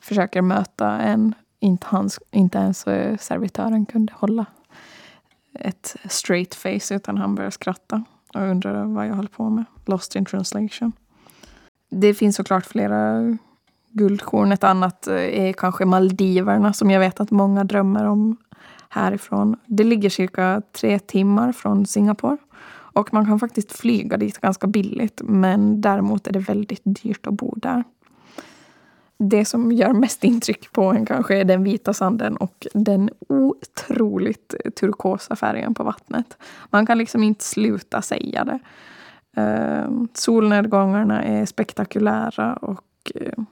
försöker 0.00 0.42
möta 0.42 1.00
en 1.00 1.34
inte, 1.60 1.86
hans, 1.90 2.20
inte 2.30 2.58
ens 2.58 2.86
eh, 2.86 3.16
servitören 3.16 3.86
kunde 3.86 4.12
hålla 4.16 4.46
ett 5.54 5.96
straight 6.04 6.54
face 6.54 6.94
utan 6.94 7.18
han 7.18 7.34
började 7.34 7.52
skratta 7.52 8.04
och 8.34 8.40
undrade 8.40 8.84
vad 8.84 9.06
jag 9.06 9.14
höll 9.14 9.28
på 9.28 9.50
med. 9.50 9.64
Lost 9.86 10.16
in 10.16 10.24
translation. 10.24 10.92
Det 11.90 12.14
finns 12.14 12.36
såklart 12.36 12.66
flera 12.66 13.20
guldkorn. 13.90 14.52
Ett 14.52 14.64
annat 14.64 15.06
eh, 15.06 15.14
är 15.16 15.52
kanske 15.52 15.84
Maldiverna 15.84 16.72
som 16.72 16.90
jag 16.90 17.00
vet 17.00 17.20
att 17.20 17.30
många 17.30 17.64
drömmer 17.64 18.04
om 18.04 18.36
härifrån. 18.88 19.56
Det 19.66 19.84
ligger 19.84 20.10
cirka 20.10 20.62
tre 20.72 20.98
timmar 20.98 21.52
från 21.52 21.86
Singapore. 21.86 22.36
Och 22.92 23.14
man 23.14 23.26
kan 23.26 23.40
faktiskt 23.40 23.72
flyga 23.72 24.16
dit 24.16 24.38
ganska 24.38 24.66
billigt 24.66 25.20
men 25.24 25.80
däremot 25.80 26.26
är 26.26 26.32
det 26.32 26.38
väldigt 26.38 26.82
dyrt 26.84 27.26
att 27.26 27.34
bo 27.34 27.54
där 27.56 27.84
det 29.22 29.44
som 29.44 29.72
gör 29.72 29.92
mest 29.92 30.24
intryck 30.24 30.72
på 30.72 30.84
en 30.84 31.06
kanske 31.06 31.38
är 31.38 31.44
den 31.44 31.64
vita 31.64 31.92
sanden 31.92 32.36
och 32.36 32.66
den 32.74 33.10
otroligt 33.28 34.54
turkosa 34.80 35.36
färgen 35.36 35.74
på 35.74 35.82
vattnet. 35.82 36.38
Man 36.70 36.86
kan 36.86 36.98
liksom 36.98 37.22
inte 37.22 37.44
sluta 37.44 38.02
säga 38.02 38.44
det. 38.44 38.58
Uh, 39.40 40.04
solnedgångarna 40.14 41.22
är 41.22 41.46
spektakulära 41.46 42.54
och 42.54 43.12
uh, 43.20 43.44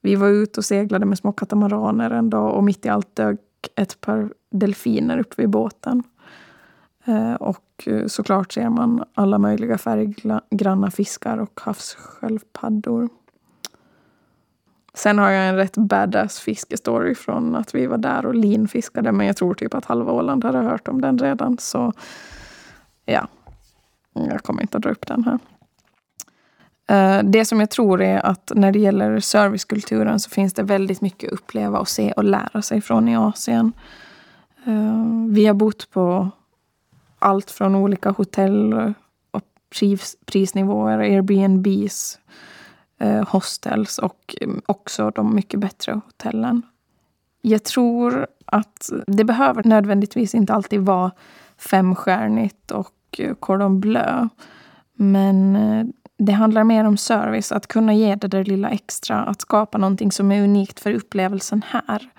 vi 0.00 0.14
var 0.14 0.28
ute 0.28 0.60
och 0.60 0.64
seglade 0.64 1.06
med 1.06 1.18
små 1.18 1.32
katamaraner 1.32 2.10
en 2.10 2.30
dag 2.30 2.54
och 2.54 2.64
mitt 2.64 2.86
i 2.86 2.88
allt 2.88 3.16
dök 3.16 3.40
ett 3.76 4.00
par 4.00 4.32
delfiner 4.50 5.18
upp 5.18 5.38
vid 5.38 5.48
båten. 5.48 6.02
Uh, 7.08 7.34
och 7.34 7.84
eh, 7.86 8.06
såklart 8.06 8.52
ser 8.52 8.68
man 8.68 9.04
alla 9.14 9.38
möjliga 9.38 9.78
färggranna 9.78 10.90
fiskar 10.90 11.38
och 11.38 11.60
havssköldpaddor. 11.60 13.08
Sen 15.02 15.18
har 15.18 15.30
jag 15.30 15.48
en 15.48 15.56
rätt 15.56 15.76
badass 15.76 16.40
fiskestory 16.40 17.14
från 17.14 17.54
att 17.54 17.74
vi 17.74 17.86
var 17.86 17.98
där 17.98 18.26
och 18.26 18.34
linfiskade. 18.34 19.12
Men 19.12 19.26
jag 19.26 19.36
tror 19.36 19.54
typ 19.54 19.74
att 19.74 19.84
halva 19.84 20.12
Åland 20.12 20.44
hade 20.44 20.58
hört 20.58 20.88
om 20.88 21.00
den 21.00 21.18
redan. 21.18 21.58
Så 21.58 21.92
ja, 23.04 23.28
jag 24.12 24.42
kommer 24.42 24.62
inte 24.62 24.76
att 24.76 24.82
dra 24.82 24.90
upp 24.90 25.06
den 25.06 25.24
här. 25.24 25.38
Eh, 26.90 27.24
det 27.24 27.44
som 27.44 27.60
jag 27.60 27.70
tror 27.70 28.02
är 28.02 28.26
att 28.26 28.52
när 28.54 28.72
det 28.72 28.78
gäller 28.78 29.20
servicekulturen 29.20 30.20
så 30.20 30.30
finns 30.30 30.54
det 30.54 30.62
väldigt 30.62 31.00
mycket 31.00 31.32
att 31.32 31.38
uppleva 31.38 31.78
och 31.78 31.88
se 31.88 32.12
och 32.12 32.24
lära 32.24 32.62
sig 32.62 32.80
från 32.80 33.08
i 33.08 33.16
Asien. 33.16 33.72
Eh, 34.66 35.04
vi 35.30 35.46
har 35.46 35.54
bott 35.54 35.90
på 35.90 36.30
allt 37.18 37.50
från 37.50 37.74
olika 37.74 38.10
hotell 38.10 38.74
och 39.30 39.44
prisnivåer, 40.26 40.98
Airbnbs, 40.98 42.18
eh, 43.00 43.28
hostels 43.28 43.98
och 43.98 44.36
mm, 44.40 44.62
också 44.66 45.10
de 45.10 45.34
mycket 45.34 45.60
bättre 45.60 45.92
hotellen. 45.92 46.62
Jag 47.42 47.64
tror 47.64 48.26
att 48.44 48.90
det 49.06 49.24
behöver 49.24 49.64
nödvändigtvis 49.64 50.34
inte 50.34 50.54
alltid 50.54 50.80
vara 50.80 51.10
femstjärnigt 51.58 52.70
och 52.70 52.94
eh, 53.18 53.34
cordon 53.34 53.80
bleu. 53.80 54.28
Men 54.94 55.56
eh, 55.56 55.86
det 56.18 56.32
handlar 56.32 56.64
mer 56.64 56.84
om 56.84 56.96
service, 56.96 57.52
att 57.52 57.66
kunna 57.66 57.94
ge 57.94 58.14
det 58.14 58.28
där 58.28 58.44
lilla 58.44 58.70
extra, 58.70 59.24
att 59.24 59.40
skapa 59.40 59.78
någonting 59.78 60.12
som 60.12 60.32
är 60.32 60.44
unikt 60.44 60.80
för 60.80 60.92
upplevelsen 60.92 61.62
här. 61.66 62.10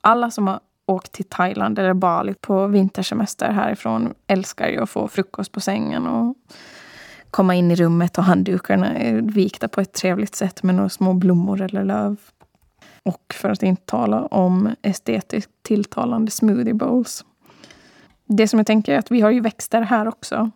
alla 0.00 0.30
som 0.30 0.46
har 0.46 0.60
åkt 0.86 1.12
till 1.12 1.24
Thailand 1.24 1.78
eller 1.78 1.94
Bali 1.94 2.34
på 2.34 2.66
vintersemester 2.66 3.50
härifrån 3.52 4.14
älskar 4.26 4.68
ju 4.68 4.82
att 4.82 4.90
få 4.90 5.08
frukost 5.08 5.52
på 5.52 5.60
sängen 5.60 6.06
och 6.06 6.36
komma 7.30 7.54
in 7.54 7.70
i 7.70 7.74
rummet 7.74 8.18
och 8.18 8.24
handdukarna 8.24 8.96
är 8.96 9.14
vikta 9.14 9.68
på 9.68 9.80
ett 9.80 9.92
trevligt 9.92 10.34
sätt 10.34 10.62
med 10.62 10.74
några 10.74 10.88
små 10.88 11.14
blommor 11.14 11.62
eller 11.62 11.84
löv. 11.84 12.16
Och 13.02 13.34
för 13.34 13.50
att 13.50 13.62
inte 13.62 13.82
tala 13.84 14.26
om 14.26 14.70
estetiskt 14.82 15.52
tilltalande 15.62 16.30
smoothie 16.30 16.74
bowls. 16.74 17.24
Det 18.26 18.48
som 18.48 18.58
jag 18.58 18.66
tänker 18.66 18.94
är 18.94 18.98
att 18.98 19.10
vi 19.10 19.20
har 19.20 19.30
ju 19.30 19.40
växter 19.40 19.82
här 19.82 20.08
också. 20.08 20.50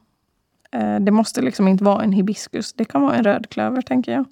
Eh, 0.72 0.96
det 1.00 1.10
måste 1.10 1.42
liksom 1.42 1.68
inte 1.68 1.84
vara 1.84 2.02
en 2.02 2.12
hibiskus. 2.12 2.72
Det 2.72 2.84
kan 2.84 3.02
vara 3.02 3.14
en 3.14 3.24
rödklöver, 3.24 3.82
tänker 3.82 4.12
jag. 4.12 4.24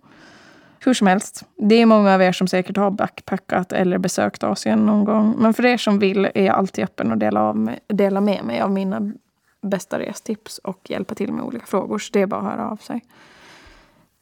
Hur 0.84 0.94
som 0.94 1.06
helst, 1.06 1.44
det 1.56 1.74
är 1.74 1.86
många 1.86 2.14
av 2.14 2.22
er 2.22 2.32
som 2.32 2.46
säkert 2.46 2.76
har 2.76 2.90
backpackat 2.90 3.72
eller 3.72 3.98
besökt 3.98 4.44
Asien 4.44 4.86
någon 4.86 5.04
gång. 5.04 5.34
Men 5.38 5.54
för 5.54 5.66
er 5.66 5.76
som 5.76 5.98
vill 5.98 6.24
är 6.34 6.44
jag 6.44 6.56
alltid 6.56 6.84
öppen 6.84 7.12
och 7.12 7.18
dela, 7.18 7.42
av 7.42 7.70
dela 7.86 8.20
med 8.20 8.44
mig 8.44 8.60
av 8.60 8.70
mina 8.70 9.12
bästa 9.60 9.98
restips 9.98 10.58
och 10.58 10.90
hjälpa 10.90 11.14
till 11.14 11.32
med 11.32 11.44
olika 11.44 11.66
frågor. 11.66 11.98
Så 11.98 12.10
det 12.12 12.20
är 12.20 12.26
bara 12.26 12.40
att 12.40 12.46
höra 12.46 12.70
av 12.70 12.76
sig. 12.76 13.04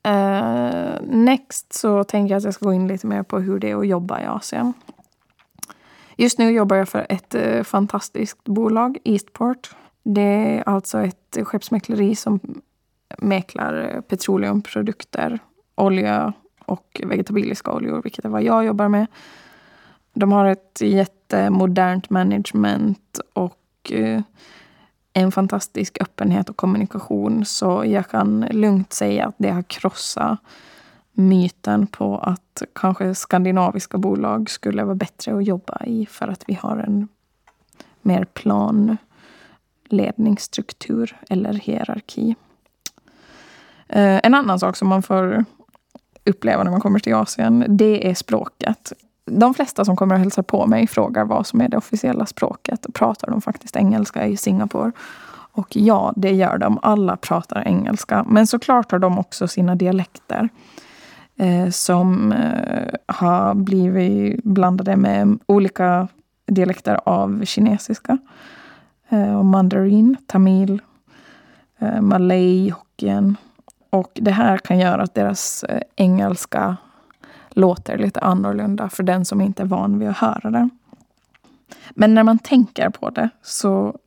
Uh, 0.09 1.01
next 1.03 1.73
så 1.73 2.05
tänker 2.05 2.35
jag 2.35 2.39
att 2.39 2.45
jag 2.45 2.55
ska 2.55 2.65
gå 2.65 2.73
in 2.73 2.89
lite 2.89 3.07
mer 3.07 3.23
på 3.23 3.39
hur 3.39 3.59
det 3.59 3.71
är 3.71 3.77
att 3.77 3.87
jobba 3.87 4.21
i 4.21 4.25
Asien. 4.25 4.73
Just 6.17 6.39
nu 6.39 6.51
jobbar 6.51 6.77
jag 6.77 6.89
för 6.89 7.07
ett 7.09 7.35
uh, 7.35 7.63
fantastiskt 7.63 8.45
bolag, 8.45 8.99
Eastport. 9.05 9.71
Det 10.03 10.23
är 10.23 10.69
alltså 10.69 10.99
ett 10.99 11.39
skeppsmäkleri 11.43 12.17
som 12.17 12.41
mäklar 13.19 13.91
eh, 13.95 14.01
petroleumprodukter, 14.01 15.39
olja 15.75 16.33
och 16.65 17.01
vegetabiliska 17.05 17.73
oljor, 17.73 18.03
vilket 18.03 18.25
är 18.25 18.29
vad 18.29 18.43
jag 18.43 18.65
jobbar 18.65 18.89
med. 18.89 19.07
De 20.13 20.33
har 20.33 20.47
ett 20.47 20.79
jättemodernt 20.81 22.11
management 22.11 23.21
och 23.33 23.93
uh, 23.95 24.21
en 25.21 25.33
fantastisk 25.33 25.99
öppenhet 26.01 26.49
och 26.49 26.57
kommunikation. 26.57 27.45
Så 27.45 27.85
jag 27.87 28.11
kan 28.11 28.41
lugnt 28.51 28.93
säga 28.93 29.27
att 29.27 29.35
det 29.39 29.51
har 29.51 29.63
krossat 29.63 30.39
myten 31.13 31.87
på 31.87 32.19
att 32.19 32.63
kanske 32.75 33.15
skandinaviska 33.15 33.99
bolag 33.99 34.51
skulle 34.51 34.85
vara 34.85 34.95
bättre 34.95 35.37
att 35.37 35.47
jobba 35.47 35.85
i 35.85 36.07
för 36.07 36.29
att 36.29 36.45
vi 36.47 36.55
har 36.55 36.77
en 36.77 37.09
mer 38.03 38.25
plan 38.25 38.97
ledningsstruktur 39.85 41.17
eller 41.31 41.53
hierarki. 41.53 42.37
Eh, 43.89 44.21
en 44.23 44.35
annan 44.35 44.59
sak 44.59 44.77
som 44.77 44.89
man 44.89 45.03
får 45.03 45.45
uppleva 46.25 46.63
när 46.63 46.71
man 46.71 46.81
kommer 46.81 46.99
till 46.99 47.15
Asien, 47.15 47.65
det 47.69 48.11
är 48.11 48.15
språket. 48.15 48.93
De 49.31 49.55
flesta 49.55 49.85
som 49.85 49.97
kommer 49.97 50.15
och 50.15 50.21
hälsar 50.21 50.43
på 50.43 50.67
mig 50.67 50.87
frågar 50.87 51.25
vad 51.25 51.47
som 51.47 51.61
är 51.61 51.69
det 51.69 51.77
officiella 51.77 52.27
språket. 52.27 52.87
Pratar 52.95 53.31
de 53.31 53.41
faktiskt 53.41 53.77
engelska 53.77 54.27
i 54.27 54.37
Singapore? 54.37 54.93
Och 55.53 55.77
ja, 55.77 56.13
det 56.17 56.31
gör 56.31 56.59
de. 56.59 56.79
Alla 56.83 57.17
pratar 57.17 57.63
engelska. 57.67 58.25
Men 58.29 58.47
såklart 58.47 58.93
har 58.93 58.99
de 58.99 59.19
också 59.19 59.49
sina 59.49 59.75
dialekter. 59.75 60.49
Eh, 61.37 61.71
som 61.71 62.33
eh, 62.33 62.95
har 63.07 63.55
blivit 63.55 64.45
blandade 64.45 64.97
med 64.97 65.39
olika 65.47 66.09
dialekter 66.47 67.01
av 67.05 67.45
kinesiska. 67.45 68.19
Eh, 69.09 69.39
och 69.39 69.45
mandarin, 69.45 70.17
tamil, 70.27 70.83
eh, 71.79 72.01
malay, 72.01 72.71
hokkien. 72.71 73.37
Och 73.91 74.11
det 74.15 74.31
här 74.31 74.59
kan 74.59 74.79
göra 74.79 75.03
att 75.03 75.15
deras 75.15 75.65
eh, 75.65 75.83
engelska 75.97 76.77
låter 77.59 77.99
lite 77.99 78.21
annorlunda 78.21 78.89
för 78.89 79.03
den 79.03 79.25
som 79.25 79.41
inte 79.41 79.63
är 79.63 79.67
van 79.67 79.99
vid 79.99 80.09
att 80.09 80.17
höra 80.17 80.51
det. 80.51 80.69
Men 81.91 82.15
när 82.15 82.23
man 82.23 82.39
tänker 82.39 82.91
på 82.91 83.11
det 83.11 83.29
så 83.43 83.99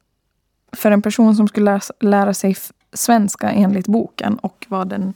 för 0.72 0.91
en 0.91 1.02
person 1.02 1.36
som 1.36 1.47
skulle 1.47 1.72
lära, 1.72 1.82
lära 1.99 2.34
sig 2.34 2.56
svenska 2.93 3.52
enligt 3.52 3.88
boken 3.88 4.36
och 4.36 4.66
vad 4.70 4.88
den 4.88 5.14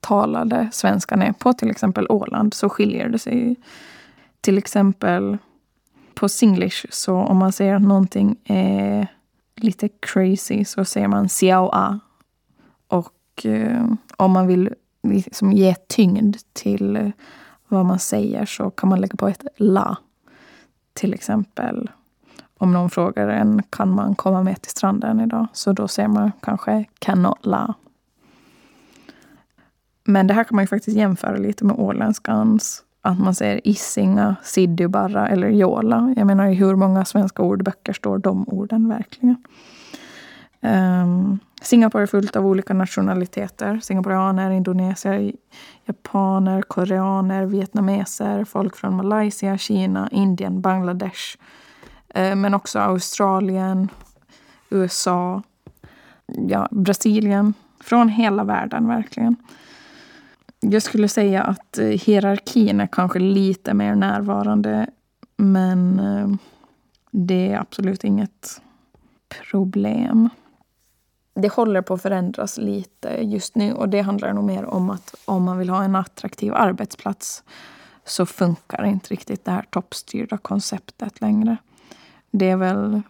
talade 0.00 0.68
svenskan 0.72 1.22
är 1.22 1.32
på 1.32 1.52
till 1.52 1.70
exempel 1.70 2.06
Åland 2.08 2.54
så 2.54 2.68
skiljer 2.68 3.08
det 3.08 3.18
sig. 3.18 3.56
Till 4.40 4.58
exempel 4.58 5.38
på 6.14 6.28
singlish 6.28 6.86
så 6.90 7.14
om 7.16 7.36
man 7.36 7.52
säger 7.52 7.74
att 7.74 7.82
någonting 7.82 8.36
är 8.44 9.06
lite 9.56 9.88
crazy 9.88 10.64
så 10.64 10.84
säger 10.84 11.08
man 11.08 11.28
xiao 11.28 12.00
Och 12.88 13.46
eh, 13.46 13.86
om 14.16 14.32
man 14.32 14.46
vill 14.46 14.74
liksom 15.06 15.52
ge 15.52 15.74
tyngd 15.74 16.36
till 16.52 16.96
eh, 16.96 17.10
vad 17.68 17.86
man 17.86 17.98
säger 17.98 18.46
så 18.46 18.70
kan 18.70 18.88
man 18.88 19.00
lägga 19.00 19.16
på 19.16 19.28
ett 19.28 19.46
la. 19.56 19.96
Till 20.92 21.14
exempel 21.14 21.90
om 22.58 22.72
någon 22.72 22.90
frågar 22.90 23.28
en 23.28 23.62
kan 23.70 23.90
man 23.90 24.14
komma 24.14 24.42
med 24.42 24.62
till 24.62 24.70
stranden 24.70 25.20
idag? 25.20 25.46
Så 25.52 25.72
då 25.72 25.88
säger 25.88 26.08
man 26.08 26.32
kanske 26.42 26.84
cannot 26.98 27.46
la. 27.46 27.74
Men 30.04 30.26
det 30.26 30.34
här 30.34 30.44
kan 30.44 30.56
man 30.56 30.62
ju 30.62 30.66
faktiskt 30.66 30.96
jämföra 30.96 31.36
lite 31.36 31.64
med 31.64 31.76
åländskans. 31.78 32.82
Att 33.00 33.18
man 33.18 33.34
säger 33.34 33.68
Issinga, 33.68 34.36
Siddubarra 34.42 35.28
eller 35.28 35.48
Jola. 35.48 36.14
Jag 36.16 36.26
menar 36.26 36.46
i 36.46 36.54
hur 36.54 36.74
många 36.74 37.04
svenska 37.04 37.42
ordböcker 37.42 37.92
står 37.92 38.18
de 38.18 38.48
orden 38.48 38.88
verkligen? 38.88 39.36
Um, 40.60 41.38
Singapore 41.62 42.02
är 42.02 42.06
fullt 42.06 42.36
av 42.36 42.46
olika 42.46 42.74
nationaliteter. 42.74 43.80
Singaporeaner, 43.82 44.50
indonesier, 44.50 45.32
japaner, 45.84 46.62
koreaner, 46.62 47.46
vietnameser, 47.46 48.44
folk 48.44 48.76
från 48.76 48.96
Malaysia, 48.96 49.58
Kina, 49.58 50.08
Indien, 50.12 50.60
Bangladesh. 50.60 51.36
Uh, 52.18 52.34
men 52.34 52.54
också 52.54 52.78
Australien, 52.78 53.88
USA, 54.70 55.42
ja, 56.26 56.68
Brasilien. 56.70 57.54
Från 57.80 58.08
hela 58.08 58.44
världen 58.44 58.88
verkligen. 58.88 59.36
Jag 60.60 60.82
skulle 60.82 61.08
säga 61.08 61.42
att 61.42 61.78
eh, 61.78 61.86
hierarkin 61.86 62.80
är 62.80 62.86
kanske 62.86 63.18
lite 63.18 63.74
mer 63.74 63.94
närvarande. 63.94 64.86
Men 65.36 66.00
eh, 66.00 66.28
det 67.10 67.52
är 67.52 67.58
absolut 67.58 68.04
inget 68.04 68.60
problem 69.50 70.28
det 71.36 71.48
håller 71.48 71.82
på 71.82 71.94
att 71.94 72.02
förändras 72.02 72.58
lite 72.58 73.08
just 73.08 73.54
nu 73.54 73.72
och 73.72 73.88
det 73.88 74.00
handlar 74.00 74.32
nog 74.32 74.44
mer 74.44 74.64
om 74.64 74.90
att 74.90 75.14
om 75.24 75.44
man 75.44 75.58
vill 75.58 75.68
ha 75.68 75.84
en 75.84 75.96
attraktiv 75.96 76.54
arbetsplats 76.54 77.42
så 78.04 78.26
funkar 78.26 78.84
inte 78.84 79.08
riktigt 79.08 79.44
det 79.44 79.50
här 79.50 79.64
toppstyrda 79.70 80.38
konceptet 80.38 81.20
längre. 81.20 81.56
Det 82.30 82.50
är 82.50 82.56
väl 82.56 83.02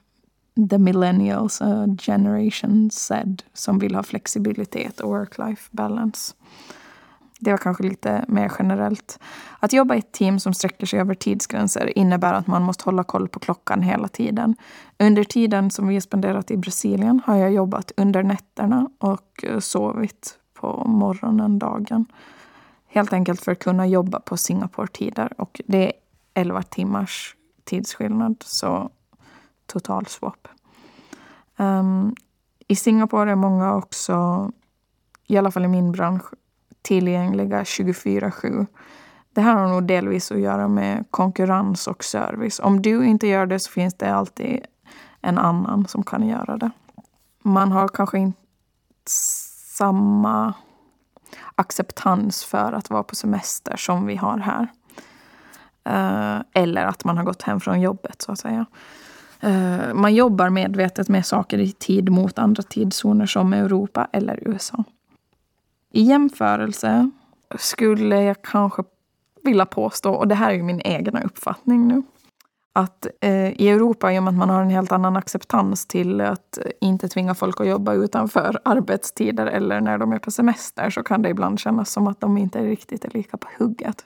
the 0.70 0.78
millennials, 0.78 1.62
uh, 1.62 1.96
generation 1.96 2.90
Z, 2.90 3.36
som 3.52 3.78
vill 3.78 3.94
ha 3.94 4.02
flexibilitet 4.02 5.00
och 5.00 5.10
work-life 5.10 5.68
balance. 5.70 6.34
Det 7.38 7.50
var 7.50 7.58
kanske 7.58 7.82
lite 7.82 8.24
mer 8.28 8.52
generellt. 8.58 9.18
Att 9.60 9.72
jobba 9.72 9.94
i 9.94 9.98
ett 9.98 10.12
team 10.12 10.40
som 10.40 10.54
sträcker 10.54 10.86
sig 10.86 11.00
över 11.00 11.14
tidsgränser 11.14 11.98
innebär 11.98 12.34
att 12.34 12.46
man 12.46 12.62
måste 12.62 12.84
hålla 12.84 13.04
koll 13.04 13.28
på 13.28 13.40
klockan 13.40 13.82
hela 13.82 14.08
tiden. 14.08 14.56
Under 14.98 15.24
tiden 15.24 15.70
som 15.70 15.88
vi 15.88 16.00
spenderat 16.00 16.50
i 16.50 16.56
Brasilien 16.56 17.20
har 17.26 17.36
jag 17.36 17.52
jobbat 17.52 17.92
under 17.96 18.22
nätterna 18.22 18.90
och 18.98 19.44
eh, 19.44 19.58
sovit 19.58 20.38
på 20.54 20.84
morgonen, 20.84 21.58
dagen. 21.58 22.06
Helt 22.86 23.12
enkelt 23.12 23.40
för 23.40 23.52
att 23.52 23.58
kunna 23.58 23.86
jobba 23.86 24.20
på 24.20 24.36
Singapore-tider. 24.36 25.40
Och 25.40 25.60
det 25.66 25.86
är 25.86 25.92
11 26.34 26.62
timmars 26.62 27.36
tidsskillnad, 27.64 28.36
så 28.46 28.90
total 29.66 30.06
swap. 30.06 30.48
Um, 31.56 32.14
I 32.68 32.76
Singapore 32.76 33.30
är 33.30 33.34
många 33.34 33.74
också, 33.74 34.50
i 35.26 35.36
alla 35.36 35.50
fall 35.50 35.64
i 35.64 35.68
min 35.68 35.92
bransch, 35.92 36.24
tillgängliga 36.86 37.62
24-7. 37.62 38.66
Det 39.32 39.40
här 39.40 39.54
har 39.56 39.68
nog 39.68 39.86
delvis 39.86 40.32
att 40.32 40.40
göra 40.40 40.68
med 40.68 41.04
konkurrens 41.10 41.86
och 41.86 42.04
service. 42.04 42.60
Om 42.60 42.82
du 42.82 43.06
inte 43.06 43.26
gör 43.26 43.46
det 43.46 43.58
så 43.58 43.70
finns 43.70 43.94
det 43.94 44.14
alltid 44.14 44.60
en 45.20 45.38
annan 45.38 45.88
som 45.88 46.02
kan 46.02 46.28
göra 46.28 46.56
det. 46.56 46.70
Man 47.42 47.72
har 47.72 47.88
kanske 47.88 48.18
inte 48.18 48.38
samma 49.76 50.54
acceptans 51.54 52.44
för 52.44 52.72
att 52.72 52.90
vara 52.90 53.02
på 53.02 53.14
semester 53.14 53.76
som 53.76 54.06
vi 54.06 54.16
har 54.16 54.38
här. 54.38 54.68
Eh, 55.84 56.62
eller 56.62 56.84
att 56.84 57.04
man 57.04 57.16
har 57.16 57.24
gått 57.24 57.42
hem 57.42 57.60
från 57.60 57.80
jobbet, 57.80 58.22
så 58.22 58.32
att 58.32 58.38
säga. 58.38 58.66
Eh, 59.40 59.94
man 59.94 60.14
jobbar 60.14 60.50
medvetet 60.50 61.08
med 61.08 61.26
saker 61.26 61.58
i 61.58 61.72
tid 61.72 62.10
mot 62.10 62.38
andra 62.38 62.62
tidszoner 62.62 63.26
som 63.26 63.52
Europa 63.52 64.08
eller 64.12 64.48
USA. 64.48 64.84
I 65.96 66.02
jämförelse 66.02 67.10
skulle 67.58 68.22
jag 68.22 68.42
kanske 68.42 68.82
vilja 69.42 69.66
påstå, 69.66 70.12
och 70.12 70.28
det 70.28 70.34
här 70.34 70.50
är 70.50 70.54
ju 70.54 70.62
min 70.62 70.80
egna 70.80 71.22
uppfattning 71.22 71.88
nu, 71.88 72.02
att 72.72 73.06
eh, 73.20 73.60
i 73.60 73.68
Europa, 73.68 74.12
i 74.12 74.18
och 74.18 74.22
med 74.22 74.30
att 74.30 74.38
man 74.38 74.50
har 74.50 74.62
en 74.62 74.70
helt 74.70 74.92
annan 74.92 75.16
acceptans 75.16 75.86
till 75.86 76.20
att 76.20 76.58
inte 76.80 77.08
tvinga 77.08 77.34
folk 77.34 77.60
att 77.60 77.68
jobba 77.68 77.94
utanför 77.94 78.60
arbetstider 78.64 79.46
eller 79.46 79.80
när 79.80 79.98
de 79.98 80.12
är 80.12 80.18
på 80.18 80.30
semester, 80.30 80.90
så 80.90 81.02
kan 81.02 81.22
det 81.22 81.28
ibland 81.28 81.60
kännas 81.60 81.90
som 81.90 82.06
att 82.06 82.20
de 82.20 82.38
inte 82.38 82.62
riktigt 82.62 83.04
är 83.04 83.10
lika 83.10 83.36
på 83.36 83.48
hugget. 83.58 84.04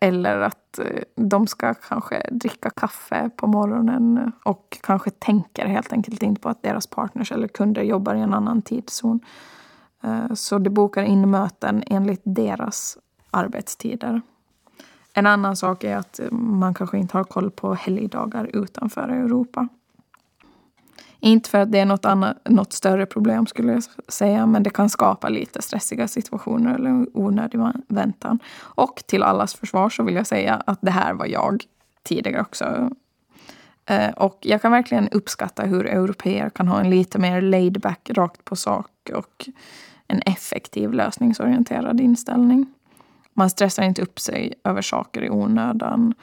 Eller 0.00 0.40
att 0.40 0.78
eh, 0.78 1.02
de 1.16 1.46
ska 1.46 1.74
kanske 1.74 2.28
dricka 2.30 2.70
kaffe 2.70 3.30
på 3.36 3.46
morgonen 3.46 4.32
och 4.44 4.78
kanske 4.80 5.10
tänker 5.10 5.66
helt 5.66 5.92
enkelt 5.92 6.22
inte 6.22 6.40
på 6.40 6.48
att 6.48 6.62
deras 6.62 6.86
partners 6.86 7.32
eller 7.32 7.48
kunder 7.48 7.82
jobbar 7.82 8.14
i 8.14 8.20
en 8.20 8.34
annan 8.34 8.62
tidszon. 8.62 9.20
Eh, 10.02 10.34
så 10.34 10.58
de 10.58 10.70
bokar 10.70 11.02
in 11.02 11.30
möten 11.30 11.82
enligt 11.86 12.22
deras 12.24 12.98
arbetstider. 13.30 14.20
En 15.14 15.26
annan 15.26 15.56
sak 15.56 15.84
är 15.84 15.96
att 15.96 16.20
eh, 16.20 16.30
man 16.30 16.74
kanske 16.74 16.98
inte 16.98 17.16
har 17.16 17.24
koll 17.24 17.50
på 17.50 17.74
helgdagar 17.74 18.50
utanför 18.52 19.08
Europa. 19.08 19.68
Inte 21.24 21.50
för 21.50 21.58
att 21.58 21.72
det 21.72 21.78
är 21.78 21.86
något, 21.86 22.04
annat, 22.04 22.48
något 22.48 22.72
större 22.72 23.06
problem 23.06 23.46
skulle 23.46 23.72
jag 23.72 23.82
säga, 24.08 24.46
men 24.46 24.62
det 24.62 24.70
kan 24.70 24.88
skapa 24.88 25.28
lite 25.28 25.62
stressiga 25.62 26.08
situationer 26.08 26.74
eller 26.74 27.06
onödig 27.12 27.60
väntan. 27.88 28.38
Och 28.58 29.02
till 29.06 29.22
allas 29.22 29.54
försvar 29.54 29.90
så 29.90 30.02
vill 30.02 30.14
jag 30.14 30.26
säga 30.26 30.62
att 30.66 30.78
det 30.82 30.90
här 30.90 31.14
var 31.14 31.26
jag 31.26 31.64
tidigare 32.02 32.40
också. 32.40 32.90
Eh, 33.86 34.10
och 34.10 34.38
jag 34.40 34.62
kan 34.62 34.72
verkligen 34.72 35.08
uppskatta 35.08 35.62
hur 35.62 35.86
europeer 35.86 36.50
kan 36.50 36.68
ha 36.68 36.80
en 36.80 36.90
lite 36.90 37.18
mer 37.18 37.40
laid 37.40 37.80
back, 37.80 38.10
rakt 38.14 38.44
på 38.44 38.56
sak 38.56 39.10
och 39.14 39.48
en 40.12 40.22
effektiv 40.26 40.92
lösningsorienterad 40.92 42.00
inställning. 42.00 42.66
Man 43.34 43.50
stressar 43.50 43.82
inte 43.82 44.02
upp 44.02 44.20
sig 44.20 44.54
över 44.64 44.82
saker 44.82 45.22
i 45.24 45.30
onödan. 45.30 46.14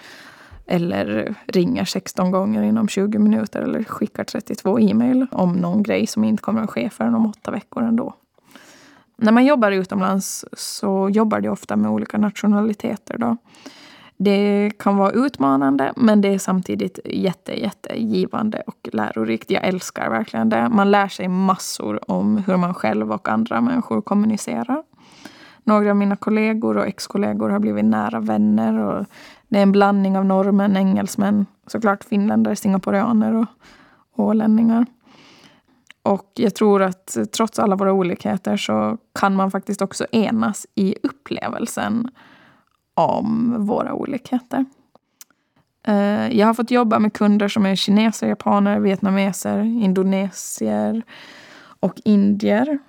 Eller 0.67 1.35
ringer 1.47 1.85
16 1.85 2.31
gånger 2.31 2.63
inom 2.63 2.87
20 2.87 3.19
minuter 3.19 3.61
eller 3.61 3.83
skickar 3.83 4.23
32 4.23 4.79
e-mail 4.79 5.27
om 5.31 5.53
någon 5.53 5.83
grej 5.83 6.07
som 6.07 6.23
inte 6.23 6.43
kommer 6.43 6.61
att 6.61 6.69
ske 6.69 6.89
förrän 6.89 7.15
om 7.15 7.25
åtta 7.25 7.51
veckor 7.51 7.83
ändå. 7.83 8.13
När 9.17 9.31
man 9.31 9.45
jobbar 9.45 9.71
utomlands 9.71 10.45
så 10.53 11.09
jobbar 11.09 11.41
det 11.41 11.49
ofta 11.49 11.75
med 11.75 11.91
olika 11.91 12.17
nationaliteter. 12.17 13.17
Då. 13.17 13.37
Det 14.23 14.71
kan 14.79 14.97
vara 14.97 15.11
utmanande 15.11 15.93
men 15.95 16.21
det 16.21 16.33
är 16.33 16.37
samtidigt 16.37 16.99
jätte, 17.05 17.59
jättegivande 17.61 18.63
och 18.67 18.89
lärorikt. 18.93 19.51
Jag 19.51 19.67
älskar 19.67 20.09
verkligen 20.09 20.49
det. 20.49 20.69
Man 20.69 20.91
lär 20.91 21.07
sig 21.07 21.27
massor 21.27 22.11
om 22.11 22.37
hur 22.37 22.57
man 22.57 22.73
själv 22.73 23.11
och 23.11 23.29
andra 23.29 23.61
människor 23.61 24.01
kommunicerar. 24.01 24.83
Några 25.63 25.89
av 25.89 25.95
mina 25.95 26.15
kollegor 26.15 26.77
och 26.77 26.87
exkollegor 26.87 27.49
har 27.49 27.59
blivit 27.59 27.85
nära 27.85 28.19
vänner. 28.19 28.79
Och 28.79 29.05
det 29.47 29.57
är 29.57 29.63
en 29.63 29.71
blandning 29.71 30.17
av 30.17 30.25
norrmän, 30.25 30.77
engelsmän, 30.77 31.45
såklart 31.67 32.03
finländare, 32.03 32.55
singaporianer 32.55 33.35
och 33.35 33.47
ålänningar. 34.15 34.85
Och 36.03 36.31
jag 36.33 36.55
tror 36.55 36.81
att 36.81 37.17
trots 37.31 37.59
alla 37.59 37.75
våra 37.75 37.93
olikheter 37.93 38.57
så 38.57 38.97
kan 39.19 39.35
man 39.35 39.51
faktiskt 39.51 39.81
också 39.81 40.05
enas 40.11 40.67
i 40.75 40.95
upplevelsen 41.03 42.09
om 43.07 43.55
våra 43.65 43.93
olikheter. 43.93 44.65
Eh, 45.87 46.37
jag 46.37 46.47
har 46.47 46.53
fått 46.53 46.71
jobba 46.71 46.99
med 46.99 47.13
kunder 47.13 47.47
som 47.47 47.65
är 47.65 47.75
kineser, 47.75 48.27
japaner, 48.27 48.79
vietnameser, 48.79 49.59
indonesier 49.59 51.03
och 51.79 52.01
indier. 52.05 52.79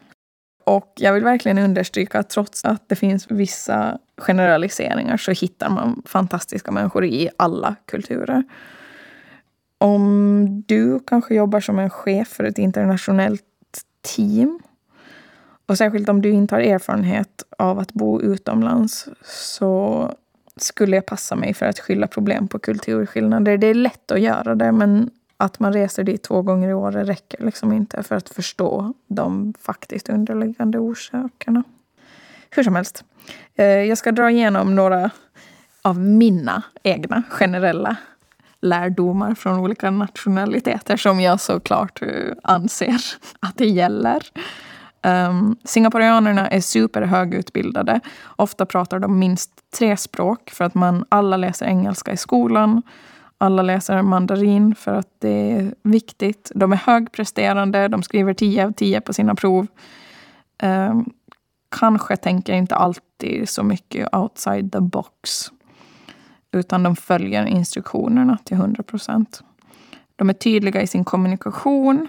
Och 0.65 0.93
jag 0.97 1.13
vill 1.13 1.25
verkligen 1.25 1.59
understryka 1.59 2.19
att 2.19 2.31
trots 2.31 2.65
att 2.65 2.89
det 2.89 2.97
finns 2.97 3.31
vissa 3.31 3.99
generaliseringar 4.19 5.17
så 5.17 5.33
hittar 5.33 5.71
man 5.71 6.03
fantastiska 6.07 6.71
människor 6.71 7.05
i 7.05 7.29
alla 7.37 7.77
kulturer. 7.85 8.45
Om 9.79 10.65
du 10.67 11.01
kanske 11.07 11.35
jobbar 11.35 11.61
som 11.61 11.79
en 11.79 11.91
chef 11.91 12.29
för 12.29 12.45
ett 12.45 12.59
internationellt 12.59 13.43
team 14.17 14.61
och 15.71 15.79
särskilt 15.79 16.09
om 16.09 16.23
du 16.23 16.31
inte 16.31 16.55
har 16.55 16.63
erfarenhet 16.63 17.43
av 17.59 17.79
att 17.79 17.93
bo 17.93 18.21
utomlands 18.21 19.09
så 19.25 20.15
skulle 20.57 20.97
jag 20.97 21.07
passa 21.07 21.37
mig 21.37 21.55
för 21.55 21.67
att 21.67 21.79
skylla 21.79 22.07
problem 22.07 22.49
på 22.49 22.59
kulturskillnader. 22.59 23.57
Det 23.59 23.67
är 23.67 23.75
lätt 23.75 24.11
att 24.11 24.21
göra 24.21 24.55
det 24.55 24.73
men 24.73 25.11
att 25.37 25.61
man 25.61 25.73
reser 25.73 26.05
dit 26.05 26.23
två 26.23 26.43
gånger 26.43 26.69
i 26.69 26.75
året 26.75 27.09
räcker 27.09 27.45
liksom 27.45 27.73
inte 27.73 28.03
för 28.03 28.17
att 28.17 28.29
förstå 28.29 28.95
de 29.07 29.55
faktiskt 29.61 30.09
underliggande 30.09 30.79
orsakerna. 30.79 31.65
Hur 32.51 32.63
som 32.63 32.77
helst, 32.77 33.05
eh, 33.55 33.67
jag 33.67 33.99
ska 33.99 34.13
dra 34.13 34.31
igenom 34.31 34.75
några 34.75 35.11
av 35.83 35.99
mina 35.99 36.63
egna 36.83 37.23
generella 37.29 37.97
lärdomar 38.61 39.35
från 39.35 39.59
olika 39.59 39.91
nationaliteter 39.91 40.97
som 40.97 41.21
jag 41.21 41.41
såklart 41.41 42.03
eh, 42.03 42.09
anser 42.43 43.01
att 43.41 43.57
det 43.57 43.67
gäller. 43.67 44.23
Um, 45.03 45.57
Singaporeanerna 45.65 46.49
är 46.49 46.61
superhögutbildade. 46.61 48.01
Ofta 48.37 48.67
pratar 48.67 48.99
de 48.99 49.19
minst 49.19 49.51
tre 49.79 49.97
språk 49.97 50.51
för 50.51 50.65
att 50.65 50.75
man 50.75 51.05
alla 51.09 51.37
läser 51.37 51.67
engelska 51.67 52.13
i 52.13 52.17
skolan. 52.17 52.83
Alla 53.39 53.63
läser 53.63 54.03
mandarin 54.03 54.75
för 54.75 54.95
att 54.95 55.09
det 55.19 55.53
är 55.53 55.75
viktigt. 55.83 56.53
De 56.55 56.73
är 56.73 56.77
högpresterande, 56.77 57.89
de 57.89 58.03
skriver 58.03 58.35
10 58.35 58.67
av 58.67 58.73
10 58.73 59.01
på 59.01 59.13
sina 59.13 59.35
prov. 59.35 59.67
Um, 60.63 61.11
kanske 61.69 62.17
tänker 62.17 62.53
inte 62.53 62.75
alltid 62.75 63.49
så 63.49 63.63
mycket 63.63 64.15
outside 64.15 64.73
the 64.73 64.81
box. 64.81 65.51
Utan 66.53 66.83
de 66.83 66.97
följer 66.97 67.47
instruktionerna 67.47 68.39
till 68.45 68.57
100 68.57 68.83
procent. 68.83 69.43
De 70.17 70.29
är 70.29 70.35
tydliga 70.35 70.83
i 70.83 70.87
sin 70.87 71.05
kommunikation. 71.05 72.09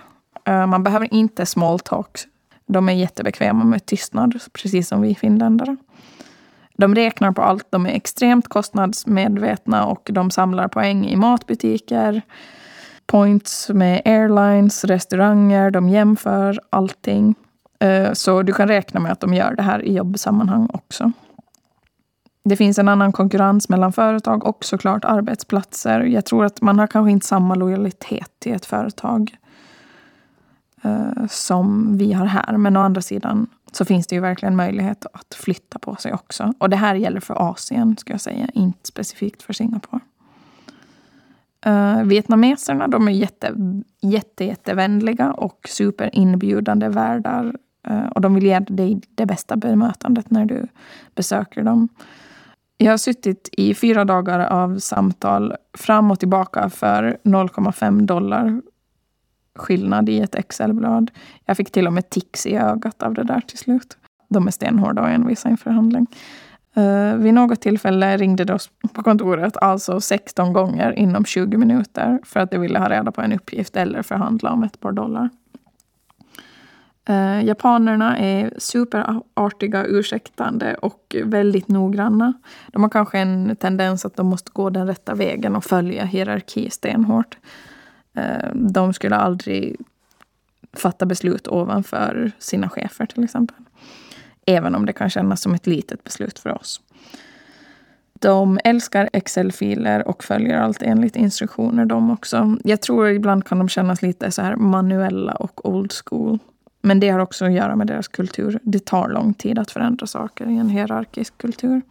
Uh, 0.49 0.65
man 0.65 0.83
behöver 0.83 1.13
inte 1.13 1.45
small 1.45 1.79
talk. 1.79 2.17
De 2.71 2.89
är 2.89 2.93
jättebekväma 2.93 3.63
med 3.63 3.85
tystnad, 3.85 4.39
precis 4.53 4.87
som 4.87 5.01
vi 5.01 5.15
finländare. 5.15 5.77
De 6.77 6.95
räknar 6.95 7.31
på 7.31 7.41
allt. 7.41 7.67
De 7.69 7.85
är 7.85 7.89
extremt 7.89 8.47
kostnadsmedvetna 8.47 9.85
och 9.85 10.09
de 10.13 10.31
samlar 10.31 10.67
poäng 10.67 11.05
i 11.05 11.15
matbutiker, 11.15 12.21
points 13.05 13.69
med 13.69 14.01
airlines, 14.05 14.83
restauranger. 14.83 15.71
De 15.71 15.89
jämför 15.89 16.59
allting. 16.69 17.35
Eh, 17.79 18.13
så 18.13 18.41
du 18.41 18.53
kan 18.53 18.67
räkna 18.67 18.99
med 18.99 19.11
att 19.11 19.19
de 19.19 19.33
gör 19.33 19.55
det 19.55 19.63
här 19.63 19.85
i 19.85 19.93
jobbsammanhang 19.93 20.69
också. 20.73 21.11
Det 22.43 22.55
finns 22.55 22.79
en 22.79 22.87
annan 22.87 23.11
konkurrens 23.11 23.69
mellan 23.69 23.93
företag 23.93 24.45
och 24.45 24.65
såklart 24.65 25.05
arbetsplatser. 25.05 25.99
Jag 25.99 26.25
tror 26.25 26.45
att 26.45 26.61
man 26.61 26.79
har 26.79 26.87
kanske 26.87 27.11
inte 27.11 27.27
samma 27.27 27.55
lojalitet 27.55 28.31
till 28.39 28.53
ett 28.53 28.65
företag 28.65 29.37
eh, 30.81 31.27
som 31.29 31.97
vi 31.97 32.13
har 32.13 32.25
här. 32.25 32.57
Men 32.57 32.77
å 32.77 32.79
andra 32.79 33.01
sidan 33.01 33.47
så 33.71 33.85
finns 33.85 34.07
det 34.07 34.15
ju 34.15 34.21
verkligen 34.21 34.55
möjlighet 34.55 35.05
att 35.13 35.33
flytta 35.33 35.79
på 35.79 35.95
sig 35.95 36.13
också. 36.13 36.53
Och 36.57 36.69
det 36.69 36.75
här 36.75 36.95
gäller 36.95 37.19
för 37.19 37.49
Asien, 37.49 37.97
ska 37.97 38.13
jag 38.13 38.21
säga, 38.21 38.47
inte 38.53 38.87
specifikt 38.87 39.43
för 39.43 39.53
Singapore. 39.53 39.99
Uh, 41.67 42.03
vietnameserna 42.03 42.87
de 42.87 43.07
är 43.07 43.11
jätte, 43.11 43.55
jätte, 44.01 44.45
jättevänliga 44.45 45.31
och 45.31 45.67
superinbjudande 45.69 46.89
värdar. 46.89 47.55
Uh, 47.89 47.97
eh, 47.97 48.07
och 48.07 48.21
de 48.21 48.35
vill 48.35 48.43
ge 48.43 48.59
dig 48.59 49.01
det 49.15 49.25
bästa 49.25 49.55
bemötandet 49.55 50.29
när 50.29 50.45
du 50.45 50.67
besöker 51.15 51.63
dem. 51.63 51.89
Jag 52.77 52.91
har 52.91 52.97
suttit 52.97 53.49
i 53.51 53.73
fyra 53.73 54.05
dagar 54.05 54.39
av 54.39 54.79
samtal 54.79 55.53
fram 55.73 56.11
och 56.11 56.19
tillbaka 56.19 56.69
för 56.69 57.17
0,5 57.23 58.01
dollar 58.01 58.61
skillnad 59.55 60.09
i 60.09 60.19
ett 60.19 60.35
Excelblad. 60.35 61.11
Jag 61.45 61.57
fick 61.57 61.71
till 61.71 61.87
och 61.87 61.93
med 61.93 62.09
tics 62.09 62.45
i 62.45 62.55
ögat 62.55 63.03
av 63.03 63.13
det 63.13 63.23
där 63.23 63.41
till 63.41 63.57
slut. 63.57 63.97
De 64.29 64.47
är 64.47 64.51
stenhårda 64.51 65.01
och 65.01 65.09
envisa 65.09 65.49
i 65.49 65.51
en 65.51 65.57
förhandling. 65.57 66.07
Uh, 66.77 67.15
vid 67.15 67.33
något 67.33 67.61
tillfälle 67.61 68.17
ringde 68.17 68.43
de 68.43 68.53
oss 68.53 68.69
på 68.93 69.03
kontoret 69.03 69.57
alltså 69.57 70.01
16 70.01 70.53
gånger 70.53 70.91
inom 70.91 71.25
20 71.25 71.57
minuter 71.57 72.19
för 72.23 72.39
att 72.39 72.51
de 72.51 72.57
ville 72.57 72.79
ha 72.79 72.89
reda 72.89 73.11
på 73.11 73.21
en 73.21 73.33
uppgift 73.33 73.75
eller 73.75 74.01
förhandla 74.01 74.51
om 74.51 74.63
ett 74.63 74.79
par 74.79 74.91
dollar. 74.91 75.29
Uh, 77.09 77.45
japanerna 77.45 78.17
är 78.17 78.53
superartiga, 78.57 79.85
ursäktande 79.85 80.75
och 80.75 81.15
väldigt 81.23 81.67
noggranna. 81.67 82.33
De 82.67 82.83
har 82.83 82.89
kanske 82.89 83.19
en 83.19 83.55
tendens 83.55 84.05
att 84.05 84.15
de 84.15 84.27
måste 84.27 84.51
gå 84.53 84.69
den 84.69 84.87
rätta 84.87 85.15
vägen 85.15 85.55
och 85.55 85.63
följa 85.63 86.05
hierarki 86.05 86.69
stenhårt. 86.69 87.37
Eh, 88.13 88.49
de 88.53 88.93
skulle 88.93 89.15
aldrig 89.15 89.75
fatta 90.73 91.05
beslut 91.05 91.47
ovanför 91.47 92.31
sina 92.39 92.69
chefer 92.69 93.05
till 93.05 93.23
exempel. 93.23 93.57
Även 94.45 94.75
om 94.75 94.85
det 94.85 94.93
kan 94.93 95.09
kännas 95.09 95.41
som 95.41 95.53
ett 95.53 95.67
litet 95.67 96.03
beslut 96.03 96.39
för 96.39 96.49
oss. 96.49 96.81
De 98.13 98.59
älskar 98.63 99.09
Excel-filer 99.13 100.07
och 100.07 100.23
följer 100.23 100.57
allt 100.57 100.81
enligt 100.81 101.15
instruktioner 101.15 101.85
de 101.85 102.11
också. 102.11 102.57
Jag 102.63 102.81
tror 102.81 103.09
ibland 103.09 103.45
kan 103.45 103.57
de 103.57 103.69
kännas 103.69 104.01
lite 104.01 104.31
så 104.31 104.41
här 104.41 104.55
manuella 104.55 105.33
och 105.33 105.69
old 105.69 105.93
school. 106.05 106.39
Men 106.81 106.99
det 106.99 107.09
har 107.09 107.19
också 107.19 107.45
att 107.45 107.53
göra 107.53 107.75
med 107.75 107.87
deras 107.87 108.07
kultur. 108.07 108.59
Det 108.63 108.85
tar 108.85 109.09
lång 109.09 109.33
tid 109.33 109.59
att 109.59 109.71
förändra 109.71 110.07
saker 110.07 110.49
i 110.49 110.57
en 110.57 110.69
hierarkisk 110.69 111.37
kultur. 111.37 111.81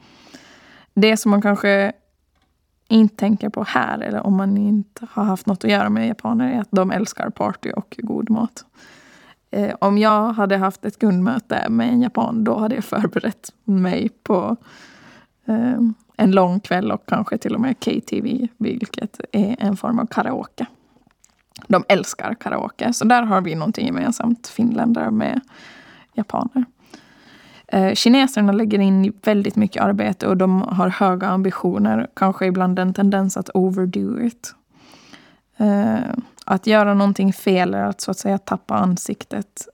Det 0.94 1.16
som 1.16 1.30
man 1.30 1.42
kanske 1.42 1.92
inte 2.90 3.16
tänker 3.16 3.48
på 3.48 3.64
här, 3.64 3.98
eller 3.98 4.26
om 4.26 4.36
man 4.36 4.56
inte 4.56 5.06
har 5.10 5.24
haft 5.24 5.46
något 5.46 5.64
att 5.64 5.70
göra 5.70 5.88
med 5.90 6.08
japaner, 6.08 6.52
är 6.52 6.60
att 6.60 6.68
de 6.70 6.90
älskar 6.90 7.30
party 7.30 7.70
och 7.70 7.96
god 8.02 8.30
mat. 8.30 8.64
Eh, 9.50 9.74
om 9.80 9.98
jag 9.98 10.32
hade 10.32 10.56
haft 10.56 10.84
ett 10.84 10.98
kundmöte 10.98 11.68
med 11.68 11.88
en 11.88 12.02
japan, 12.02 12.44
då 12.44 12.58
hade 12.58 12.74
jag 12.74 12.84
förberett 12.84 13.52
mig 13.64 14.08
på 14.22 14.56
eh, 15.46 15.80
en 16.16 16.30
lång 16.30 16.60
kväll 16.60 16.92
och 16.92 17.06
kanske 17.06 17.38
till 17.38 17.54
och 17.54 17.60
med 17.60 17.80
KTV, 17.80 18.48
vilket 18.58 19.20
är 19.32 19.56
en 19.58 19.76
form 19.76 19.98
av 19.98 20.06
karaoke. 20.06 20.66
De 21.68 21.84
älskar 21.88 22.34
karaoke, 22.34 22.92
så 22.92 23.04
där 23.04 23.22
har 23.22 23.40
vi 23.40 23.54
någonting 23.54 23.86
gemensamt, 23.86 24.48
finländare 24.48 25.10
med 25.10 25.40
japaner. 26.14 26.64
Eh, 27.72 27.94
kineserna 27.94 28.52
lägger 28.52 28.78
in 28.78 29.12
väldigt 29.22 29.56
mycket 29.56 29.82
arbete 29.82 30.26
och 30.26 30.36
de 30.36 30.62
har 30.62 30.88
höga 30.88 31.28
ambitioner. 31.28 32.06
Kanske 32.14 32.46
ibland 32.46 32.78
en 32.78 32.94
tendens 32.94 33.36
att 33.36 33.50
overdo 33.54 34.20
it. 34.20 34.54
Eh, 35.56 36.14
att 36.44 36.66
göra 36.66 36.94
någonting 36.94 37.32
fel 37.32 37.74
eller 37.74 37.84
att 37.84 38.00
så 38.00 38.10
att 38.10 38.18
säga 38.18 38.38
tappa 38.38 38.74
ansiktet 38.74 39.68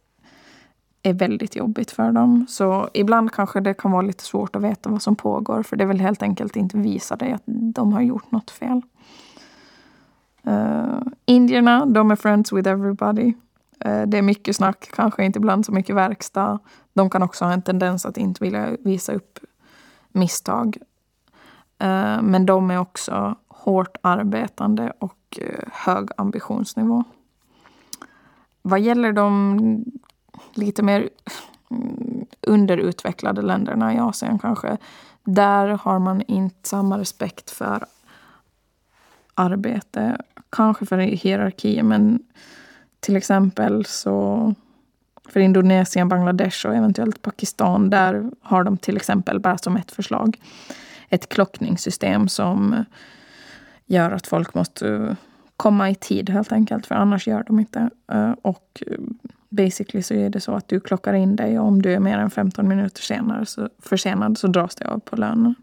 är 1.03 1.13
väldigt 1.13 1.57
jobbigt 1.57 1.91
för 1.91 2.13
dem. 2.13 2.47
Så 2.49 2.89
ibland 2.95 3.33
kanske 3.33 3.61
det 3.61 3.75
kan 3.75 3.91
vara 3.91 4.03
lite 4.03 4.25
svårt 4.25 4.57
att 4.57 4.63
veta 4.63 4.91
vad 4.91 5.03
som 5.03 5.17
pågår. 5.17 5.63
För 5.63 5.77
det 5.77 5.85
vill 5.85 6.01
helt 6.01 6.23
enkelt 6.23 6.57
inte 6.57 6.79
visa 6.79 7.17
dig 7.17 7.33
att 7.33 7.43
de 7.47 7.93
har 7.93 8.01
gjort 8.01 8.31
något 8.31 8.51
fel. 8.51 8.83
Uh, 10.47 11.01
indierna, 11.25 11.87
de 11.87 12.11
är 12.11 12.17
friends 12.17 12.53
with 12.53 12.69
everybody. 12.69 13.35
Eh, 13.85 14.03
det 14.03 14.19
är 14.19 14.23
mycket 14.23 14.57
snack, 14.57 14.91
kanske 14.93 15.25
inte 15.25 15.39
ibland 15.39 15.67
så 15.67 15.73
mycket 15.73 15.97
verkstad. 15.97 16.59
De 16.93 17.11
kan 17.11 17.23
också 17.23 17.45
ha 17.45 17.53
en 17.53 17.63
tendens 17.63 18.07
att 18.07 18.17
inte 18.17 18.45
vilja 18.45 18.77
visa 18.81 19.13
upp 19.13 19.39
misstag. 20.09 20.77
Eh, 21.79 22.23
men 22.23 22.47
de 22.47 22.71
är 22.71 22.79
också 22.79 23.37
hårt 23.49 23.97
arbetande 24.01 24.93
och 24.99 25.39
eh, 25.41 25.69
hög 25.73 26.09
ambitionsnivå. 26.17 27.05
Vad 28.63 28.81
gäller 28.81 29.13
de 29.13 29.85
lite 30.55 30.83
mer 30.83 31.09
mm, 31.71 32.27
underutvecklade 32.41 33.43
länderna 33.43 33.95
i 33.95 33.99
Asien 33.99 34.39
kanske, 34.39 34.77
där 35.25 35.69
har 35.69 35.99
man 35.99 36.23
inte 36.23 36.69
samma 36.69 36.99
respekt 36.99 37.51
för 37.51 37.85
arbete. 39.35 40.21
Kanske 40.51 40.87
för 40.87 40.99
hierarki, 40.99 41.83
men 41.83 42.23
till 43.01 43.17
exempel 43.17 43.85
så 43.85 44.55
för 45.29 45.41
Indonesien, 45.41 46.09
Bangladesh 46.09 46.67
och 46.67 46.75
eventuellt 46.75 47.23
Pakistan, 47.23 47.91
där 47.91 48.31
har 48.41 48.65
de 48.65 48.77
till 48.77 48.97
exempel, 48.97 49.41
bara 49.41 49.59
som 49.59 49.77
ett 49.77 49.91
förslag, 49.93 50.41
ett 51.09 51.29
klockningssystem 51.29 52.29
som 52.29 52.85
gör 53.87 54.11
att 54.11 54.27
folk 54.27 54.55
måste 54.55 54.89
eh, 54.89 55.15
komma 55.57 55.91
i 55.91 55.95
tid 55.95 56.31
helt 56.31 56.53
enkelt, 56.53 56.87
för 56.87 56.95
annars 56.95 57.27
gör 57.27 57.45
de 57.47 57.61
inte. 57.61 57.91
Eh, 58.13 58.33
och 58.43 58.83
basically 59.49 60.03
så 60.03 60.15
är 60.15 60.31
det 60.31 60.41
så 60.41 60.55
att 60.55 60.69
du 60.69 60.81
klockar 60.81 61.15
in 61.15 61.37
dig 61.37 61.59
och 61.59 61.67
om 61.67 61.83
du 61.83 61.93
är 61.93 62.01
mer 62.01 62.19
än 62.19 62.31
15 62.31 62.69
minuter 62.69 63.03
senare 63.03 63.47
så, 63.47 63.69
försenad 63.79 64.39
så 64.39 64.47
dras 64.47 64.75
det 64.75 64.89
av 64.89 64.99
på 64.99 65.17
lönen. 65.17 65.55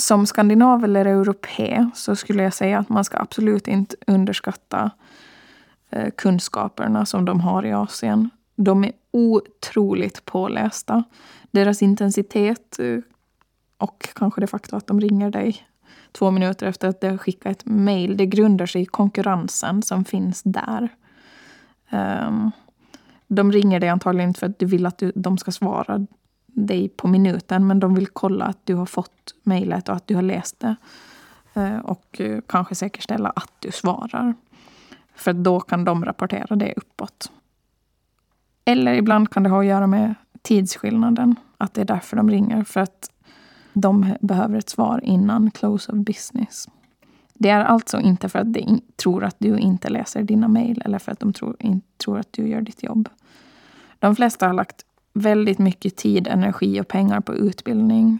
Som 0.00 0.26
skandinav 0.26 0.84
eller 0.84 1.06
europé 1.06 1.90
så 1.94 2.16
skulle 2.16 2.42
jag 2.42 2.54
säga 2.54 2.78
att 2.78 2.88
man 2.88 3.04
ska 3.04 3.18
absolut 3.18 3.68
inte 3.68 3.96
underskatta 4.06 4.90
Eh, 5.90 6.10
kunskaperna 6.16 7.06
som 7.06 7.24
de 7.24 7.40
har 7.40 7.66
i 7.66 7.72
Asien. 7.72 8.30
De 8.56 8.84
är 8.84 8.92
otroligt 9.10 10.24
pålästa. 10.24 11.04
Deras 11.50 11.82
intensitet 11.82 12.78
eh, 12.78 12.98
och 13.78 14.08
kanske 14.14 14.40
det 14.40 14.46
faktum 14.46 14.78
att 14.78 14.86
de 14.86 15.00
ringer 15.00 15.30
dig 15.30 15.66
två 16.12 16.30
minuter 16.30 16.66
efter 16.66 16.88
att 16.88 17.00
de 17.00 17.08
har 17.08 17.18
skickat 17.18 17.52
ett 17.52 17.66
mejl, 17.66 18.16
det 18.16 18.26
grundar 18.26 18.66
sig 18.66 18.82
i 18.82 18.86
konkurrensen 18.86 19.82
som 19.82 20.04
finns 20.04 20.42
där. 20.42 20.88
Ehm, 21.90 22.50
de 23.26 23.52
ringer 23.52 23.80
dig 23.80 23.88
antagligen 23.88 24.30
inte 24.30 24.40
för 24.40 24.46
att 24.46 24.58
du 24.58 24.66
vill 24.66 24.86
att 24.86 25.02
de 25.14 25.38
ska 25.38 25.52
svara 25.52 26.06
dig 26.46 26.88
på 26.88 27.08
minuten, 27.08 27.66
men 27.66 27.80
de 27.80 27.94
vill 27.94 28.06
kolla 28.06 28.44
att 28.44 28.58
du 28.64 28.74
har 28.74 28.86
fått 28.86 29.34
mejlet 29.42 29.88
och 29.88 29.94
att 29.94 30.06
du 30.06 30.14
har 30.14 30.22
läst 30.22 30.60
det. 30.60 30.76
Eh, 31.54 31.78
och 31.78 32.20
kanske 32.46 32.74
säkerställa 32.74 33.30
att 33.30 33.52
du 33.58 33.70
svarar. 33.72 34.34
För 35.16 35.32
då 35.32 35.60
kan 35.60 35.84
de 35.84 36.04
rapportera 36.04 36.56
det 36.56 36.74
uppåt. 36.76 37.32
Eller 38.64 38.94
ibland 38.94 39.30
kan 39.30 39.42
det 39.42 39.48
ha 39.48 39.60
att 39.60 39.66
göra 39.66 39.86
med 39.86 40.14
tidsskillnaden. 40.42 41.34
Att 41.58 41.74
det 41.74 41.80
är 41.80 41.84
därför 41.84 42.16
de 42.16 42.30
ringer. 42.30 42.64
För 42.64 42.80
att 42.80 43.10
de 43.72 44.14
behöver 44.20 44.58
ett 44.58 44.68
svar 44.68 45.00
innan 45.04 45.50
close 45.50 45.92
of 45.92 45.98
business. 45.98 46.68
Det 47.34 47.48
är 47.48 47.64
alltså 47.64 48.00
inte 48.00 48.28
för 48.28 48.38
att 48.38 48.52
de 48.52 48.80
tror 48.96 49.24
att 49.24 49.36
du 49.38 49.58
inte 49.58 49.88
läser 49.88 50.22
dina 50.22 50.48
mejl 50.48 50.82
eller 50.84 50.98
för 50.98 51.12
att 51.12 51.20
de 51.20 51.32
tror, 51.32 51.56
in, 51.58 51.82
tror 52.04 52.18
att 52.18 52.32
du 52.32 52.48
gör 52.48 52.60
ditt 52.60 52.82
jobb. 52.82 53.08
De 53.98 54.16
flesta 54.16 54.46
har 54.46 54.54
lagt 54.54 54.84
väldigt 55.12 55.58
mycket 55.58 55.96
tid, 55.96 56.28
energi 56.28 56.80
och 56.80 56.88
pengar 56.88 57.20
på 57.20 57.34
utbildning. 57.34 58.18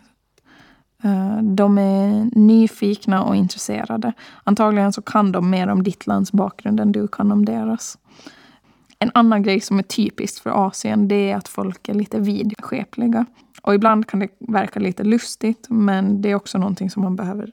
Eh, 1.02 1.42
de 1.42 1.78
är 1.78 2.30
nyfikna 2.32 3.24
och 3.24 3.36
intresserade. 3.36 4.12
Antagligen 4.44 4.92
så 4.92 5.02
kan 5.02 5.32
de 5.32 5.50
mer 5.50 5.68
om 5.68 5.82
ditt 5.82 6.06
lands 6.06 6.32
bakgrund 6.32 6.80
än 6.80 6.92
du 6.92 7.08
kan 7.08 7.32
om 7.32 7.44
deras. 7.44 7.98
En 8.98 9.10
annan 9.14 9.42
grej 9.42 9.60
som 9.60 9.78
är 9.78 9.82
typiskt 9.82 10.38
för 10.38 10.66
Asien 10.66 11.08
det 11.08 11.30
är 11.30 11.36
att 11.36 11.48
folk 11.48 11.88
är 11.88 11.94
lite 11.94 12.20
vidskepliga. 12.20 13.26
Och 13.62 13.74
ibland 13.74 14.06
kan 14.06 14.20
det 14.20 14.28
verka 14.38 14.80
lite 14.80 15.04
lustigt 15.04 15.66
men 15.70 16.22
det 16.22 16.30
är 16.30 16.34
också 16.34 16.58
någonting 16.58 16.90
som 16.90 17.02
man 17.02 17.16
behöver 17.16 17.52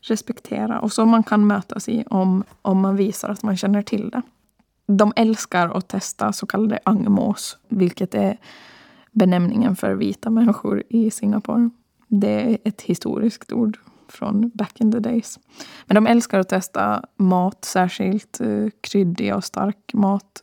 respektera 0.00 0.80
och 0.80 0.92
som 0.92 1.08
man 1.08 1.22
kan 1.22 1.46
mötas 1.46 1.88
i 1.88 2.04
om, 2.10 2.44
om 2.62 2.80
man 2.80 2.96
visar 2.96 3.28
att 3.28 3.42
man 3.42 3.56
känner 3.56 3.82
till 3.82 4.10
det. 4.10 4.22
De 4.86 5.12
älskar 5.16 5.68
att 5.68 5.88
testa 5.88 6.32
så 6.32 6.46
kallade 6.46 6.78
angmås 6.84 7.58
vilket 7.68 8.14
är 8.14 8.36
benämningen 9.12 9.76
för 9.76 9.94
vita 9.94 10.30
människor 10.30 10.82
i 10.88 11.10
Singapore. 11.10 11.70
Det 12.08 12.52
är 12.52 12.58
ett 12.64 12.82
historiskt 12.82 13.52
ord 13.52 13.78
från 14.08 14.50
back 14.54 14.80
in 14.80 14.92
the 14.92 15.00
days. 15.00 15.38
Men 15.86 15.94
de 15.94 16.06
älskar 16.06 16.38
att 16.38 16.48
testa 16.48 17.02
mat, 17.16 17.64
särskilt 17.64 18.40
eh, 18.40 18.66
kryddig 18.80 19.34
och 19.34 19.44
stark 19.44 19.94
mat. 19.94 20.42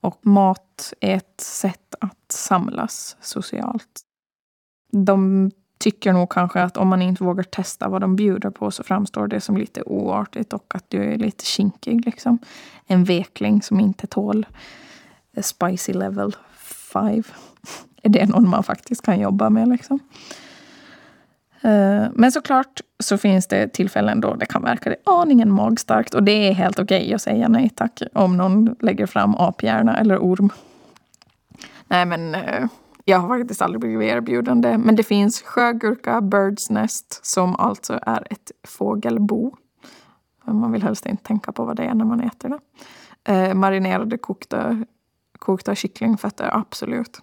Och 0.00 0.26
mat 0.26 0.92
är 1.00 1.16
ett 1.16 1.40
sätt 1.40 1.94
att 2.00 2.32
samlas 2.32 3.16
socialt. 3.20 4.00
De 4.92 5.50
tycker 5.78 6.12
nog 6.12 6.30
kanske 6.30 6.62
att 6.62 6.76
om 6.76 6.88
man 6.88 7.02
inte 7.02 7.24
vågar 7.24 7.44
testa 7.44 7.88
vad 7.88 8.00
de 8.00 8.16
bjuder 8.16 8.50
på 8.50 8.70
så 8.70 8.82
framstår 8.82 9.26
det 9.26 9.40
som 9.40 9.56
lite 9.56 9.82
oartigt 9.82 10.52
och 10.52 10.74
att 10.74 10.90
du 10.90 11.04
är 11.04 11.18
lite 11.18 11.44
kinkig. 11.44 12.06
Liksom. 12.06 12.38
En 12.86 13.04
vekling 13.04 13.62
som 13.62 13.80
inte 13.80 14.06
tål 14.06 14.46
spicy 15.42 15.92
level 15.92 16.36
5. 16.92 17.22
Är 18.02 18.08
det 18.08 18.26
någon 18.26 18.48
man 18.48 18.62
faktiskt 18.62 19.02
kan 19.02 19.20
jobba 19.20 19.50
med? 19.50 19.68
Liksom. 19.68 19.98
Eh, 21.62 22.06
men 22.14 22.32
såklart 22.32 22.80
så 22.98 23.18
finns 23.18 23.46
det 23.46 23.72
tillfällen 23.72 24.20
då 24.20 24.34
det 24.34 24.46
kan 24.46 24.62
verka 24.62 24.96
aningen 25.06 25.52
magstarkt. 25.52 26.14
Och 26.14 26.22
det 26.22 26.48
är 26.48 26.52
helt 26.52 26.78
okej 26.78 27.02
okay 27.02 27.14
att 27.14 27.22
säga 27.22 27.48
nej 27.48 27.70
tack 27.74 28.02
om 28.14 28.36
någon 28.36 28.76
lägger 28.80 29.06
fram 29.06 29.34
aphjärna 29.34 29.96
eller 29.96 30.18
orm. 30.18 30.50
Nej 31.88 32.06
men 32.06 32.34
eh, 32.34 32.66
jag 33.04 33.18
har 33.18 33.38
faktiskt 33.38 33.62
aldrig 33.62 33.80
blivit 33.80 34.12
erbjuden 34.12 34.60
det. 34.60 34.78
Men 34.78 34.96
det 34.96 35.02
finns 35.02 35.42
sjögurka 35.42 36.20
Birds 36.20 36.70
Nest 36.70 37.26
som 37.26 37.56
alltså 37.56 37.98
är 38.02 38.26
ett 38.30 38.50
fågelbo. 38.68 39.56
Man 40.44 40.72
vill 40.72 40.82
helst 40.82 41.06
inte 41.06 41.22
tänka 41.22 41.52
på 41.52 41.64
vad 41.64 41.76
det 41.76 41.84
är 41.84 41.94
när 41.94 42.04
man 42.04 42.20
äter 42.20 42.48
det. 42.48 42.58
Eh, 43.32 43.54
marinerade 43.54 44.18
kokta, 44.18 44.84
kokta 45.38 45.74
kycklingfötter, 45.74 46.50
absolut. 46.52 47.22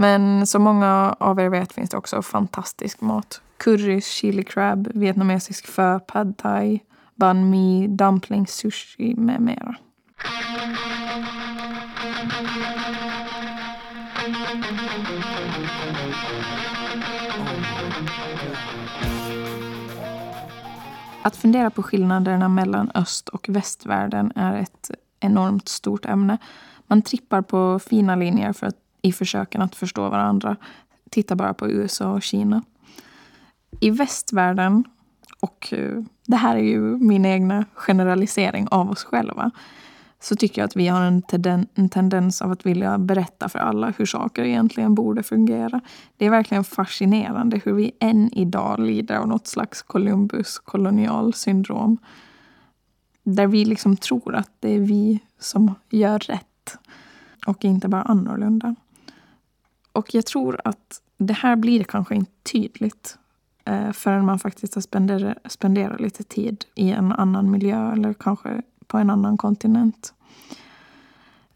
Men 0.00 0.46
som 0.46 0.62
många 0.62 1.16
av 1.18 1.40
er 1.40 1.48
vet 1.48 1.72
finns 1.72 1.90
det 1.90 1.96
också 1.96 2.22
fantastisk 2.22 3.00
mat. 3.00 3.40
Curry, 3.56 4.00
chili 4.00 4.42
crab, 4.42 4.88
vietnamesisk 4.94 5.66
pho, 5.76 6.00
pad 6.00 6.36
thai, 6.36 6.80
banh 7.14 7.50
mi, 7.50 7.88
dumplings, 7.88 8.54
sushi 8.54 9.14
med 9.16 9.40
mera. 9.40 9.76
Att 21.22 21.36
fundera 21.36 21.70
på 21.70 21.82
skillnaderna 21.82 22.48
mellan 22.48 22.90
öst 22.94 23.28
och 23.28 23.48
västvärlden 23.48 24.32
är 24.36 24.56
ett 24.56 24.90
enormt 25.20 25.68
stort 25.68 26.06
ämne. 26.06 26.38
Man 26.86 27.02
trippar 27.02 27.42
på 27.42 27.78
fina 27.78 28.16
linjer 28.16 28.52
för 28.52 28.66
att, 28.66 28.76
i 29.02 29.12
försöken 29.12 29.62
att 29.62 29.74
förstå 29.74 30.08
varandra. 30.08 30.56
Titta 31.10 31.36
bara 31.36 31.54
på 31.54 31.70
USA 31.70 32.12
och 32.12 32.22
Kina. 32.22 32.62
I 33.80 33.90
västvärlden, 33.90 34.84
och 35.40 35.68
eh, 35.72 36.02
det 36.26 36.36
här 36.36 36.56
är 36.56 36.62
ju 36.62 36.80
min 36.80 37.24
egna 37.24 37.64
generalisering 37.74 38.68
av 38.70 38.90
oss 38.90 39.04
själva, 39.04 39.50
så 40.20 40.36
tycker 40.36 40.62
jag 40.62 40.66
att 40.66 40.76
vi 40.76 40.88
har 40.88 41.02
en, 41.02 41.22
tenden, 41.22 41.66
en 41.74 41.88
tendens 41.88 42.42
av 42.42 42.50
att 42.50 42.66
vilja 42.66 42.98
berätta 42.98 43.48
för 43.48 43.58
alla 43.58 43.92
hur 43.98 44.06
saker 44.06 44.44
egentligen 44.44 44.94
borde 44.94 45.22
fungera. 45.22 45.80
Det 46.16 46.26
är 46.26 46.30
verkligen 46.30 46.64
fascinerande 46.64 47.60
hur 47.64 47.72
vi 47.72 47.92
än 48.00 48.34
idag 48.34 48.78
lider 48.78 49.16
av 49.16 49.28
något 49.28 49.46
slags 49.46 49.82
Columbus-kolonial-syndrom. 49.82 51.98
Där 53.22 53.46
vi 53.46 53.64
liksom 53.64 53.96
tror 53.96 54.34
att 54.34 54.50
det 54.60 54.74
är 54.74 54.80
vi 54.80 55.20
som 55.38 55.74
gör 55.90 56.18
rätt 56.18 56.78
och 57.46 57.64
inte 57.64 57.88
bara 57.88 58.02
annorlunda. 58.02 58.74
Och 59.92 60.14
jag 60.14 60.26
tror 60.26 60.60
att 60.64 61.02
det 61.16 61.34
här 61.34 61.56
blir 61.56 61.84
kanske 61.84 62.14
inte 62.14 62.32
tydligt 62.52 63.18
eh, 63.64 63.92
förrän 63.92 64.24
man 64.24 64.38
faktiskt 64.38 64.74
har 64.74 64.82
spenderat, 64.82 65.36
spenderat 65.48 66.00
lite 66.00 66.24
tid 66.24 66.64
i 66.74 66.90
en 66.90 67.12
annan 67.12 67.50
miljö 67.50 67.92
eller 67.92 68.12
kanske 68.12 68.62
på 68.86 68.98
en 68.98 69.10
annan 69.10 69.36
kontinent. 69.36 70.14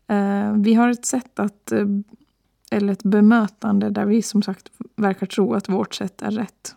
Eh, 0.07 0.53
vi 0.53 0.75
har 0.75 0.89
ett 0.89 1.07
sätt 1.07 1.39
att, 1.39 1.73
eh, 1.73 1.87
eller 2.71 2.93
ett 2.93 3.03
bemötande 3.03 3.91
där 3.91 4.05
vi 4.07 4.23
som 4.23 4.43
sagt 4.43 4.71
verkar 4.97 5.27
tro 5.27 5.55
att 5.55 5.69
vårt 5.69 5.95
sätt 5.95 6.23
är 6.23 6.31
rätt. 6.31 6.77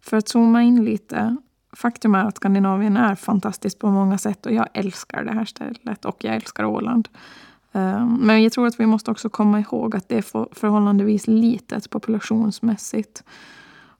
För 0.00 0.16
att 0.16 0.28
zooma 0.28 0.62
in 0.62 0.84
lite. 0.84 1.36
Faktum 1.72 2.14
är 2.14 2.24
att 2.24 2.36
Skandinavien 2.36 2.96
är 2.96 3.14
fantastiskt 3.14 3.78
på 3.78 3.90
många 3.90 4.18
sätt 4.18 4.46
och 4.46 4.52
jag 4.52 4.68
älskar 4.74 5.24
det 5.24 5.32
här 5.32 5.44
stället 5.44 6.04
och 6.04 6.24
jag 6.24 6.34
älskar 6.34 6.64
Åland. 6.64 7.08
Eh, 7.72 8.06
men 8.06 8.42
jag 8.42 8.52
tror 8.52 8.66
att 8.66 8.80
vi 8.80 8.86
måste 8.86 9.10
också 9.10 9.28
komma 9.28 9.60
ihåg 9.60 9.96
att 9.96 10.08
det 10.08 10.18
är 10.18 10.54
förhållandevis 10.54 11.26
litet 11.26 11.90
populationsmässigt. 11.90 13.24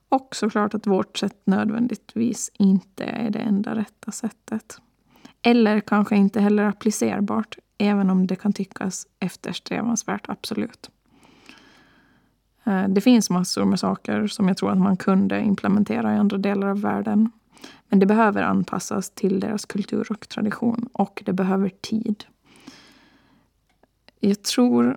Och 0.09 0.37
såklart 0.37 0.75
att 0.75 0.87
vårt 0.87 1.18
sätt 1.18 1.43
nödvändigtvis 1.45 2.51
inte 2.55 3.05
är 3.05 3.31
det 3.31 3.39
enda 3.39 3.75
rätta 3.75 4.12
sättet. 4.12 4.81
Eller 5.43 5.81
kanske 5.81 6.16
inte 6.16 6.41
heller 6.41 6.64
applicerbart, 6.64 7.59
även 7.79 8.11
om 8.11 8.27
det 8.27 8.37
kan 8.37 8.53
tyckas 8.53 9.07
eftersträvansvärt, 9.21 10.29
absolut. 10.29 10.91
Eh, 12.64 12.89
det 12.89 13.01
finns 13.01 13.31
massor 13.31 13.64
med 13.64 13.81
saker 13.81 14.27
som 14.27 14.49
jag 14.49 14.57
tror 14.57 14.71
att 14.71 14.79
man 14.79 14.97
kunde 14.97 15.41
implementera 15.41 16.14
i 16.14 16.16
andra 16.16 16.39
delar 16.39 16.68
av 16.68 16.81
världen. 16.81 17.31
Men 17.89 17.99
det 17.99 18.07
behöver 18.07 18.43
anpassas 18.43 19.11
till 19.11 19.41
deras 19.41 19.64
kultur 19.64 20.07
och 20.11 20.29
tradition 20.29 20.89
och 20.93 21.23
det 21.27 21.33
behöver 21.33 21.68
tid. 21.68 22.25
Jag 24.21 24.43
tror 24.43 24.97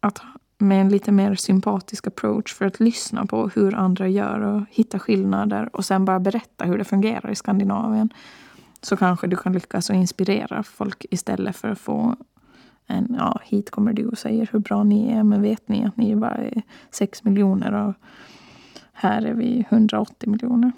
att 0.00 0.22
med 0.58 0.80
en 0.80 0.88
lite 0.88 1.12
mer 1.12 1.34
sympatisk 1.34 2.06
approach 2.06 2.54
för 2.54 2.64
att 2.66 2.80
lyssna 2.80 3.26
på 3.26 3.48
hur 3.48 3.74
andra 3.74 4.08
gör 4.08 4.40
och 4.40 4.62
hitta 4.70 4.98
skillnader 4.98 5.76
och 5.76 5.84
sen 5.84 6.04
bara 6.04 6.20
berätta 6.20 6.64
hur 6.64 6.78
det 6.78 6.84
fungerar 6.84 7.30
i 7.30 7.34
Skandinavien 7.34 8.12
så 8.80 8.96
kanske 8.96 9.26
du 9.26 9.36
kan 9.36 9.52
lyckas 9.52 9.90
och 9.90 9.96
inspirera 9.96 10.62
folk 10.62 11.06
istället 11.10 11.56
för 11.56 11.68
att 11.68 11.78
få 11.78 12.16
en, 12.86 13.16
ja, 13.18 13.40
hit 13.44 13.70
kommer 13.70 13.92
du 13.92 14.06
och 14.06 14.18
säger 14.18 14.48
hur 14.52 14.58
bra 14.58 14.84
ni 14.84 15.12
är, 15.12 15.22
men 15.22 15.42
vet 15.42 15.68
ni 15.68 15.84
att 15.84 15.96
ni 15.96 16.16
bara 16.16 16.34
är 16.34 16.62
6 16.90 17.24
miljoner 17.24 17.72
och 17.72 17.94
här 18.92 19.22
är 19.22 19.34
vi 19.34 19.66
180 19.70 20.30
miljoner. 20.30 20.72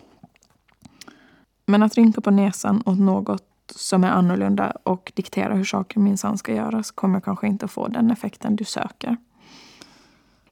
Men 1.66 1.82
att 1.82 1.94
rynka 1.94 2.20
på 2.20 2.30
näsan 2.30 2.82
åt 2.86 2.98
något 2.98 3.53
som 3.70 4.04
är 4.04 4.10
annorlunda 4.10 4.72
och 4.82 5.12
diktera 5.14 5.54
hur 5.54 5.64
saker 5.64 6.00
minsann 6.00 6.38
ska 6.38 6.54
göras 6.54 6.90
kommer 6.90 7.20
kanske 7.20 7.46
inte 7.46 7.64
att 7.64 7.70
få 7.70 7.88
den 7.88 8.10
effekten 8.10 8.56
du 8.56 8.64
söker. 8.64 9.16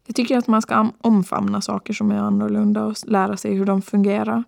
Jag 0.06 0.16
tycker 0.16 0.38
att 0.38 0.46
man 0.46 0.62
ska 0.62 0.90
omfamna 1.00 1.60
saker 1.60 1.94
som 1.94 2.10
är 2.10 2.18
annorlunda 2.18 2.84
och 2.84 2.96
lära 3.06 3.36
sig 3.36 3.54
hur 3.54 3.64
de 3.64 3.82
fungerar. 3.82 4.44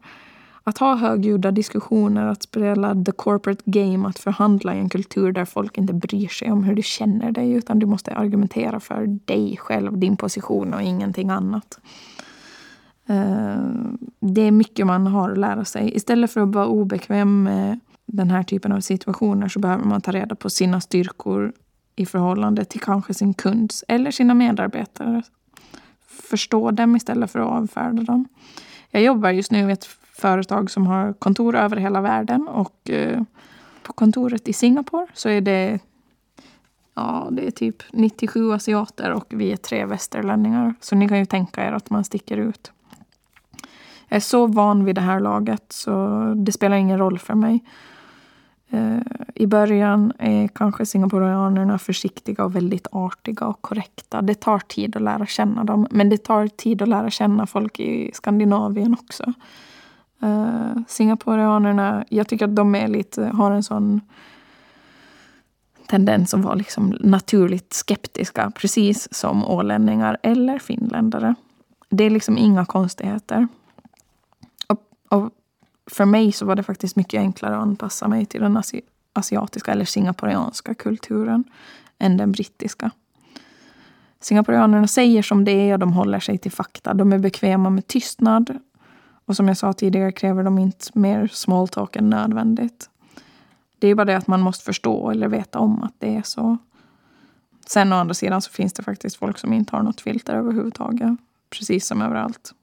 Att 0.67 0.79
ha 0.79 0.95
högljudda 0.95 1.51
diskussioner, 1.51 2.27
att 2.27 2.43
spela 2.43 3.05
the 3.05 3.13
corporate 3.13 3.63
game, 3.65 4.09
att 4.09 4.19
förhandla 4.19 4.75
i 4.75 4.79
en 4.79 4.89
kultur 4.89 5.33
där 5.33 5.45
folk 5.45 5.79
inte 5.79 5.95
bryr 5.95 6.29
sig 6.29 6.51
om 6.51 6.65
hur 6.65 6.75
du 6.75 6.83
känner 6.83 7.33
dig 7.33 7.53
utan 7.53 7.79
du 7.79 7.87
måste 7.87 8.15
argumentera 8.15 8.81
för 8.81 9.07
dig 9.07 9.57
själv, 9.57 9.99
din 9.99 10.17
position 10.17 10.75
och 10.75 10.83
ingenting 10.83 11.31
annat. 11.31 11.79
Eh, 13.07 13.67
det 14.21 14.41
är 14.41 14.51
mycket 14.51 14.87
man 14.87 15.07
har 15.07 15.31
att 15.31 15.39
lära 15.39 15.65
sig. 15.65 15.97
Istället 15.97 16.31
för 16.31 16.41
att 16.41 16.55
vara 16.55 16.67
obekväm 16.67 17.43
med 17.43 17.81
den 18.07 18.31
här 18.31 18.43
typen 18.43 18.73
av 18.73 18.81
situationer 18.81 19.49
så 19.49 19.59
behöver 19.59 19.85
man 19.85 20.01
ta 20.01 20.13
reda 20.13 20.35
på 20.35 20.51
sina 20.51 20.81
styrkor 20.81 21.53
i 21.97 22.07
förhållande 22.07 22.65
till 22.65 22.81
kanske 22.81 23.15
sin 23.15 23.35
kunds 23.35 23.85
eller 23.89 24.11
sina 24.11 24.35
medarbetare. 24.35 25.23
Förstå 26.07 26.71
dem 26.71 26.97
istället 26.97 27.31
för 27.31 27.39
att 27.39 27.63
avfärda 27.63 28.03
dem. 28.03 28.29
Jag 28.91 29.03
jobbar 29.03 29.31
just 29.31 29.51
nu 29.51 29.71
i 29.71 29.73
ett 29.73 29.85
företag 30.13 30.71
som 30.71 30.87
har 30.87 31.13
kontor 31.13 31.57
över 31.57 31.77
hela 31.77 32.01
världen. 32.01 32.49
Och 32.49 32.91
eh, 32.91 33.23
på 33.83 33.93
kontoret 33.93 34.49
i 34.49 34.53
Singapore 34.53 35.07
så 35.15 35.29
är 35.29 35.41
det, 35.41 35.79
ja, 36.95 37.29
det 37.31 37.47
är 37.47 37.51
typ 37.51 37.83
97 37.93 38.53
asiater 38.53 39.13
och 39.13 39.27
vi 39.29 39.53
är 39.53 39.57
tre 39.57 39.85
västerlänningar. 39.85 40.75
Så 40.81 40.97
ni 40.97 41.09
kan 41.09 41.19
ju 41.19 41.27
tänka 41.27 41.69
er 41.69 41.73
att 41.73 41.91
man 41.91 42.05
sticker 42.05 42.37
ut. 42.37 42.73
Jag 44.09 44.17
är 44.17 44.21
så 44.21 44.47
van 44.47 44.85
vid 44.85 44.95
det 44.95 45.01
här 45.01 45.21
laget 45.21 45.65
så 45.69 46.09
det 46.37 46.53
spelar 46.53 46.77
ingen 46.77 46.99
roll 46.99 47.19
för 47.19 47.35
mig. 47.35 47.65
Eh, 48.75 48.99
I 49.35 49.47
början 49.47 50.13
är 50.19 50.49
kanske 50.49 50.87
singaporeanerna 50.87 51.79
försiktiga 51.79 52.45
och 52.45 52.57
väldigt 52.57 52.87
artiga 52.93 53.47
och 53.47 53.63
korrekta. 53.63 54.23
Det 54.23 54.35
tar 54.35 54.59
tid 54.59 54.97
att 54.97 55.03
lära 55.03 55.27
känna 55.27 55.65
dem, 55.65 55.87
men 55.91 56.09
det 56.09 56.25
tar 56.25 56.49
tid 56.49 56.83
att 56.83 56.89
lära 56.89 57.11
känna 57.11 57.47
folk 57.47 57.81
i 57.81 58.11
Skandinavien 58.15 58.97
också. 59.01 59.33
Uh, 60.23 60.83
Singaporeanerna, 60.89 62.05
jag 62.09 62.29
tycker 62.29 62.45
att 62.45 62.57
de 62.57 62.75
är 62.75 62.89
lite, 62.89 63.25
har 63.25 63.51
en 63.51 63.63
sån 63.63 64.01
tendens 65.89 66.35
att 66.35 66.41
vara 66.41 66.55
liksom 66.55 66.97
naturligt 67.01 67.73
skeptiska, 67.73 68.51
precis 68.51 69.15
som 69.15 69.45
ålänningar 69.45 70.19
eller 70.23 70.59
finländare. 70.59 71.35
Det 71.91 72.05
är 72.05 72.11
liksom 72.11 72.39
inga 72.39 72.65
konstigheter. 72.65 73.49
Och, 74.69 74.81
och 75.09 75.31
för 75.91 76.05
mig 76.05 76.33
så 76.33 76.47
var 76.47 76.57
det 76.57 76.63
faktiskt 76.63 76.97
mycket 76.97 77.19
enklare 77.19 77.57
att 77.57 77.63
anpassa 77.63 78.09
mig 78.09 78.27
till 78.27 78.41
den 78.41 78.57
asi 78.57 78.81
asiatiska 79.13 79.73
eller 79.73 79.85
singaporeanska 79.85 80.75
kulturen 80.75 81.45
än 81.99 82.17
den 82.17 82.33
brittiska. 82.33 82.91
Singaporeanerna 84.21 84.87
säger 84.87 85.23
som 85.23 85.45
det 85.45 85.53
är 85.53 85.73
och 85.73 85.79
de 85.79 85.93
håller 85.93 86.21
sig 86.21 86.39
till 86.39 86.53
fakta. 86.53 86.95
De 86.95 87.13
är 87.13 87.19
bekväma 87.19 87.71
med 87.71 87.87
tystnad 87.87 88.59
och 89.25 89.37
som 89.37 89.49
jag 89.49 89.57
sa 89.57 89.73
tidigare 89.73 90.13
kräver 90.13 90.43
de 90.43 90.59
inte 90.59 90.87
mer 90.95 91.27
small 91.33 91.69
talk 91.69 91.97
än 91.97 92.11
nödvändigt. 92.11 92.91
Det 93.79 93.89
är 93.89 93.95
bara 93.95 94.05
det 94.05 94.17
att 94.17 94.27
man 94.27 94.41
måste 94.41 94.65
förstå 94.65 95.11
eller 95.11 95.29
veta 95.29 95.59
om 95.59 95.83
att 95.83 95.95
det 95.99 96.17
är 96.17 96.23
så. 96.23 96.59
Sen 97.67 97.93
å 97.93 97.97
andra 97.97 98.15
sidan 98.15 98.43
så 98.43 98.51
finns 98.51 98.73
det 98.73 98.83
faktiskt 98.83 99.17
folk 99.17 99.39
som 99.39 99.53
inte 99.53 99.77
har 99.77 99.83
något 99.83 100.01
filter 100.01 100.35
överhuvudtaget. 100.35 101.11
Precis 101.51 101.87
som 101.87 102.03
överallt. 102.03 102.55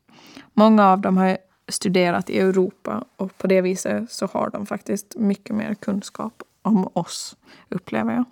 Många 0.54 0.88
av 0.88 1.02
dem 1.02 1.18
har 1.18 1.38
studerat 1.68 2.30
i 2.30 2.40
Europa 2.40 3.04
och 3.16 3.38
på 3.38 3.48
det 3.48 3.62
viset 3.62 4.12
så 4.12 4.26
har 4.26 4.50
de 4.50 4.66
faktiskt 4.66 5.16
mycket 5.18 5.56
mer 5.56 5.74
kunskap 5.74 6.44
om 6.62 6.90
oss, 6.94 7.36
upplever 7.70 8.14
jag. 8.14 8.26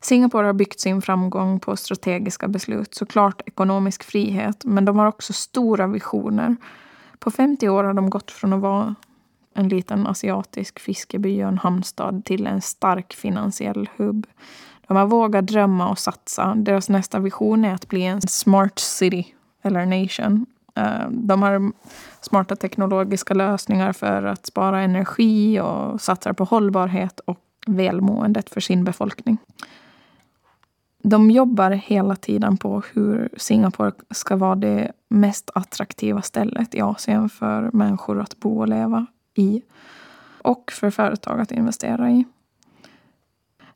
Singapore 0.00 0.46
har 0.46 0.52
byggt 0.52 0.80
sin 0.80 1.02
framgång 1.02 1.60
på 1.60 1.76
strategiska 1.76 2.48
beslut, 2.48 2.94
såklart 2.94 3.42
ekonomisk 3.46 4.02
frihet, 4.02 4.64
men 4.64 4.84
de 4.84 4.98
har 4.98 5.06
också 5.06 5.32
stora 5.32 5.86
visioner 5.86 6.56
på 7.18 7.30
50 7.30 7.68
år 7.68 7.84
har 7.84 7.94
de 7.94 8.10
gått 8.10 8.30
från 8.30 8.52
att 8.52 8.60
vara 8.60 8.94
en 9.54 9.68
liten 9.68 10.06
asiatisk 10.06 10.78
fiskeby 10.78 11.42
och 11.42 11.48
en 11.48 11.58
hamnstad 11.58 12.24
till 12.24 12.46
en 12.46 12.60
stark 12.60 13.14
finansiell 13.14 13.88
hubb. 13.96 14.26
De 14.86 14.96
har 14.96 15.06
vågat 15.06 15.46
drömma 15.46 15.88
och 15.88 15.98
satsa. 15.98 16.54
Deras 16.54 16.88
nästa 16.88 17.18
vision 17.18 17.64
är 17.64 17.74
att 17.74 17.88
bli 17.88 18.02
en 18.02 18.20
smart 18.20 18.78
city 18.78 19.34
eller 19.62 19.86
nation. 19.86 20.46
Eh, 20.76 21.08
de 21.10 21.42
har 21.42 21.72
smarta 22.20 22.56
teknologiska 22.56 23.34
lösningar 23.34 23.92
för 23.92 24.22
att 24.22 24.46
spara 24.46 24.80
energi 24.80 25.60
och 25.60 26.00
satsar 26.00 26.32
på 26.32 26.44
hållbarhet 26.44 27.20
och 27.20 27.40
välmåendet 27.66 28.50
för 28.50 28.60
sin 28.60 28.84
befolkning 28.84 29.38
de 31.08 31.30
jobbar 31.30 31.70
hela 31.70 32.16
tiden 32.16 32.56
på 32.56 32.82
hur 32.92 33.28
Singapore 33.36 33.92
ska 34.10 34.36
vara 34.36 34.54
det 34.54 34.92
mest 35.08 35.50
attraktiva 35.54 36.22
stället 36.22 36.74
i 36.74 36.80
Asien 36.80 37.28
för 37.28 37.70
människor 37.72 38.20
att 38.20 38.40
bo 38.40 38.60
och 38.60 38.68
leva 38.68 39.06
i. 39.34 39.62
Och 40.42 40.72
för 40.72 40.90
företag 40.90 41.40
att 41.40 41.52
investera 41.52 42.10
i. 42.10 42.24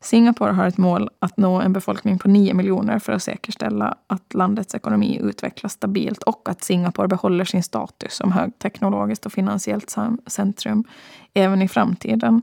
Singapore 0.02 0.52
har 0.52 0.66
ett 0.66 0.78
mål 0.78 1.10
att 1.18 1.36
nå 1.36 1.60
en 1.60 1.72
befolkning 1.72 2.18
på 2.18 2.28
9 2.28 2.54
miljoner 2.54 2.98
för 2.98 3.12
att 3.12 3.22
säkerställa 3.22 3.94
att 4.06 4.34
landets 4.34 4.74
ekonomi 4.74 5.18
utvecklas 5.22 5.72
stabilt 5.72 6.22
och 6.22 6.48
att 6.48 6.64
Singapore 6.64 7.08
behåller 7.08 7.44
sin 7.44 7.62
status 7.62 8.14
som 8.14 8.32
högteknologiskt 8.32 9.26
och 9.26 9.32
finansiellt 9.32 9.96
centrum 10.26 10.84
även 11.34 11.62
i 11.62 11.68
framtiden 11.68 12.42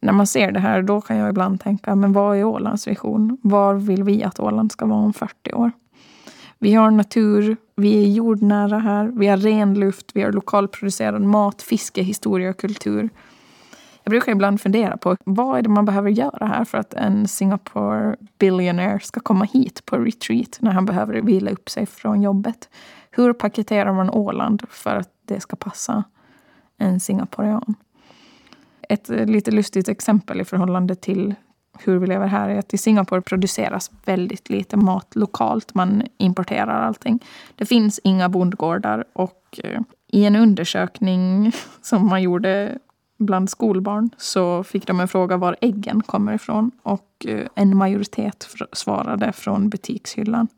när 0.00 0.12
man 0.12 0.26
ser 0.26 0.52
det 0.52 0.60
här, 0.60 0.82
då 0.82 1.00
kan 1.00 1.16
jag 1.16 1.30
ibland 1.30 1.60
tänka, 1.60 1.94
men 1.94 2.12
vad 2.12 2.36
är 2.36 2.44
Ålands 2.44 2.88
vision? 2.88 3.38
Var 3.42 3.74
vill 3.74 4.04
vi 4.04 4.24
att 4.24 4.40
Åland 4.40 4.72
ska 4.72 4.86
vara 4.86 5.00
om 5.00 5.12
40 5.12 5.52
år? 5.52 5.70
Vi 6.58 6.74
har 6.74 6.90
natur, 6.90 7.56
vi 7.76 8.04
är 8.04 8.08
jordnära 8.08 8.78
här, 8.78 9.12
vi 9.14 9.26
har 9.26 9.36
ren 9.36 9.74
luft, 9.74 10.10
vi 10.14 10.22
har 10.22 10.32
lokalproducerad 10.32 11.22
mat, 11.22 11.62
fiske, 11.62 12.02
historia 12.02 12.50
och 12.50 12.56
kultur. 12.56 13.10
Jag 14.06 14.10
brukar 14.10 14.32
ibland 14.32 14.60
fundera 14.60 14.96
på 14.96 15.16
vad 15.24 15.58
är 15.58 15.62
det 15.62 15.68
man 15.68 15.84
behöver 15.84 16.10
göra 16.10 16.46
här 16.46 16.64
för 16.64 16.78
att 16.78 16.94
en 16.94 17.28
Singapore 17.28 18.16
billionaire 18.38 19.00
ska 19.00 19.20
komma 19.20 19.44
hit 19.44 19.84
på 19.84 19.98
retreat 19.98 20.58
när 20.60 20.70
han 20.70 20.84
behöver 20.84 21.14
vila 21.14 21.50
upp 21.50 21.70
sig 21.70 21.86
från 21.86 22.22
jobbet. 22.22 22.68
Hur 23.10 23.32
paketerar 23.32 23.92
man 23.92 24.10
Åland 24.10 24.62
för 24.70 24.96
att 24.96 25.10
det 25.24 25.40
ska 25.40 25.56
passa 25.56 26.04
en 26.78 27.00
singaporean? 27.00 27.74
ett 28.88 29.10
eh, 29.10 29.26
lite 29.26 29.50
lustigt 29.50 29.88
exempel 29.88 30.40
i 30.40 30.44
förhållande 30.44 30.94
till 30.94 31.34
hur 31.78 31.98
vi 31.98 32.06
lever 32.06 32.26
här 32.26 32.48
är 32.48 32.58
att 32.58 32.74
i 32.74 32.78
Singapore 32.78 33.20
produceras 33.20 33.90
väldigt 34.04 34.50
lite 34.50 34.76
mat 34.76 35.16
lokalt. 35.16 35.74
Man 35.74 36.02
importerar 36.18 36.82
allting. 36.82 37.24
Det 37.54 37.66
finns 37.66 38.00
inga 38.04 38.28
bondgårdar 38.28 39.04
och 39.12 39.60
eh, 39.64 39.80
i 40.06 40.24
en 40.24 40.36
undersökning 40.36 41.52
som 41.82 42.08
man 42.08 42.22
gjorde 42.22 42.78
bland 43.18 43.50
skolbarn 43.50 44.10
så 44.16 44.64
fick 44.64 44.86
de 44.86 45.00
en 45.00 45.08
fråga 45.08 45.36
var 45.36 45.56
äggen 45.60 46.02
kommer 46.02 46.32
ifrån 46.32 46.70
och 46.82 47.26
eh, 47.28 47.46
en 47.54 47.76
majoritet 47.76 48.48
svarade 48.72 49.32
från 49.32 49.68
butikshyllan. 49.68 50.48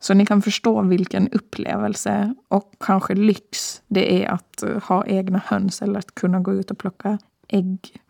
Så 0.00 0.14
ni 0.14 0.26
kan 0.26 0.42
förstå 0.42 0.82
vilken 0.82 1.28
upplevelse 1.28 2.34
och 2.48 2.72
kanske 2.80 3.14
lyx 3.14 3.82
det 3.88 4.24
är 4.24 4.30
att 4.30 4.62
eh, 4.62 4.82
ha 4.82 5.06
egna 5.06 5.40
höns 5.46 5.82
eller 5.82 5.98
att 5.98 6.14
kunna 6.14 6.40
gå 6.40 6.54
ut 6.54 6.70
och 6.70 6.78
plocka 6.78 7.18
ägg, 7.48 8.00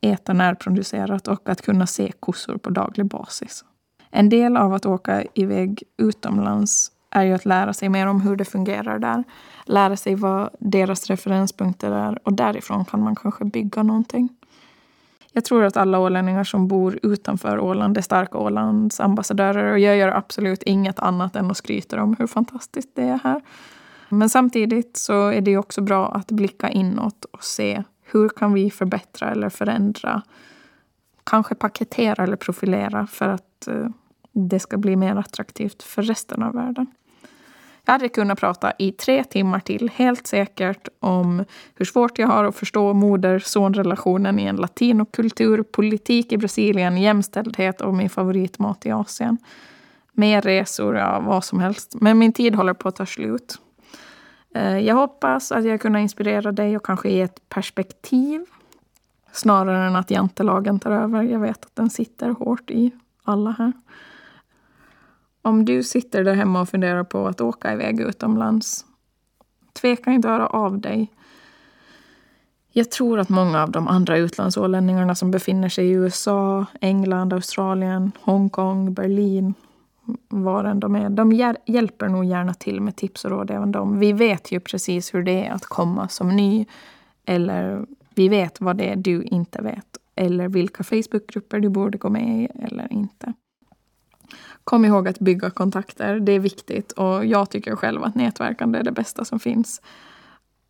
äta 0.00 0.32
närproducerat 0.32 1.28
och 1.28 1.48
att 1.48 1.62
kunna 1.62 1.86
se 1.86 2.12
kossor 2.20 2.56
på 2.56 2.70
daglig 2.70 3.06
basis. 3.06 3.64
En 4.10 4.28
del 4.28 4.56
av 4.56 4.74
att 4.74 4.86
åka 4.86 5.24
iväg 5.34 5.82
utomlands 5.96 6.92
är 7.10 7.24
ju 7.24 7.34
att 7.34 7.44
lära 7.44 7.72
sig 7.72 7.88
mer 7.88 8.06
om 8.06 8.20
hur 8.20 8.36
det 8.36 8.44
fungerar 8.44 8.98
där. 8.98 9.24
Lära 9.64 9.96
sig 9.96 10.14
vad 10.14 10.50
deras 10.58 11.06
referenspunkter 11.06 11.90
är 11.90 12.18
och 12.22 12.32
därifrån 12.32 12.84
kan 12.84 13.02
man 13.02 13.16
kanske 13.16 13.44
bygga 13.44 13.82
någonting. 13.82 14.28
Jag 15.32 15.44
tror 15.44 15.64
att 15.64 15.76
alla 15.76 15.98
ålänningar 15.98 16.44
som 16.44 16.68
bor 16.68 16.98
utanför 17.02 17.58
Åland 17.58 17.98
är 17.98 18.02
starka 18.02 18.38
Ålands 18.38 19.00
ambassadörer 19.00 19.72
och 19.72 19.78
jag 19.78 19.96
gör 19.96 20.08
absolut 20.08 20.62
inget 20.62 20.98
annat 20.98 21.36
än 21.36 21.50
att 21.50 21.56
skryta 21.56 22.02
om 22.02 22.16
hur 22.18 22.26
fantastiskt 22.26 22.90
det 22.94 23.02
är 23.02 23.18
här. 23.24 23.42
Men 24.08 24.30
samtidigt 24.30 24.96
så 24.96 25.28
är 25.28 25.40
det 25.40 25.56
också 25.56 25.80
bra 25.80 26.08
att 26.08 26.30
blicka 26.30 26.68
inåt 26.68 27.24
och 27.24 27.44
se 27.44 27.82
hur 28.04 28.28
kan 28.28 28.52
vi 28.52 28.70
förbättra 28.70 29.30
eller 29.30 29.48
förändra? 29.48 30.22
Kanske 31.24 31.54
paketera 31.54 32.24
eller 32.24 32.36
profilera 32.36 33.06
för 33.06 33.28
att 33.28 33.68
eh, 33.68 33.88
det 34.38 34.60
ska 34.60 34.76
bli 34.76 34.96
mer 34.96 35.16
attraktivt 35.16 35.82
för 35.82 36.02
resten 36.02 36.42
av 36.42 36.54
världen. 36.54 36.86
Jag 37.84 37.92
hade 37.92 38.08
kunnat 38.08 38.40
prata 38.40 38.72
i 38.78 38.92
tre 38.92 39.24
timmar 39.24 39.60
till, 39.60 39.90
helt 39.94 40.26
säkert, 40.26 40.88
om 41.00 41.44
hur 41.74 41.84
svårt 41.84 42.18
jag 42.18 42.28
har 42.28 42.44
att 42.44 42.56
förstå 42.56 42.92
moder-son-relationen 42.92 44.38
i 44.38 44.44
en 44.44 44.56
latinokultur, 44.56 45.62
politik 45.62 46.32
i 46.32 46.36
Brasilien, 46.36 46.98
jämställdhet 46.98 47.80
och 47.80 47.94
min 47.94 48.10
favoritmat 48.10 48.86
i 48.86 48.90
Asien. 48.90 49.38
Mer 50.12 50.42
resor, 50.42 50.96
ja, 50.96 51.20
vad 51.20 51.44
som 51.44 51.60
helst. 51.60 51.94
Men 52.00 52.18
min 52.18 52.32
tid 52.32 52.54
håller 52.54 52.74
på 52.74 52.88
att 52.88 52.96
ta 52.96 53.06
slut. 53.06 53.58
Eh, 54.54 54.78
jag 54.78 54.94
hoppas 54.94 55.52
att 55.52 55.64
jag 55.64 55.80
kunnat 55.80 56.00
inspirera 56.00 56.52
dig 56.52 56.76
och 56.76 56.84
kanske 56.84 57.10
ge 57.10 57.20
ett 57.20 57.48
perspektiv 57.48 58.44
snarare 59.32 59.86
än 59.86 59.96
att 59.96 60.10
jantelagen 60.10 60.80
tar 60.80 60.90
över. 60.90 61.22
Jag 61.22 61.40
vet 61.40 61.64
att 61.64 61.76
den 61.76 61.90
sitter 61.90 62.30
hårt 62.30 62.70
i 62.70 62.90
alla 63.24 63.50
här. 63.50 63.72
Om 65.42 65.64
du 65.64 65.82
sitter 65.82 66.24
där 66.24 66.34
hemma 66.34 66.60
och 66.60 66.68
funderar 66.68 67.04
på 67.04 67.26
att 67.26 67.40
åka 67.40 67.72
iväg 67.72 68.00
utomlands, 68.00 68.84
tveka 69.72 70.10
inte 70.10 70.28
att 70.28 70.34
höra 70.34 70.46
av 70.46 70.80
dig. 70.80 71.12
Jag 72.72 72.90
tror 72.90 73.18
att 73.18 73.28
många 73.28 73.62
av 73.62 73.70
de 73.70 73.88
andra 73.88 74.18
utlandsålänningarna 74.18 75.14
som 75.14 75.30
befinner 75.30 75.68
sig 75.68 75.86
i 75.86 75.90
USA, 75.90 76.66
England, 76.80 77.32
Australien, 77.32 78.12
Hongkong, 78.20 78.94
Berlin, 78.94 79.54
var 80.28 80.64
än 80.64 80.80
de 80.80 80.96
är, 80.96 81.10
de 81.10 81.32
hjälper 81.66 82.08
nog 82.08 82.24
gärna 82.24 82.54
till 82.54 82.80
med 82.80 82.96
tips 82.96 83.24
och 83.24 83.30
råd 83.30 83.50
även 83.50 83.72
de. 83.72 83.98
Vi 83.98 84.12
vet 84.12 84.52
ju 84.52 84.60
precis 84.60 85.14
hur 85.14 85.22
det 85.22 85.46
är 85.46 85.52
att 85.52 85.64
komma 85.64 86.08
som 86.08 86.36
ny. 86.36 86.66
Eller 87.24 87.86
vi 88.14 88.28
vet 88.28 88.60
vad 88.60 88.76
det 88.76 88.88
är 88.92 88.96
du 88.96 89.22
inte 89.22 89.62
vet. 89.62 89.86
Eller 90.14 90.48
vilka 90.48 90.84
Facebookgrupper 90.84 91.60
du 91.60 91.68
borde 91.68 91.98
gå 91.98 92.08
med 92.10 92.42
i 92.42 92.48
eller 92.64 92.92
inte. 92.92 93.32
Kom 94.64 94.84
ihåg 94.84 95.08
att 95.08 95.18
bygga 95.18 95.50
kontakter. 95.50 96.20
Det 96.20 96.32
är 96.32 96.40
viktigt 96.40 96.92
och 96.92 97.26
jag 97.26 97.50
tycker 97.50 97.76
själv 97.76 98.04
att 98.04 98.14
nätverkande 98.14 98.78
är 98.78 98.82
det 98.82 98.92
bästa 98.92 99.24
som 99.24 99.40
finns. 99.40 99.82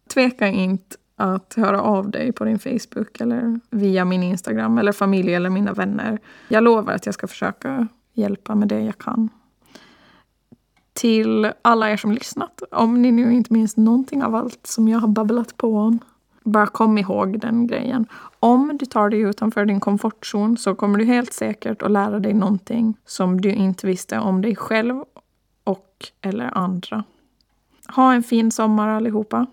Tveka 0.08 0.48
inte 0.48 0.96
att 1.16 1.54
höra 1.56 1.82
av 1.82 2.10
dig 2.10 2.32
på 2.32 2.44
din 2.44 2.58
Facebook 2.58 3.20
eller 3.20 3.60
via 3.70 4.04
min 4.04 4.22
Instagram 4.22 4.78
eller 4.78 4.92
familj 4.92 5.34
eller 5.34 5.50
mina 5.50 5.72
vänner. 5.72 6.18
Jag 6.48 6.64
lovar 6.64 6.92
att 6.92 7.06
jag 7.06 7.14
ska 7.14 7.26
försöka 7.26 7.88
hjälpa 8.12 8.54
med 8.54 8.68
det 8.68 8.80
jag 8.80 8.98
kan. 8.98 9.28
Till 10.92 11.52
alla 11.62 11.90
er 11.90 11.96
som 11.96 12.12
lyssnat, 12.12 12.62
om 12.70 13.02
ni 13.02 13.12
nu 13.12 13.32
inte 13.32 13.52
minns 13.52 13.76
någonting 13.76 14.22
av 14.22 14.34
allt 14.34 14.66
som 14.66 14.88
jag 14.88 14.98
har 14.98 15.08
babblat 15.08 15.56
på 15.56 15.76
om, 15.78 15.98
bara 16.44 16.66
kom 16.66 16.98
ihåg 16.98 17.40
den 17.40 17.66
grejen. 17.66 18.06
Om 18.40 18.78
du 18.78 18.86
tar 18.86 19.10
dig 19.10 19.20
utanför 19.20 19.64
din 19.64 19.80
komfortzon 19.80 20.56
så 20.56 20.74
kommer 20.74 20.98
du 20.98 21.04
helt 21.04 21.32
säkert 21.32 21.82
att 21.82 21.90
lära 21.90 22.20
dig 22.20 22.34
någonting 22.34 22.94
som 23.06 23.40
du 23.40 23.52
inte 23.52 23.86
visste 23.86 24.18
om 24.18 24.42
dig 24.42 24.56
själv 24.56 25.04
och 25.64 26.06
eller 26.20 26.58
andra. 26.58 27.04
Ha 27.88 28.14
en 28.14 28.22
fin 28.22 28.50
sommar 28.50 28.88
allihopa. 28.88 29.46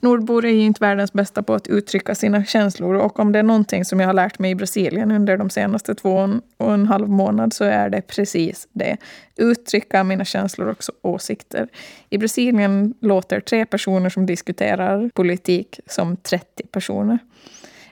Nordbor 0.00 0.44
är 0.44 0.50
ju 0.50 0.60
inte 0.60 0.84
världens 0.84 1.12
bästa 1.12 1.42
på 1.42 1.54
att 1.54 1.66
uttrycka 1.66 2.14
sina 2.14 2.44
känslor 2.44 2.94
och 2.94 3.18
om 3.18 3.32
det 3.32 3.38
är 3.38 3.42
någonting 3.42 3.84
som 3.84 4.00
jag 4.00 4.08
har 4.08 4.14
lärt 4.14 4.38
mig 4.38 4.50
i 4.50 4.54
Brasilien 4.54 5.10
under 5.10 5.36
de 5.36 5.50
senaste 5.50 5.94
två 5.94 6.40
och 6.56 6.74
en 6.74 6.86
halv 6.86 7.08
månad 7.08 7.52
så 7.52 7.64
är 7.64 7.90
det 7.90 8.02
precis 8.02 8.68
det. 8.72 8.96
Uttrycka 9.36 10.04
mina 10.04 10.24
känslor 10.24 10.68
och 10.68 10.78
åsikter. 11.02 11.68
I 12.10 12.18
Brasilien 12.18 12.94
låter 13.00 13.40
tre 13.40 13.66
personer 13.66 14.10
som 14.10 14.26
diskuterar 14.26 15.10
politik 15.14 15.80
som 15.86 16.16
30 16.16 16.66
personer. 16.66 17.18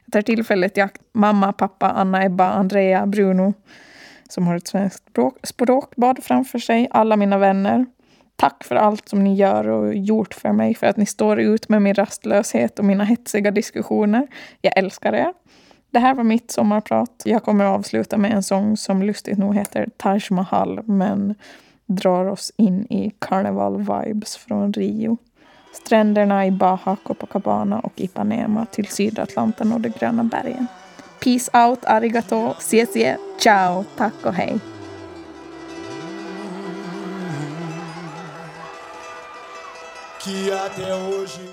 Jag 0.05 0.13
tar 0.13 0.23
tillfället 0.23 0.79
i 0.79 0.81
akt. 0.81 1.03
Mamma, 1.13 1.53
pappa, 1.53 1.91
Anna, 1.91 2.25
Ebba, 2.25 2.51
Andrea, 2.51 3.07
Bruno 3.07 3.55
som 4.29 4.47
har 4.47 4.57
ett 4.57 4.69
svenskt 4.69 5.05
språkbad 5.43 6.25
framför 6.25 6.59
sig, 6.59 6.89
alla 6.91 7.17
mina 7.17 7.39
vänner 7.39 7.87
Tack 8.37 8.65
för 8.65 8.77
allt 8.77 9.09
som 9.09 9.25
ni 9.25 9.35
gör 9.35 9.69
och 9.69 9.95
gjort 9.95 10.35
för 10.35 10.53
mig, 10.53 10.75
för 10.75 10.87
att 10.87 10.97
ni 10.97 11.07
står 11.07 11.41
ut 11.41 11.69
med 11.69 11.83
min 11.83 11.95
rastlöshet 11.95 12.79
och 12.79 12.85
mina 12.85 13.05
hetsiga 13.05 13.51
diskussioner. 13.51 14.27
Jag 14.61 14.79
älskar 14.79 15.13
er. 15.13 15.33
Det 15.91 15.99
här 15.99 16.15
var 16.15 16.25
mitt 16.25 16.51
sommarprat. 16.51 17.23
Jag 17.25 17.43
kommer 17.43 17.65
att 17.65 17.79
avsluta 17.79 18.19
med 18.19 18.33
en 18.33 18.43
sång 18.43 18.77
som 18.77 19.03
lustigt 19.03 19.39
nog 19.39 19.55
heter 19.55 19.89
Taj 19.97 20.21
Mahal, 20.31 20.81
men 20.85 21.35
drar 21.87 22.27
oss 22.27 22.53
in 22.57 22.87
i 22.87 23.13
karneval-vibes 23.19 24.39
från 24.39 24.73
Rio. 24.73 25.17
Stränderna 25.73 26.47
i 26.47 26.51
Baja, 26.51 26.97
Copacabana 27.03 27.81
och 27.81 27.93
Ipanema 27.97 28.67
till 28.67 28.87
Sydatlanten 28.87 29.73
och 29.73 29.81
de 29.81 29.89
gröna 29.89 30.25
bergen. 30.25 30.67
Peace 31.25 31.67
out, 31.67 31.85
arigato, 31.85 32.55
sie, 32.61 33.17
ciao, 33.39 33.85
tack 33.97 34.27
och 34.27 34.35
hej. 34.35 34.61
Que 40.23 40.53
até 40.53 40.95
hoje 40.95 41.52